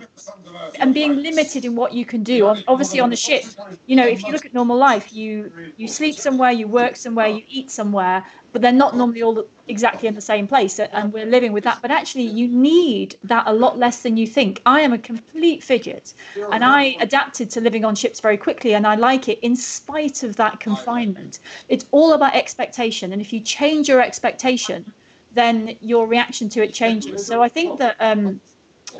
and 0.80 0.92
being 0.92 1.14
limited 1.22 1.64
in 1.64 1.76
what 1.76 1.92
you 1.92 2.05
can 2.05 2.22
do 2.24 2.46
obviously 2.66 2.99
on 2.99 3.11
the 3.11 3.16
ship 3.16 3.44
you 3.86 3.94
know 3.94 4.07
if 4.07 4.26
you 4.26 4.32
look 4.32 4.44
at 4.44 4.53
normal 4.53 4.76
life 4.76 5.12
you 5.12 5.53
you 5.76 5.86
sleep 5.86 6.18
somewhere 6.18 6.51
you 6.51 6.66
work 6.66 6.96
somewhere 6.96 7.28
you 7.28 7.44
eat 7.49 7.70
somewhere 7.70 8.26
but 8.53 8.61
they're 8.61 8.80
not 8.84 8.96
normally 8.96 9.22
all 9.22 9.46
exactly 9.68 10.09
in 10.09 10.14
the 10.14 10.20
same 10.20 10.49
place 10.49 10.80
and 10.80 11.12
we're 11.12 11.26
living 11.26 11.53
with 11.53 11.62
that 11.62 11.80
but 11.80 11.90
actually 11.92 12.24
you 12.24 12.49
need 12.49 13.16
that 13.22 13.46
a 13.46 13.53
lot 13.53 13.78
less 13.78 14.03
than 14.03 14.16
you 14.16 14.26
think. 14.26 14.61
I 14.66 14.80
am 14.80 14.92
a 14.92 14.99
complete 14.99 15.62
fidget 15.62 16.12
and 16.51 16.64
i 16.64 16.96
adapted 17.01 17.51
to 17.51 17.61
living 17.61 17.84
on 17.84 17.94
ships 17.94 18.20
very 18.20 18.36
quickly 18.36 18.74
and 18.74 18.84
i 18.86 18.94
like 18.96 19.28
it 19.28 19.38
in 19.40 19.55
spite 19.55 20.22
of 20.24 20.36
that 20.36 20.59
confinement. 20.61 21.38
It's 21.68 21.86
all 21.92 22.12
about 22.14 22.34
expectation 22.34 23.12
and 23.12 23.20
if 23.22 23.32
you 23.32 23.40
change 23.40 23.88
your 23.88 24.01
expectation 24.03 24.92
then 25.30 25.76
your 25.82 26.07
reaction 26.09 26.49
to 26.49 26.62
it 26.64 26.72
changes. 26.74 27.24
So 27.24 27.42
i 27.42 27.49
think 27.49 27.78
that 27.78 27.96
um, 28.01 28.40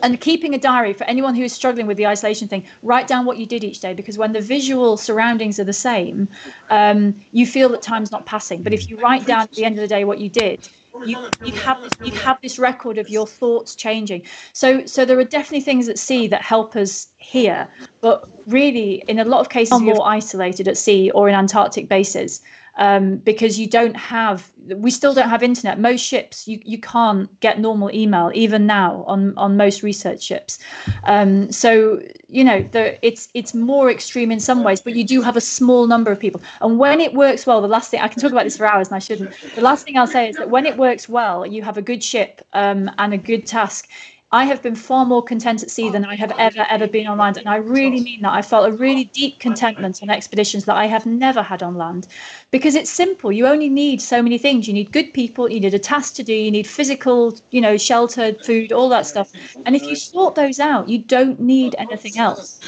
and 0.03 0.21
keeping 0.21 0.55
a 0.55 0.59
diary 0.59 0.93
for 0.93 1.05
anyone 1.05 1.35
who 1.35 1.43
is 1.43 1.53
struggling 1.53 1.87
with 1.87 1.97
the 1.97 2.07
isolation 2.07 2.49
thing 2.49 2.67
write 2.83 3.07
down 3.07 3.25
what 3.25 3.39
you 3.39 3.47
did 3.47 3.65
each 3.65 3.81
day 3.81 3.95
because 3.95 4.19
when 4.19 4.33
the 4.33 4.41
visual 4.41 4.97
surroundings 4.97 5.59
are 5.59 5.65
the 5.65 5.73
same 5.73 6.29
um, 6.71 7.15
you 7.33 7.47
feel 7.47 7.69
that 7.69 7.83
time's 7.83 8.11
not 8.11 8.27
passing. 8.27 8.63
But 8.63 8.73
if 8.73 8.89
you 8.89 8.99
write 8.99 9.27
down 9.27 9.43
at 9.43 9.53
the 9.53 9.65
end 9.65 9.77
of 9.77 9.81
the 9.81 9.89
day 9.89 10.05
what 10.05 10.19
you 10.19 10.29
did 10.29 10.69
you, 11.07 11.31
you 11.45 11.53
have 11.53 11.81
this, 11.83 11.97
you 12.03 12.13
have 12.13 12.41
this 12.41 12.59
record 12.59 12.99
of 12.99 13.09
your 13.09 13.27
thoughts 13.27 13.75
changing. 13.77 14.27
So 14.53 14.87
so 14.87 15.05
there 15.05 15.19
are 15.19 15.25
definitely 15.25 15.61
things 15.61 15.89
at 15.89 15.99
sea 15.99 16.27
that 16.29 16.43
help 16.43 16.77
us 16.77 17.09
here 17.19 17.69
but 18.01 18.29
really 18.47 19.03
in 19.09 19.19
a 19.19 19.25
lot 19.25 19.41
of 19.41 19.49
cases 19.49 19.81
you're 19.83 19.97
more 19.97 20.09
isolated 20.09 20.69
at 20.69 20.77
sea 20.77 21.11
or 21.11 21.29
in 21.29 21.35
antarctic 21.35 21.89
bases 21.89 22.41
um, 22.79 23.17
because 23.17 23.59
you 23.59 23.67
don't 23.67 23.97
have 23.97 24.53
we 24.57 24.91
still 24.91 25.13
don't 25.13 25.29
have 25.29 25.43
internet. 25.43 25.79
Most 25.79 26.01
ships 26.01 26.49
you, 26.49 26.63
you 26.65 26.79
can't 26.79 27.39
get 27.41 27.59
normal 27.59 27.93
email 27.95 28.31
even 28.35 28.67
now 28.67 29.05
on 29.05 29.37
on 29.37 29.57
most 29.57 29.83
research 29.83 30.23
ships. 30.23 30.59
Um, 31.05 31.53
so 31.53 32.01
you 32.29 32.45
know 32.45 32.63
the, 32.63 33.05
it's 33.07 33.29
it's 33.35 33.53
more 33.53 33.91
extreme 33.91 34.31
in 34.31 34.41
some 34.41 34.63
ways 34.63 34.81
but 34.81 34.95
you 34.95 35.05
do 35.05 35.21
have 35.23 35.37
a 35.37 35.41
small 35.41 35.87
number 35.87 36.11
of 36.11 36.19
people. 36.21 36.41
And 36.61 36.79
when 36.79 37.01
it 37.01 37.15
works 37.15 37.47
well 37.47 37.61
the 37.61 37.69
last 37.69 37.91
thing 37.91 38.01
i 38.01 38.09
can 38.09 38.23
talk 38.23 38.33
about 38.33 38.45
this 38.45 38.57
for 38.57 38.67
hours 38.67 38.89
and 38.89 38.95
i 38.95 39.01
shouldn't. 39.01 39.35
The 39.55 39.61
last 39.61 39.85
thing 39.85 39.99
i'll 39.99 40.07
say 40.07 40.29
is 40.29 40.37
that 40.37 40.51
when 40.51 40.65
it 40.65 40.77
works 40.77 41.09
well 41.09 41.45
you 41.45 41.63
have 41.63 41.77
a 41.77 41.83
good 41.83 42.03
ship 42.03 42.47
um, 42.53 42.91
and 42.99 43.13
a 43.13 43.19
good 43.19 43.47
task 43.47 43.89
I 44.31 44.45
have 44.45 44.63
been 44.63 44.75
far 44.75 45.07
more 45.07 45.23
content 45.23 45.63
at 45.63 45.71
sea 45.71 45.89
than 45.89 46.05
I 46.05 46.15
have 46.15 46.33
ever, 46.39 46.67
ever 46.69 46.87
been 46.87 47.07
on 47.07 47.17
land. 47.17 47.39
And 47.39 47.49
I 47.49 47.57
really 47.57 48.01
mean 48.01 48.21
that. 48.23 48.33
I 48.33 48.43
felt 48.43 48.69
a 48.69 48.73
really 48.73 49.05
deep 49.05 49.39
contentment 49.39 50.03
on 50.03 50.11
expeditions 50.11 50.67
that 50.67 50.77
I 50.77 50.85
have 50.85 51.07
never 51.07 51.43
had 51.43 51.63
on 51.63 51.77
land 51.77 52.09
because 52.51 52.75
it's 52.75 52.91
simple. 52.91 53.33
You 53.33 53.47
only 53.47 53.71
need 53.71 54.03
so 54.03 54.23
many 54.23 54.37
things. 54.37 54.69
You 54.69 54.75
need 54.75 54.93
good 54.93 55.15
people, 55.15 55.51
you 55.51 55.61
need 55.61 55.73
a 55.73 55.79
task 55.79 56.15
to 56.17 56.23
do, 56.23 56.35
you 56.35 56.51
need 56.51 56.67
physical, 56.67 57.37
you 57.51 57.63
know, 57.63 57.79
shelter, 57.79 58.35
food, 58.35 58.71
all 58.71 58.91
that 58.91 59.07
stuff. 59.07 59.33
And 59.65 59.75
if 59.75 59.83
you 59.83 59.97
sort 59.97 60.35
those 60.35 60.61
out, 60.61 60.91
you 60.91 60.99
don't 60.99 61.41
need 61.41 61.75
anything 61.79 62.19
else. 62.19 62.61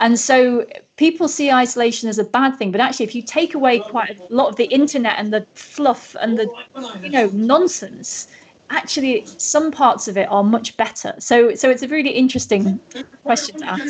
And 0.00 0.18
so 0.18 0.66
people 0.96 1.28
see 1.28 1.52
isolation 1.52 2.08
as 2.08 2.18
a 2.18 2.24
bad 2.24 2.56
thing, 2.58 2.72
but 2.72 2.80
actually, 2.80 3.06
if 3.06 3.14
you 3.14 3.22
take 3.22 3.54
away 3.54 3.78
quite 3.78 4.18
a 4.18 4.34
lot 4.34 4.48
of 4.48 4.56
the 4.56 4.64
internet 4.64 5.14
and 5.16 5.32
the 5.32 5.46
fluff 5.54 6.16
and 6.20 6.36
the, 6.36 6.50
you 7.00 7.10
know, 7.10 7.28
nonsense, 7.28 8.26
actually 8.70 9.26
some 9.26 9.70
parts 9.70 10.08
of 10.08 10.16
it 10.16 10.28
are 10.30 10.42
much 10.42 10.76
better 10.76 11.14
so 11.18 11.54
so 11.54 11.70
it's 11.70 11.82
a 11.82 11.88
really 11.88 12.10
interesting 12.10 12.80
question 13.22 13.58
to 13.58 13.66
ask 13.66 13.82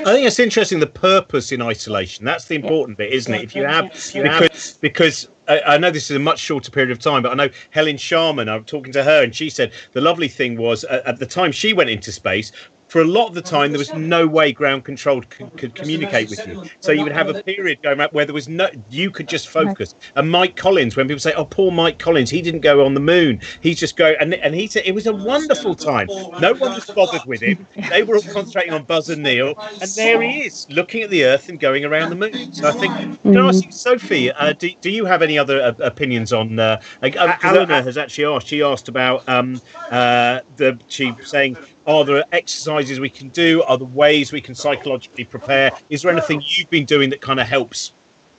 i 0.00 0.12
think 0.12 0.26
it's 0.26 0.38
interesting 0.38 0.80
the 0.80 0.86
purpose 0.86 1.52
in 1.52 1.60
isolation 1.60 2.24
that's 2.24 2.46
the 2.46 2.54
important 2.54 2.98
yeah. 2.98 3.04
bit 3.04 3.12
isn't 3.12 3.34
it 3.34 3.42
if 3.42 3.54
you 3.54 3.64
have, 3.64 3.86
if 3.86 4.14
you 4.14 4.24
have 4.24 4.40
because, 4.40 4.78
because 4.80 5.28
I 5.46 5.76
know 5.76 5.90
this 5.90 6.10
is 6.10 6.16
a 6.16 6.20
much 6.20 6.38
shorter 6.38 6.70
period 6.70 6.90
of 6.90 6.98
time, 6.98 7.22
but 7.22 7.32
I 7.32 7.34
know 7.34 7.50
Helen 7.68 7.98
Sharman. 7.98 8.48
I'm 8.48 8.64
talking 8.64 8.92
to 8.94 9.04
her, 9.04 9.22
and 9.22 9.34
she 9.34 9.50
said 9.50 9.72
the 9.92 10.00
lovely 10.00 10.28
thing 10.28 10.56
was 10.56 10.84
uh, 10.84 11.02
at 11.04 11.18
the 11.18 11.26
time 11.26 11.52
she 11.52 11.74
went 11.74 11.90
into 11.90 12.12
space, 12.12 12.50
for 12.94 13.00
a 13.00 13.04
lot 13.04 13.26
of 13.26 13.34
the 13.34 13.42
time 13.42 13.72
there 13.72 13.78
was 13.80 13.92
no 13.94 14.24
way 14.24 14.52
ground 14.52 14.84
control 14.84 15.20
could, 15.22 15.50
could 15.58 15.74
communicate 15.74 16.30
with 16.30 16.46
you. 16.46 16.62
so 16.78 16.92
you 16.92 17.02
would 17.02 17.10
have 17.10 17.28
a 17.28 17.42
period 17.42 17.82
going 17.82 17.98
around 17.98 18.08
where 18.12 18.24
there 18.24 18.32
was 18.32 18.48
no 18.48 18.68
you 18.88 19.10
could 19.10 19.26
just 19.26 19.48
focus. 19.48 19.96
And 20.14 20.30
mike 20.30 20.54
collins 20.54 20.94
when 20.94 21.08
people 21.08 21.18
say 21.18 21.32
oh 21.32 21.44
poor 21.44 21.72
mike 21.72 21.98
collins 21.98 22.30
he 22.30 22.40
didn't 22.40 22.60
go 22.60 22.86
on 22.86 22.94
the 22.94 23.00
moon 23.00 23.40
he's 23.60 23.80
just 23.80 23.96
go 23.96 24.14
and, 24.20 24.34
and 24.34 24.54
he 24.54 24.68
said 24.68 24.84
it 24.86 24.94
was 24.94 25.08
a 25.08 25.12
wonderful 25.12 25.74
time. 25.74 26.06
no 26.40 26.54
one 26.54 26.72
was 26.72 26.86
bothered 26.86 27.24
with 27.26 27.40
him. 27.40 27.66
They 27.90 28.04
were 28.04 28.14
all 28.14 28.22
concentrating 28.22 28.72
on 28.72 28.84
buzz 28.84 29.10
and 29.10 29.24
neil 29.24 29.54
and 29.58 29.90
there 29.96 30.22
he 30.22 30.42
is 30.42 30.70
looking 30.70 31.02
at 31.02 31.10
the 31.10 31.24
earth 31.24 31.48
and 31.48 31.58
going 31.58 31.84
around 31.84 32.10
the 32.10 32.16
moon. 32.16 32.52
So 32.52 32.68
i 32.68 32.72
think 32.74 32.94
can 33.22 33.36
i 33.36 33.48
ask 33.48 33.64
you 33.64 33.72
sophie 33.72 34.30
uh, 34.30 34.52
do, 34.52 34.70
do 34.80 34.90
you 34.90 35.04
have 35.04 35.20
any 35.20 35.36
other 35.36 35.60
uh, 35.60 35.72
opinions 35.80 36.32
on 36.32 36.60
uh, 36.60 36.80
uh, 37.02 37.36
Eleanor. 37.42 37.82
has 37.82 37.98
actually 37.98 38.26
asked 38.26 38.46
she 38.46 38.62
asked 38.62 38.88
about 38.88 39.28
um, 39.28 39.60
uh, 39.90 40.38
the 40.58 40.78
she 40.86 41.12
saying 41.24 41.56
are 41.86 42.04
there 42.04 42.24
exercises 42.32 43.00
we 43.00 43.10
can 43.10 43.28
do? 43.28 43.62
Are 43.64 43.76
there 43.76 43.86
ways 43.86 44.32
we 44.32 44.40
can 44.40 44.54
psychologically 44.54 45.24
prepare? 45.24 45.70
Is 45.90 46.02
there 46.02 46.10
anything 46.10 46.42
you've 46.46 46.70
been 46.70 46.84
doing 46.84 47.10
that 47.10 47.20
kind 47.20 47.40
of 47.40 47.46
helps 47.46 47.92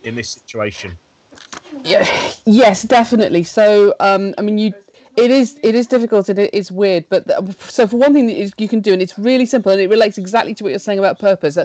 in 0.04 0.16
this 0.16 0.30
situation? 0.30 0.98
Yeah, 1.84 2.32
yes, 2.46 2.84
definitely. 2.84 3.43
So, 3.43 3.93
um, 4.00 4.34
I 4.38 4.41
mean, 4.41 4.58
you 4.58 4.74
it 5.18 5.32
is 5.32 5.60
it 5.64 5.76
is 5.76 5.88
difficult 5.88 6.30
and 6.30 6.38
it 6.39 6.54
is 6.54 6.72
weird 6.72 7.08
but 7.10 7.26
so 7.60 7.88
for 7.88 7.98
one 7.98 8.14
thing 8.14 8.28
that 8.28 8.54
you 8.60 8.68
can 8.68 8.82
do 8.82 8.93
and 8.93 9.02
it's 9.02 9.18
really 9.18 9.46
simple 9.46 9.72
and 9.72 9.80
it 9.80 9.89
relates 9.89 10.18
exactly 10.18 10.54
to 10.54 10.64
what 10.64 10.72
you're 10.72 10.80
saying 10.80 11.00
about 11.00 11.20
purpose 11.20 11.58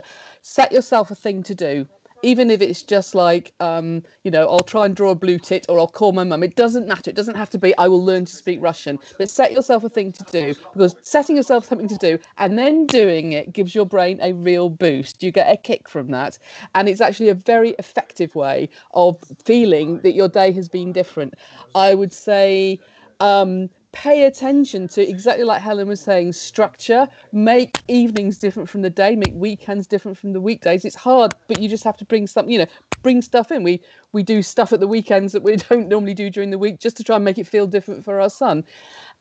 set 0.42 0.70
yourself 0.72 1.10
a 1.10 1.14
thing 1.14 1.42
to 1.42 1.54
do 1.54 1.88
even 2.22 2.50
if 2.50 2.60
it's 2.60 2.82
just 2.82 3.14
like 3.14 3.54
um, 3.60 4.02
you 4.24 4.30
know 4.30 4.48
i'll 4.48 4.60
try 4.60 4.84
and 4.84 4.96
draw 4.96 5.10
a 5.10 5.14
blue 5.14 5.38
tit 5.38 5.66
or 5.68 5.78
i'll 5.78 5.88
call 5.88 6.12
my 6.12 6.24
mum. 6.24 6.42
It 6.42 6.56
doesn't 6.56 6.86
matter. 6.86 7.10
It 7.10 7.16
doesn't 7.16 7.34
have 7.34 7.50
to 7.50 7.58
be 7.58 7.76
i 7.78 7.88
will 7.88 8.04
learn 8.04 8.24
to 8.24 8.36
speak 8.36 8.60
russian. 8.60 8.98
But 9.18 9.30
set 9.30 9.52
yourself 9.52 9.84
a 9.84 9.88
thing 9.88 10.12
to 10.12 10.24
do 10.24 10.54
because 10.72 10.96
setting 11.02 11.36
yourself 11.36 11.64
something 11.66 11.88
to 11.88 11.98
do 11.98 12.18
and 12.38 12.58
then 12.58 12.86
doing 12.86 13.32
it 13.32 13.52
gives 13.52 13.74
your 13.74 13.86
brain 13.86 14.20
a 14.20 14.32
real 14.32 14.68
boost. 14.70 15.22
You 15.22 15.32
get 15.32 15.52
a 15.52 15.56
kick 15.56 15.88
from 15.88 16.08
that. 16.08 16.38
And 16.74 16.88
it's 16.88 17.00
actually 17.00 17.28
a 17.28 17.34
very 17.34 17.70
effective 17.78 18.34
way 18.34 18.68
of 18.92 19.22
feeling 19.44 20.00
that 20.00 20.12
your 20.12 20.28
day 20.28 20.52
has 20.52 20.68
been 20.68 20.92
different. 20.92 21.34
I 21.74 21.94
would 21.94 22.12
say 22.12 22.80
um, 23.20 23.70
pay 23.92 24.24
attention 24.24 24.88
to 24.88 25.08
exactly 25.08 25.44
like 25.44 25.60
Helen 25.60 25.88
was 25.88 26.00
saying, 26.00 26.32
structure, 26.32 27.08
make 27.32 27.82
evenings 27.88 28.38
different 28.38 28.68
from 28.68 28.82
the 28.82 28.90
day, 28.90 29.16
make 29.16 29.32
weekends 29.34 29.86
different 29.86 30.16
from 30.16 30.32
the 30.32 30.40
weekdays. 30.40 30.84
It's 30.84 30.96
hard, 30.96 31.34
but 31.48 31.60
you 31.60 31.68
just 31.68 31.84
have 31.84 31.96
to 31.98 32.04
bring 32.04 32.26
something, 32.26 32.52
you 32.52 32.60
know, 32.60 32.66
bring 33.02 33.22
stuff 33.22 33.50
in. 33.50 33.62
We 33.62 33.82
we 34.12 34.22
do 34.22 34.42
stuff 34.42 34.72
at 34.72 34.80
the 34.80 34.88
weekends 34.88 35.32
that 35.32 35.42
we 35.42 35.56
don't 35.70 35.88
normally 35.88 36.14
do 36.14 36.30
during 36.30 36.50
the 36.50 36.58
week 36.58 36.78
just 36.78 36.96
to 36.98 37.04
try 37.04 37.16
and 37.16 37.24
make 37.24 37.38
it 37.38 37.46
feel 37.46 37.66
different 37.66 38.04
for 38.04 38.20
our 38.20 38.30
son. 38.30 38.64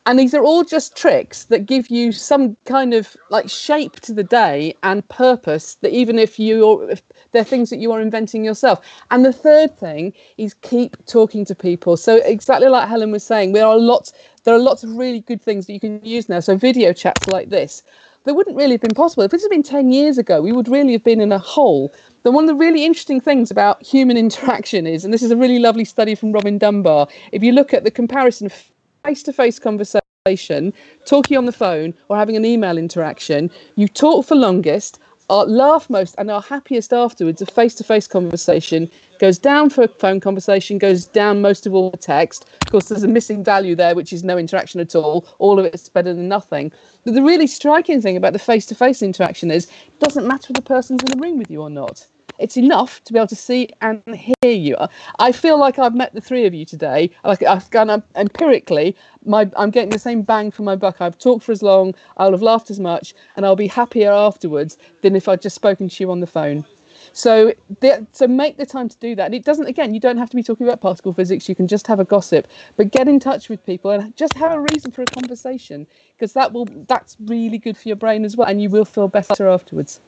And 0.06 0.18
these 0.18 0.34
are 0.34 0.42
all 0.42 0.64
just 0.64 0.96
tricks 0.96 1.44
that 1.44 1.66
give 1.66 1.90
you 1.90 2.10
some 2.10 2.56
kind 2.64 2.94
of 2.94 3.16
like 3.28 3.50
shape 3.50 4.00
to 4.00 4.14
the 4.14 4.24
day 4.24 4.74
and 4.82 5.06
purpose 5.08 5.74
that 5.76 5.92
even 5.92 6.18
if 6.18 6.38
you 6.38 6.82
if 6.88 7.02
they're 7.32 7.44
things 7.44 7.70
that 7.70 7.78
you 7.78 7.92
are 7.92 8.00
inventing 8.00 8.44
yourself. 8.44 8.84
And 9.10 9.24
the 9.24 9.32
third 9.32 9.76
thing 9.76 10.12
is 10.38 10.54
keep 10.54 10.96
talking 11.06 11.44
to 11.44 11.54
people. 11.54 11.96
So 11.96 12.16
exactly 12.16 12.68
like 12.68 12.88
Helen 12.88 13.12
was 13.12 13.24
saying, 13.24 13.52
there 13.52 13.66
are 13.66 13.78
lots 13.78 14.12
there 14.44 14.54
are 14.54 14.58
lots 14.58 14.82
of 14.82 14.96
really 14.96 15.20
good 15.20 15.42
things 15.42 15.66
that 15.66 15.72
you 15.72 15.80
can 15.80 16.04
use 16.04 16.28
now. 16.28 16.40
So 16.40 16.56
video 16.56 16.92
chats 16.92 17.26
like 17.28 17.50
this. 17.50 17.82
That 18.24 18.34
wouldn't 18.34 18.56
really 18.56 18.72
have 18.72 18.82
been 18.82 18.94
possible. 18.94 19.22
If 19.22 19.30
this 19.30 19.42
had 19.42 19.50
been 19.50 19.62
10 19.62 19.90
years 19.90 20.18
ago, 20.18 20.42
we 20.42 20.52
would 20.52 20.68
really 20.68 20.92
have 20.92 21.04
been 21.04 21.20
in 21.20 21.32
a 21.32 21.38
hole. 21.38 21.90
But 22.22 22.32
one 22.32 22.44
of 22.44 22.48
the 22.48 22.54
really 22.54 22.84
interesting 22.84 23.20
things 23.20 23.50
about 23.50 23.82
human 23.82 24.16
interaction 24.26 24.86
is, 24.86 25.04
and 25.04 25.14
this 25.14 25.22
is 25.22 25.30
a 25.30 25.36
really 25.36 25.58
lovely 25.58 25.84
study 25.84 26.14
from 26.14 26.32
Robin 26.32 26.58
Dunbar, 26.58 27.08
if 27.32 27.42
you 27.42 27.52
look 27.52 27.72
at 27.72 27.84
the 27.84 27.90
comparison 27.90 28.46
of 28.46 28.70
face 29.04 29.22
to 29.22 29.32
face 29.32 29.58
conversation, 29.58 30.72
talking 31.06 31.38
on 31.38 31.46
the 31.46 31.52
phone, 31.52 31.94
or 32.08 32.16
having 32.16 32.36
an 32.36 32.44
email 32.44 32.76
interaction, 32.76 33.50
you 33.76 33.88
talk 33.88 34.26
for 34.26 34.34
longest, 34.34 35.00
laugh 35.30 35.88
most 35.88 36.14
and 36.18 36.30
are 36.30 36.42
happiest 36.42 36.92
afterwards. 36.92 37.40
A 37.40 37.46
face 37.46 37.74
to 37.76 37.84
face 37.84 38.06
conversation 38.06 38.90
goes 39.18 39.38
down 39.38 39.70
for 39.70 39.84
a 39.84 39.88
phone 39.88 40.20
conversation, 40.20 40.78
goes 40.78 41.06
down 41.06 41.40
most 41.40 41.66
of 41.66 41.74
all 41.74 41.92
text. 41.92 42.46
Of 42.64 42.72
course, 42.72 42.88
there's 42.88 43.02
a 43.02 43.08
missing 43.08 43.44
value 43.44 43.74
there, 43.74 43.94
which 43.94 44.12
is 44.12 44.24
no 44.24 44.36
interaction 44.36 44.80
at 44.80 44.94
all. 44.94 45.28
All 45.38 45.58
of 45.58 45.64
it's 45.64 45.88
better 45.88 46.12
than 46.12 46.28
nothing. 46.28 46.72
But 47.04 47.14
the 47.14 47.22
really 47.22 47.46
striking 47.46 48.02
thing 48.02 48.16
about 48.16 48.32
the 48.32 48.38
face 48.38 48.66
to 48.66 48.74
face 48.74 49.02
interaction 49.02 49.50
is 49.50 49.66
it 49.66 50.00
doesn't 50.00 50.26
matter 50.26 50.48
if 50.50 50.56
the 50.56 50.62
person's 50.62 51.02
in 51.04 51.18
the 51.18 51.24
room 51.24 51.38
with 51.38 51.50
you 51.50 51.62
or 51.62 51.70
not 51.70 52.06
it's 52.40 52.56
enough 52.56 53.02
to 53.04 53.12
be 53.12 53.18
able 53.18 53.28
to 53.28 53.36
see 53.36 53.68
and 53.80 54.02
hear 54.14 54.52
you. 54.52 54.76
I 55.18 55.32
feel 55.32 55.58
like 55.58 55.78
I've 55.78 55.94
met 55.94 56.14
the 56.14 56.20
three 56.20 56.46
of 56.46 56.54
you 56.54 56.64
today. 56.64 57.10
Like 57.24 57.42
I've 57.42 57.70
gone 57.70 58.02
empirically, 58.16 58.96
my 59.24 59.50
I'm 59.56 59.70
getting 59.70 59.90
the 59.90 59.98
same 59.98 60.22
bang 60.22 60.50
for 60.50 60.62
my 60.62 60.76
buck. 60.76 61.00
I've 61.00 61.18
talked 61.18 61.44
for 61.44 61.52
as 61.52 61.62
long, 61.62 61.94
I'll 62.16 62.32
have 62.32 62.42
laughed 62.42 62.70
as 62.70 62.80
much, 62.80 63.14
and 63.36 63.44
I'll 63.44 63.56
be 63.56 63.66
happier 63.66 64.10
afterwards 64.10 64.78
than 65.02 65.14
if 65.14 65.28
I'd 65.28 65.42
just 65.42 65.54
spoken 65.54 65.88
to 65.88 66.04
you 66.04 66.10
on 66.10 66.20
the 66.20 66.26
phone. 66.26 66.64
So, 67.12 67.52
the, 67.80 68.06
so 68.12 68.28
make 68.28 68.56
the 68.56 68.66
time 68.66 68.88
to 68.88 68.96
do 68.98 69.14
that. 69.16 69.26
And 69.26 69.34
it 69.34 69.44
doesn't. 69.44 69.66
Again, 69.66 69.92
you 69.94 70.00
don't 70.00 70.16
have 70.16 70.30
to 70.30 70.36
be 70.36 70.42
talking 70.42 70.66
about 70.66 70.80
particle 70.80 71.12
physics. 71.12 71.48
You 71.48 71.54
can 71.54 71.66
just 71.66 71.86
have 71.86 72.00
a 72.00 72.04
gossip, 72.04 72.46
but 72.76 72.92
get 72.92 73.08
in 73.08 73.18
touch 73.18 73.48
with 73.48 73.64
people 73.66 73.90
and 73.90 74.16
just 74.16 74.34
have 74.34 74.52
a 74.52 74.60
reason 74.60 74.90
for 74.90 75.02
a 75.02 75.06
conversation 75.06 75.86
because 76.14 76.32
that 76.34 76.52
will 76.52 76.66
that's 76.86 77.16
really 77.20 77.58
good 77.58 77.76
for 77.76 77.88
your 77.88 77.96
brain 77.96 78.24
as 78.24 78.36
well, 78.36 78.48
and 78.48 78.62
you 78.62 78.70
will 78.70 78.84
feel 78.84 79.08
better 79.08 79.48
afterwards. 79.48 80.00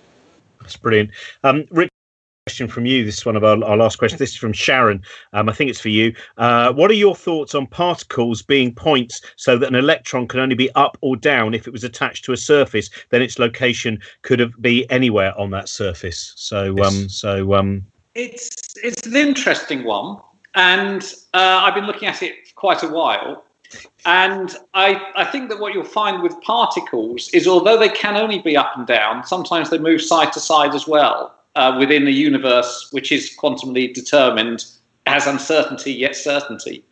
That's 0.60 0.76
brilliant. 0.76 1.10
Um, 1.42 1.64
Rick, 1.70 1.90
question 2.46 2.66
from 2.66 2.86
you. 2.86 3.04
This 3.04 3.18
is 3.18 3.24
one 3.24 3.36
of 3.36 3.44
our, 3.44 3.62
our 3.62 3.76
last 3.76 4.00
questions. 4.00 4.18
This 4.18 4.30
is 4.30 4.36
from 4.36 4.52
Sharon. 4.52 5.00
Um, 5.32 5.48
I 5.48 5.52
think 5.52 5.70
it's 5.70 5.80
for 5.80 5.90
you. 5.90 6.12
Uh, 6.38 6.72
what 6.72 6.90
are 6.90 6.94
your 6.94 7.14
thoughts 7.14 7.54
on 7.54 7.68
particles 7.68 8.42
being 8.42 8.74
points 8.74 9.20
so 9.36 9.56
that 9.56 9.68
an 9.68 9.76
electron 9.76 10.26
can 10.26 10.40
only 10.40 10.56
be 10.56 10.68
up 10.72 10.98
or 11.02 11.14
down 11.14 11.54
if 11.54 11.68
it 11.68 11.72
was 11.72 11.84
attached 11.84 12.24
to 12.24 12.32
a 12.32 12.36
surface? 12.36 12.90
Then 13.10 13.22
its 13.22 13.38
location 13.38 14.00
could 14.22 14.40
have, 14.40 14.60
be 14.60 14.90
anywhere 14.90 15.38
on 15.38 15.52
that 15.52 15.68
surface. 15.68 16.32
So, 16.34 16.76
um, 16.82 17.08
so 17.08 17.54
um, 17.54 17.86
it's 18.16 18.74
it's 18.82 19.06
an 19.06 19.14
interesting 19.14 19.84
one, 19.84 20.18
and 20.56 21.14
uh, 21.34 21.60
I've 21.62 21.76
been 21.76 21.86
looking 21.86 22.08
at 22.08 22.24
it 22.24 22.48
for 22.48 22.54
quite 22.54 22.82
a 22.82 22.88
while. 22.88 23.44
And 24.04 24.56
I, 24.74 25.00
I 25.14 25.24
think 25.24 25.48
that 25.48 25.60
what 25.60 25.74
you'll 25.74 25.84
find 25.84 26.22
with 26.22 26.38
particles 26.42 27.30
is 27.30 27.46
although 27.46 27.78
they 27.78 27.88
can 27.88 28.16
only 28.16 28.40
be 28.40 28.54
up 28.56 28.76
and 28.76 28.86
down, 28.86 29.24
sometimes 29.24 29.70
they 29.70 29.78
move 29.78 30.02
side 30.02 30.32
to 30.32 30.40
side 30.40 30.74
as 30.74 30.88
well 30.88 31.36
uh, 31.56 31.76
within 31.78 32.06
a 32.06 32.10
universe 32.10 32.88
which 32.92 33.12
is 33.12 33.36
quantumly 33.36 33.92
determined 33.92 34.64
has 35.06 35.26
uncertainty 35.26 35.92
yet 35.92 36.14
certainty. 36.16 36.84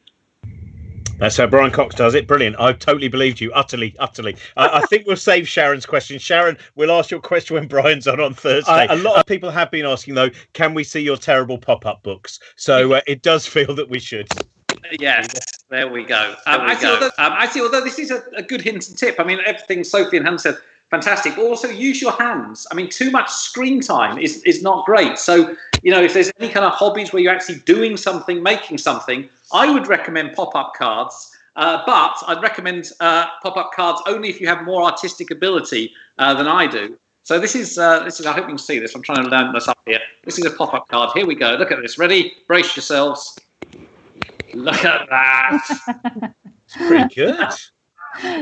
That's 1.20 1.36
how 1.36 1.46
Brian 1.46 1.70
Cox 1.70 1.94
does 1.94 2.14
it. 2.14 2.26
Brilliant. 2.26 2.56
I 2.58 2.72
totally 2.72 3.08
believed 3.08 3.42
you. 3.42 3.52
Utterly, 3.52 3.94
utterly. 3.98 4.36
I, 4.56 4.78
I 4.78 4.80
think 4.86 5.06
we'll 5.06 5.16
save 5.16 5.46
Sharon's 5.46 5.84
question. 5.84 6.18
Sharon, 6.18 6.56
we'll 6.76 6.90
ask 6.90 7.10
your 7.10 7.20
question 7.20 7.56
when 7.56 7.68
Brian's 7.68 8.08
on 8.08 8.20
on 8.20 8.32
Thursday. 8.32 8.86
Uh, 8.86 8.94
a 8.94 8.96
lot 8.96 9.18
of 9.18 9.26
people 9.26 9.50
have 9.50 9.70
been 9.70 9.84
asking, 9.84 10.14
though, 10.14 10.30
can 10.54 10.72
we 10.72 10.82
see 10.82 11.00
your 11.00 11.18
terrible 11.18 11.58
pop 11.58 11.84
up 11.84 12.02
books? 12.02 12.40
So 12.56 12.94
uh, 12.94 13.00
it 13.06 13.20
does 13.20 13.46
feel 13.46 13.74
that 13.74 13.90
we 13.90 13.98
should. 13.98 14.28
Yes, 14.98 15.28
there 15.68 15.88
we 15.88 16.04
go. 16.04 16.34
Um, 16.46 16.56
there 16.56 16.66
we 16.66 16.72
actually, 16.72 16.86
go. 16.86 16.94
Although, 16.94 17.06
um, 17.18 17.32
actually, 17.34 17.60
although 17.60 17.84
this 17.84 17.98
is 17.98 18.10
a, 18.10 18.22
a, 18.34 18.42
good 18.42 18.62
hint 18.62 18.88
and 18.88 18.96
tip, 18.96 19.16
I 19.20 19.24
mean, 19.24 19.40
everything 19.44 19.84
Sophie 19.84 20.16
and 20.16 20.26
Hans 20.26 20.42
said, 20.42 20.56
fantastic. 20.90 21.36
But 21.36 21.44
also 21.44 21.68
use 21.68 22.00
your 22.00 22.12
hands. 22.12 22.66
I 22.70 22.74
mean, 22.74 22.88
too 22.88 23.10
much 23.10 23.30
screen 23.30 23.80
time 23.80 24.18
is, 24.18 24.42
is 24.44 24.62
not 24.62 24.84
great. 24.86 25.18
So, 25.18 25.56
you 25.82 25.90
know, 25.90 26.02
if 26.02 26.14
there's 26.14 26.30
any 26.38 26.52
kind 26.52 26.66
of 26.66 26.72
hobbies 26.72 27.12
where 27.12 27.22
you're 27.22 27.34
actually 27.34 27.60
doing 27.60 27.96
something, 27.96 28.42
making 28.42 28.78
something, 28.78 29.28
I 29.52 29.72
would 29.72 29.86
recommend 29.86 30.34
pop 30.34 30.54
up 30.54 30.74
cards. 30.74 31.36
Uh, 31.56 31.82
but 31.84 32.16
I'd 32.26 32.42
recommend 32.42 32.92
uh, 33.00 33.26
pop-up 33.42 33.72
cards 33.72 34.00
only 34.06 34.28
if 34.30 34.40
you 34.40 34.46
have 34.46 34.62
more 34.64 34.84
artistic 34.84 35.30
ability 35.30 35.92
uh, 36.18 36.32
than 36.34 36.46
I 36.46 36.66
do. 36.66 36.98
So 37.22 37.38
this 37.38 37.54
is 37.54 37.76
uh, 37.76 38.02
this 38.04 38.18
is. 38.18 38.26
I 38.26 38.32
hope 38.32 38.44
you 38.44 38.48
can 38.48 38.58
see 38.58 38.78
this. 38.78 38.94
I'm 38.94 39.02
trying 39.02 39.24
to 39.24 39.28
learn 39.28 39.52
this 39.52 39.68
up 39.68 39.78
here. 39.84 40.00
This 40.24 40.38
is 40.38 40.46
a 40.46 40.50
pop-up 40.50 40.88
card. 40.88 41.10
Here 41.14 41.26
we 41.26 41.34
go. 41.34 41.54
Look 41.56 41.70
at 41.70 41.80
this. 41.82 41.98
Ready? 41.98 42.34
Brace 42.46 42.74
yourselves. 42.76 43.38
Look 44.54 44.84
at 44.84 45.08
that. 45.10 46.34
it's 46.64 46.76
pretty 46.76 47.14
good. 47.14 47.48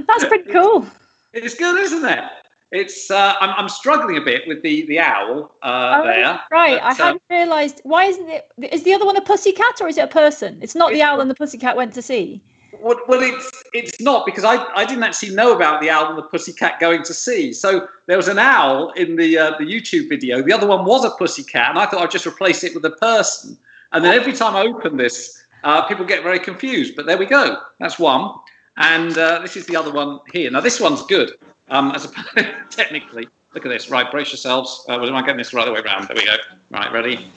That's 0.06 0.24
pretty 0.26 0.52
cool. 0.52 0.86
It's 1.32 1.54
good, 1.54 1.80
isn't 1.80 2.04
it? 2.04 2.24
It's 2.70 3.10
uh, 3.10 3.34
I'm, 3.40 3.50
I'm 3.50 3.68
struggling 3.68 4.18
a 4.18 4.20
bit 4.20 4.46
with 4.46 4.62
the 4.62 4.84
the 4.86 4.98
owl 4.98 5.56
uh, 5.62 6.00
oh, 6.00 6.04
there. 6.04 6.40
Right, 6.50 6.78
but, 6.78 6.84
I 6.84 6.92
hadn't 6.92 7.22
um, 7.30 7.36
realised. 7.36 7.80
Why 7.84 8.04
isn't 8.04 8.28
it? 8.28 8.52
Is 8.70 8.82
the 8.82 8.92
other 8.92 9.06
one 9.06 9.16
a 9.16 9.22
pussy 9.22 9.52
cat 9.52 9.80
or 9.80 9.88
is 9.88 9.96
it 9.96 10.04
a 10.04 10.08
person? 10.08 10.58
It's 10.62 10.74
not 10.74 10.92
the 10.92 11.00
owl 11.00 11.20
and 11.20 11.30
the 11.30 11.34
pussy 11.34 11.56
cat 11.56 11.76
went 11.76 11.94
to 11.94 12.02
sea. 12.02 12.42
Well, 12.80 13.00
well, 13.08 13.22
it's 13.22 13.62
it's 13.72 14.00
not 14.00 14.26
because 14.26 14.44
I, 14.44 14.62
I 14.74 14.84
didn't 14.84 15.02
actually 15.02 15.34
know 15.34 15.56
about 15.56 15.80
the 15.80 15.88
owl 15.88 16.08
and 16.10 16.18
the 16.18 16.22
pussycat 16.22 16.78
going 16.78 17.02
to 17.04 17.14
sea. 17.14 17.54
So 17.54 17.88
there 18.06 18.18
was 18.18 18.28
an 18.28 18.38
owl 18.38 18.90
in 18.92 19.16
the 19.16 19.38
uh, 19.38 19.58
the 19.58 19.64
YouTube 19.64 20.10
video. 20.10 20.42
The 20.42 20.52
other 20.52 20.66
one 20.66 20.84
was 20.84 21.06
a 21.06 21.10
pussycat, 21.10 21.70
and 21.70 21.78
I 21.78 21.86
thought 21.86 22.02
I'd 22.02 22.10
just 22.10 22.26
replace 22.26 22.64
it 22.64 22.74
with 22.74 22.84
a 22.84 22.90
person. 22.90 23.58
And 23.92 24.04
then 24.04 24.12
every 24.12 24.34
time 24.34 24.54
I 24.54 24.62
open 24.62 24.98
this, 24.98 25.42
uh, 25.64 25.86
people 25.88 26.04
get 26.04 26.22
very 26.22 26.38
confused. 26.38 26.94
But 26.96 27.06
there 27.06 27.16
we 27.16 27.24
go. 27.24 27.62
That's 27.80 27.98
one, 27.98 28.34
and 28.78 29.16
uh, 29.18 29.40
this 29.40 29.56
is 29.56 29.66
the 29.66 29.76
other 29.76 29.92
one 29.92 30.20
here. 30.32 30.50
Now 30.50 30.60
this 30.60 30.80
one's 30.80 31.02
good. 31.02 31.38
Um, 31.68 31.92
as 31.92 32.06
a, 32.06 32.64
technically, 32.70 33.28
look 33.52 33.66
at 33.66 33.68
this. 33.68 33.90
Right, 33.90 34.10
brace 34.10 34.30
yourselves. 34.30 34.86
Uh, 34.88 35.00
am 35.00 35.14
I 35.14 35.20
getting 35.20 35.36
this 35.36 35.50
the 35.50 35.58
right 35.58 35.70
way 35.70 35.80
around? 35.80 36.08
There 36.08 36.16
we 36.16 36.24
go. 36.24 36.36
Right, 36.70 36.90
ready. 36.92 37.30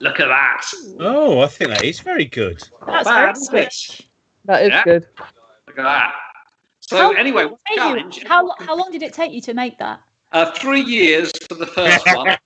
Look 0.00 0.20
at 0.20 0.26
that. 0.26 0.66
Oh, 0.98 1.40
I 1.40 1.46
think 1.46 1.70
that 1.70 1.84
is 1.84 2.00
very 2.00 2.24
good. 2.24 2.62
That's 2.86 3.08
bad, 3.08 3.36
switch. 3.36 4.08
That 4.46 4.62
is 4.64 4.70
yeah. 4.70 4.84
good. 4.84 5.06
Look 5.66 5.78
at 5.78 5.84
that. 5.84 6.14
So 6.80 6.96
how 6.96 7.12
anyway, 7.12 7.48
challenge. 7.74 8.24
How, 8.24 8.54
how 8.58 8.76
long 8.76 8.90
did 8.90 9.02
it 9.02 9.14
take 9.14 9.32
you 9.32 9.40
to 9.42 9.54
make 9.54 9.78
that? 9.78 10.02
Uh, 10.32 10.50
three 10.52 10.82
years 10.82 11.30
for 11.48 11.54
the 11.54 11.66
first 11.66 12.04
one. 12.06 12.36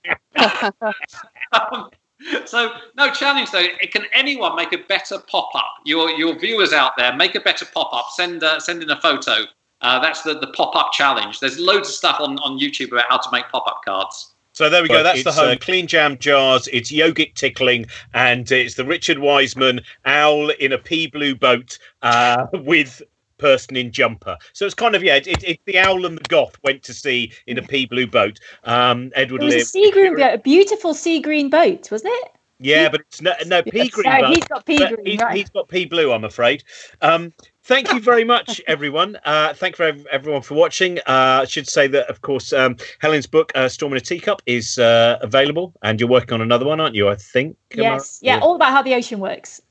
um, 1.53 1.89
so 2.45 2.71
no 2.95 3.11
challenge 3.11 3.51
though. 3.51 3.65
Can 3.91 4.05
anyone 4.13 4.55
make 4.55 4.73
a 4.73 4.77
better 4.77 5.19
pop 5.19 5.49
up? 5.55 5.75
Your 5.85 6.09
your 6.11 6.37
viewers 6.37 6.73
out 6.73 6.93
there, 6.97 7.15
make 7.15 7.35
a 7.35 7.39
better 7.39 7.65
pop 7.65 7.93
up. 7.93 8.07
Send 8.11 8.43
uh, 8.43 8.59
send 8.59 8.83
in 8.83 8.89
a 8.89 8.99
photo. 8.99 9.45
Uh, 9.81 9.99
that's 9.99 10.21
the 10.23 10.37
the 10.37 10.47
pop 10.47 10.75
up 10.75 10.91
challenge. 10.91 11.39
There's 11.39 11.59
loads 11.59 11.89
of 11.89 11.95
stuff 11.95 12.19
on 12.19 12.37
on 12.39 12.59
YouTube 12.59 12.91
about 12.91 13.05
how 13.09 13.17
to 13.17 13.29
make 13.31 13.47
pop 13.49 13.67
up 13.67 13.81
cards. 13.85 14.33
So 14.53 14.69
there 14.69 14.81
we 14.81 14.89
but 14.89 14.95
go. 14.95 15.03
That's 15.03 15.23
the 15.23 15.31
home. 15.31 15.51
Uh, 15.51 15.55
clean 15.61 15.87
jam 15.87 16.17
jars. 16.17 16.67
It's 16.73 16.91
yogic 16.91 17.35
tickling, 17.35 17.85
and 18.13 18.51
it's 18.51 18.75
the 18.75 18.83
Richard 18.83 19.19
Wiseman 19.19 19.79
owl 20.05 20.49
in 20.49 20.73
a 20.73 20.77
pea 20.77 21.07
blue 21.07 21.35
boat 21.35 21.79
uh, 22.01 22.47
with 22.53 23.01
person 23.39 23.75
in 23.75 23.91
jumper. 23.91 24.37
So 24.53 24.65
it's 24.65 24.75
kind 24.75 24.95
of 24.95 25.03
yeah. 25.03 25.15
It's 25.15 25.43
it, 25.43 25.59
the 25.65 25.79
owl 25.79 26.05
and 26.05 26.17
the 26.17 26.23
goth 26.29 26.57
went 26.63 26.83
to 26.83 26.93
sea 26.93 27.31
in 27.47 27.57
a 27.57 27.61
pea 27.61 27.85
blue 27.85 28.07
boat. 28.07 28.39
Um, 28.65 29.11
Edward 29.15 29.41
it 29.41 29.45
was 29.45 29.55
a 29.55 29.61
sea 29.61 29.89
green 29.91 30.15
boat, 30.15 30.33
a 30.33 30.37
beautiful 30.37 30.93
sea 30.93 31.19
green 31.19 31.49
boat, 31.49 31.89
wasn't 31.91 32.13
it? 32.13 32.31
Yeah, 32.59 32.89
but 32.89 33.01
it's 33.01 33.21
no, 33.21 33.33
no 33.45 33.63
pea 33.63 33.87
green. 33.87 34.25
He's 34.25 34.43
got 34.43 34.65
pea 34.65 34.77
green. 34.77 35.05
He's, 35.05 35.19
right. 35.19 35.35
he's 35.35 35.49
got 35.49 35.69
pea 35.69 35.85
blue, 35.85 36.11
I'm 36.11 36.25
afraid. 36.25 36.65
Um, 37.01 37.31
thank 37.63 37.91
you 37.93 38.01
very 38.01 38.25
much, 38.25 38.59
everyone. 38.67 39.17
Uh, 39.23 39.53
thank 39.53 39.79
you 39.79 39.93
for 39.93 40.09
everyone 40.09 40.41
for 40.41 40.55
watching. 40.55 40.99
Uh, 40.99 41.39
I 41.41 41.45
should 41.45 41.69
say 41.69 41.87
that, 41.87 42.09
of 42.09 42.21
course, 42.21 42.51
um, 42.51 42.75
Helen's 42.99 43.27
book, 43.27 43.53
uh, 43.55 43.69
Storm 43.69 43.93
in 43.93 43.97
a 43.97 44.01
Teacup, 44.01 44.41
is 44.45 44.77
uh, 44.77 45.19
available, 45.21 45.73
and 45.83 46.01
you're 46.01 46.09
working 46.09 46.33
on 46.33 46.41
another 46.41 46.65
one, 46.65 46.81
aren't 46.81 46.95
you? 46.95 47.07
I 47.07 47.15
think. 47.15 47.55
Yes. 47.73 48.19
I, 48.21 48.25
yeah, 48.25 48.39
all 48.39 48.55
about 48.55 48.71
how 48.71 48.81
the 48.81 48.93
ocean 48.93 49.19
works. 49.21 49.61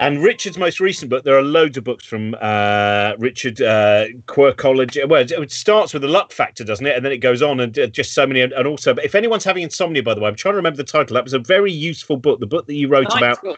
And 0.00 0.22
Richard's 0.22 0.58
most 0.58 0.78
recent 0.78 1.10
book, 1.10 1.24
there 1.24 1.36
are 1.36 1.42
loads 1.42 1.76
of 1.76 1.84
books 1.84 2.04
from 2.04 2.36
uh, 2.40 3.14
Richard 3.18 3.60
uh, 3.60 4.06
Quirkology. 4.26 5.08
Well, 5.08 5.26
it 5.28 5.52
starts 5.52 5.92
with 5.92 6.02
the 6.02 6.08
luck 6.08 6.30
factor, 6.30 6.62
doesn't 6.62 6.86
it? 6.86 6.94
And 6.96 7.04
then 7.04 7.12
it 7.12 7.18
goes 7.18 7.42
on 7.42 7.58
and 7.60 7.76
uh, 7.78 7.86
just 7.88 8.14
so 8.14 8.26
many. 8.26 8.40
And 8.40 8.54
also, 8.66 8.94
but 8.94 9.04
if 9.04 9.14
anyone's 9.14 9.44
having 9.44 9.64
insomnia, 9.64 10.02
by 10.02 10.14
the 10.14 10.20
way, 10.20 10.28
I'm 10.28 10.36
trying 10.36 10.52
to 10.52 10.56
remember 10.56 10.76
the 10.76 10.84
title. 10.84 11.14
That 11.14 11.24
was 11.24 11.34
a 11.34 11.40
very 11.40 11.72
useful 11.72 12.16
book, 12.16 12.38
the 12.38 12.46
book 12.46 12.66
that 12.68 12.74
you 12.74 12.88
wrote 12.88 13.08
Night 13.08 13.18
about. 13.18 13.36
School. 13.38 13.56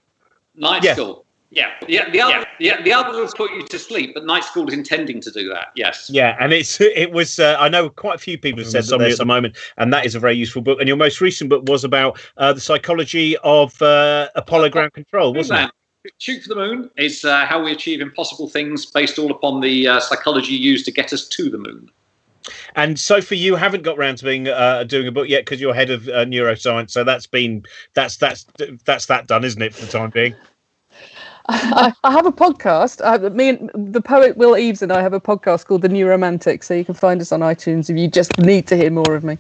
Night 0.55 0.83
yeah. 0.83 0.95
School. 0.95 1.27
Yeah, 1.53 1.73
yeah. 1.89 2.09
The 2.11 2.21
other, 2.21 2.33
yeah. 2.61 2.77
yeah, 2.77 2.83
the 2.83 2.93
other 2.93 3.11
will 3.11 3.27
put 3.27 3.51
you 3.51 3.67
to 3.67 3.79
sleep, 3.79 4.13
but 4.15 4.25
night 4.25 4.45
school 4.45 4.69
is 4.69 4.75
intending 4.75 5.21
to 5.21 5.33
do 5.33 5.49
that. 5.49 5.69
Yes. 5.75 6.09
Yeah, 6.09 6.37
and 6.39 6.53
it's 6.53 6.81
it 6.81 7.11
was. 7.11 7.41
Uh, 7.41 7.57
I 7.59 7.69
know 7.69 7.91
quite 7.91 8.15
a 8.15 8.19
few 8.19 8.39
people 8.39 8.63
have 8.63 8.71
said 8.71 8.85
that 8.85 9.01
at 9.01 9.19
the 9.19 9.25
moment, 9.25 9.57
and 9.77 9.93
that 9.93 10.07
is 10.07 10.15
a 10.15 10.21
very 10.21 10.37
useful 10.37 10.63
book. 10.63 10.79
And 10.79 10.87
your 10.87 10.97
most 10.97 11.21
recent 11.21 11.51
book 11.51 11.65
was 11.67 11.83
about 11.83 12.21
uh, 12.37 12.53
the 12.53 12.61
psychology 12.61 13.37
of 13.39 13.83
uh, 13.83 14.29
Apollo 14.37 14.69
ground 14.71 14.93
control, 14.93 15.35
wasn't 15.35 15.65
it? 15.65 15.71
Shoot 16.19 16.43
for 16.43 16.49
the 16.51 16.57
Moon 16.57 16.91
is 16.97 17.25
uh, 17.25 17.45
how 17.45 17.63
we 17.63 17.73
achieve 17.73 18.01
impossible 18.01 18.49
things 18.49 18.87
based 18.87 19.19
all 19.19 19.31
upon 19.31 19.61
the 19.61 19.87
uh, 19.87 20.01
psychology 20.01 20.55
used 20.55 20.85
to 20.87 20.91
get 20.91 21.13
us 21.13 21.29
to 21.29 21.51
the 21.51 21.59
moon. 21.59 21.91
And 22.75 22.99
Sophie, 22.99 23.37
you 23.37 23.55
haven't 23.55 23.83
got 23.83 23.99
round 23.99 24.19
to 24.19 24.25
being 24.25 24.49
uh, 24.49 24.85
doing 24.85 25.07
a 25.07 25.13
book 25.13 25.29
yet 25.29 25.45
because 25.45 25.61
you're 25.61 25.75
head 25.75 25.91
of 25.91 26.09
uh, 26.09 26.25
neuroscience. 26.25 26.91
So 26.91 27.05
that's 27.05 27.27
been 27.27 27.65
that's 27.95 28.17
that's 28.17 28.47
that's 28.85 29.07
that 29.07 29.27
done, 29.27 29.45
isn't 29.45 29.61
it, 29.61 29.75
for 29.75 29.85
the 29.85 29.93
time 29.93 30.11
being? 30.11 30.35
I, 31.49 31.93
I, 32.05 32.13
have 32.13 32.27
a 32.27 32.33
podcast. 32.33 33.01
Uh, 33.05 33.29
me 33.31 33.49
and 33.51 33.71
the 33.75 34.01
poet 34.01 34.37
Will 34.37 34.57
Eaves 34.57 34.83
and 34.83 34.93
I 34.93 35.03
have 35.03 35.13
a 35.13 35.21
podcast 35.21 35.67
called 35.67 35.83
The 35.83 35.89
New 35.89 36.07
Neuromantic. 36.07 36.63
So 36.63 36.75
you 36.75 36.85
can 36.85 36.95
find 36.95 37.21
us 37.21 37.33
on 37.33 37.41
iTunes 37.41 37.91
if 37.91 37.97
you 37.97 38.09
just 38.09 38.39
need 38.39 38.67
to 38.69 38.77
hear 38.77 38.91
more 38.91 39.15
of 39.15 39.25
me. 39.25 39.37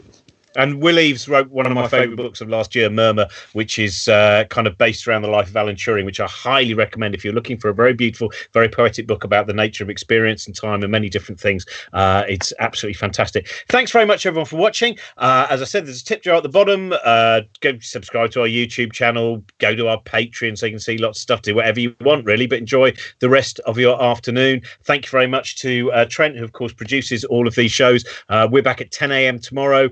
And 0.56 0.82
Will 0.82 0.98
Eaves 0.98 1.28
wrote 1.28 1.48
one 1.50 1.66
of 1.66 1.72
my 1.72 1.86
favourite 1.86 2.16
books 2.16 2.40
of 2.40 2.48
last 2.48 2.74
year, 2.74 2.90
Murmur, 2.90 3.28
which 3.52 3.78
is 3.78 4.08
uh, 4.08 4.44
kind 4.50 4.66
of 4.66 4.76
based 4.76 5.06
around 5.06 5.22
the 5.22 5.28
life 5.28 5.48
of 5.48 5.56
Alan 5.56 5.76
Turing, 5.76 6.04
which 6.04 6.18
I 6.18 6.26
highly 6.26 6.74
recommend 6.74 7.14
if 7.14 7.24
you're 7.24 7.34
looking 7.34 7.56
for 7.56 7.68
a 7.68 7.74
very 7.74 7.94
beautiful, 7.94 8.32
very 8.52 8.68
poetic 8.68 9.06
book 9.06 9.22
about 9.22 9.46
the 9.46 9.52
nature 9.52 9.84
of 9.84 9.90
experience 9.90 10.46
and 10.46 10.56
time 10.56 10.82
and 10.82 10.90
many 10.90 11.08
different 11.08 11.40
things. 11.40 11.64
Uh, 11.92 12.24
it's 12.28 12.52
absolutely 12.58 12.94
fantastic. 12.94 13.48
Thanks 13.68 13.92
very 13.92 14.06
much, 14.06 14.26
everyone, 14.26 14.46
for 14.46 14.56
watching. 14.56 14.98
Uh, 15.18 15.46
as 15.50 15.62
I 15.62 15.64
said, 15.66 15.86
there's 15.86 16.02
a 16.02 16.04
tip 16.04 16.22
jar 16.22 16.36
at 16.36 16.42
the 16.42 16.48
bottom. 16.48 16.92
Uh, 17.04 17.42
go 17.60 17.78
subscribe 17.80 18.32
to 18.32 18.40
our 18.40 18.48
YouTube 18.48 18.92
channel, 18.92 19.44
go 19.58 19.76
to 19.76 19.86
our 19.86 20.02
Patreon 20.02 20.58
so 20.58 20.66
you 20.66 20.72
can 20.72 20.80
see 20.80 20.98
lots 20.98 21.18
of 21.18 21.22
stuff, 21.22 21.42
do 21.42 21.54
whatever 21.54 21.78
you 21.78 21.94
want, 22.00 22.24
really, 22.24 22.48
but 22.48 22.58
enjoy 22.58 22.92
the 23.20 23.28
rest 23.28 23.60
of 23.60 23.78
your 23.78 24.02
afternoon. 24.02 24.62
Thank 24.82 25.06
you 25.06 25.10
very 25.10 25.28
much 25.28 25.60
to 25.60 25.92
uh, 25.92 26.06
Trent, 26.06 26.36
who, 26.36 26.44
of 26.44 26.52
course, 26.52 26.72
produces 26.72 27.24
all 27.24 27.46
of 27.46 27.54
these 27.54 27.70
shows. 27.70 28.04
Uh, 28.28 28.48
we're 28.50 28.62
back 28.62 28.80
at 28.80 28.90
10 28.90 29.12
a.m. 29.12 29.38
tomorrow 29.38 29.88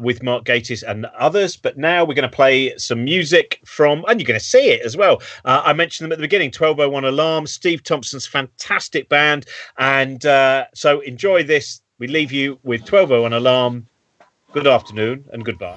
with 0.00 0.22
Mark 0.22 0.44
Gatiss 0.44 0.82
and 0.82 1.06
others. 1.18 1.56
But 1.56 1.78
now 1.78 2.04
we're 2.04 2.14
going 2.14 2.28
to 2.28 2.34
play 2.34 2.76
some 2.76 3.04
music 3.04 3.60
from, 3.64 4.04
and 4.08 4.20
you're 4.20 4.26
going 4.26 4.40
to 4.40 4.44
see 4.44 4.70
it 4.70 4.82
as 4.82 4.96
well. 4.96 5.22
Uh, 5.44 5.62
I 5.64 5.72
mentioned 5.72 6.06
them 6.06 6.12
at 6.12 6.18
the 6.18 6.22
beginning 6.22 6.48
1201 6.48 7.04
Alarm, 7.04 7.46
Steve 7.46 7.82
Thompson's 7.82 8.26
fantastic 8.26 9.08
band. 9.08 9.46
And 9.78 10.24
uh, 10.26 10.66
so 10.74 11.00
enjoy 11.00 11.42
this. 11.42 11.82
We 11.98 12.06
leave 12.06 12.32
you 12.32 12.58
with 12.62 12.80
1201 12.80 13.32
Alarm. 13.32 13.86
Good 14.52 14.66
afternoon 14.66 15.24
and 15.32 15.44
goodbye. 15.44 15.76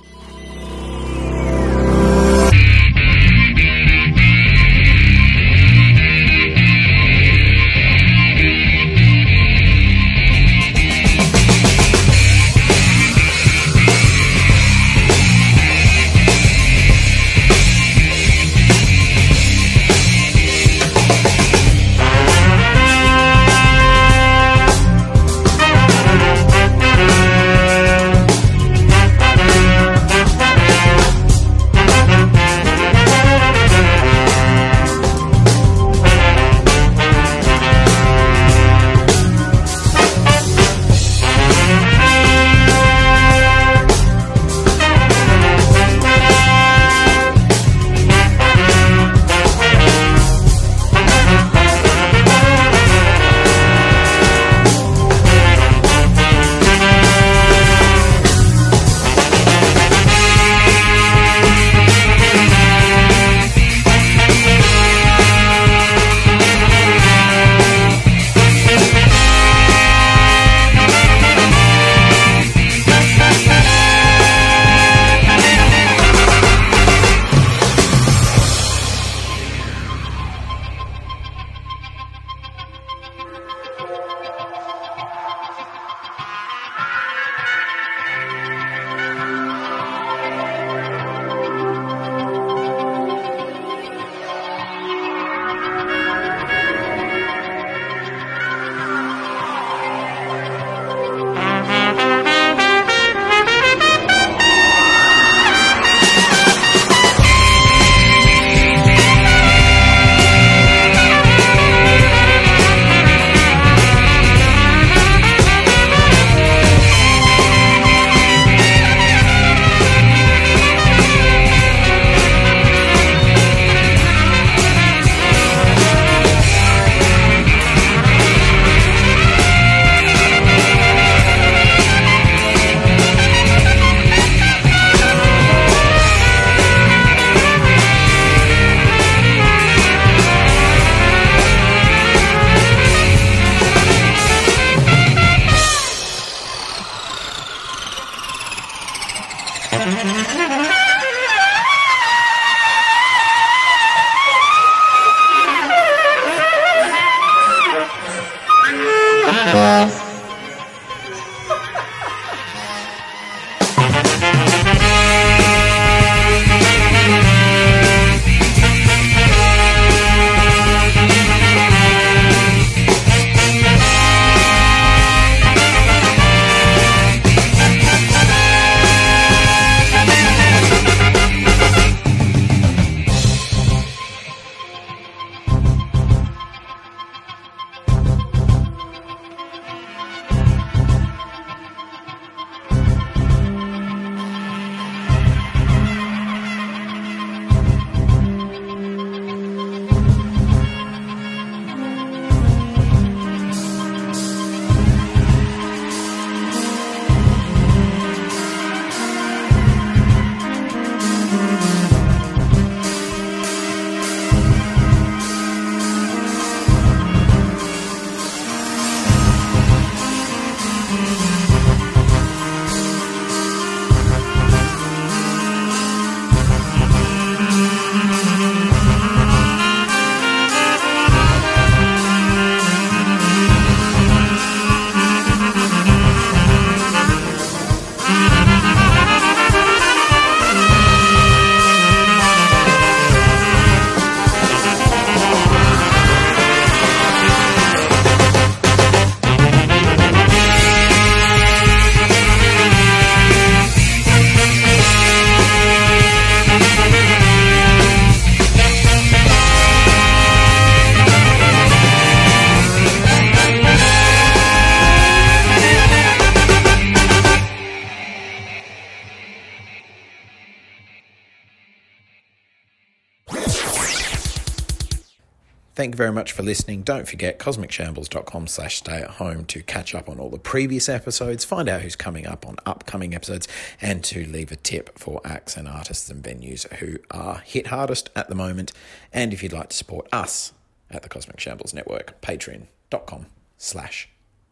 Very 276.02 276.12
much 276.12 276.32
for 276.32 276.41
listening. 276.41 276.82
Don't 276.82 277.08
forget 277.08 277.38
cosmicshambles.com 277.38 278.47
slash 278.47 278.78
stay 278.78 279.02
at 279.02 279.12
home 279.12 279.45
to 279.45 279.62
catch 279.62 279.93
up 279.93 280.10
on 280.10 280.20
all 280.20 280.32
the 280.32 280.39
previous 280.39 280.89
episodes, 280.89 281.45
find 281.45 281.70
out 281.70 281.82
who's 281.82 281.95
coming 281.95 282.26
up 282.26 282.47
on 282.47 282.56
upcoming 282.66 283.14
episodes, 283.14 283.47
and 283.80 284.04
to 284.06 284.26
leave 284.26 284.52
a 284.52 284.56
tip 284.56 284.97
for 284.97 285.22
acts 285.24 285.56
and 285.56 285.68
artists 285.68 286.10
and 286.10 286.24
venues 286.24 286.68
who 286.78 286.97
are 287.12 287.38
hit 287.45 287.68
hardest 287.68 288.10
at 288.16 288.30
the 288.30 288.34
moment. 288.34 288.72
And 289.14 289.32
if 289.32 289.43
you'd 289.43 289.54
like 289.54 289.70
to 289.70 289.78
support 289.78 290.08
us 290.12 290.54
at 290.89 291.04
the 291.04 291.10
Cosmic 291.10 291.39
Shambles 291.39 291.72
Network, 291.72 292.20
patreon.com 292.20 293.28
slash 293.60 294.10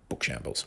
bookshambles. 0.07 0.65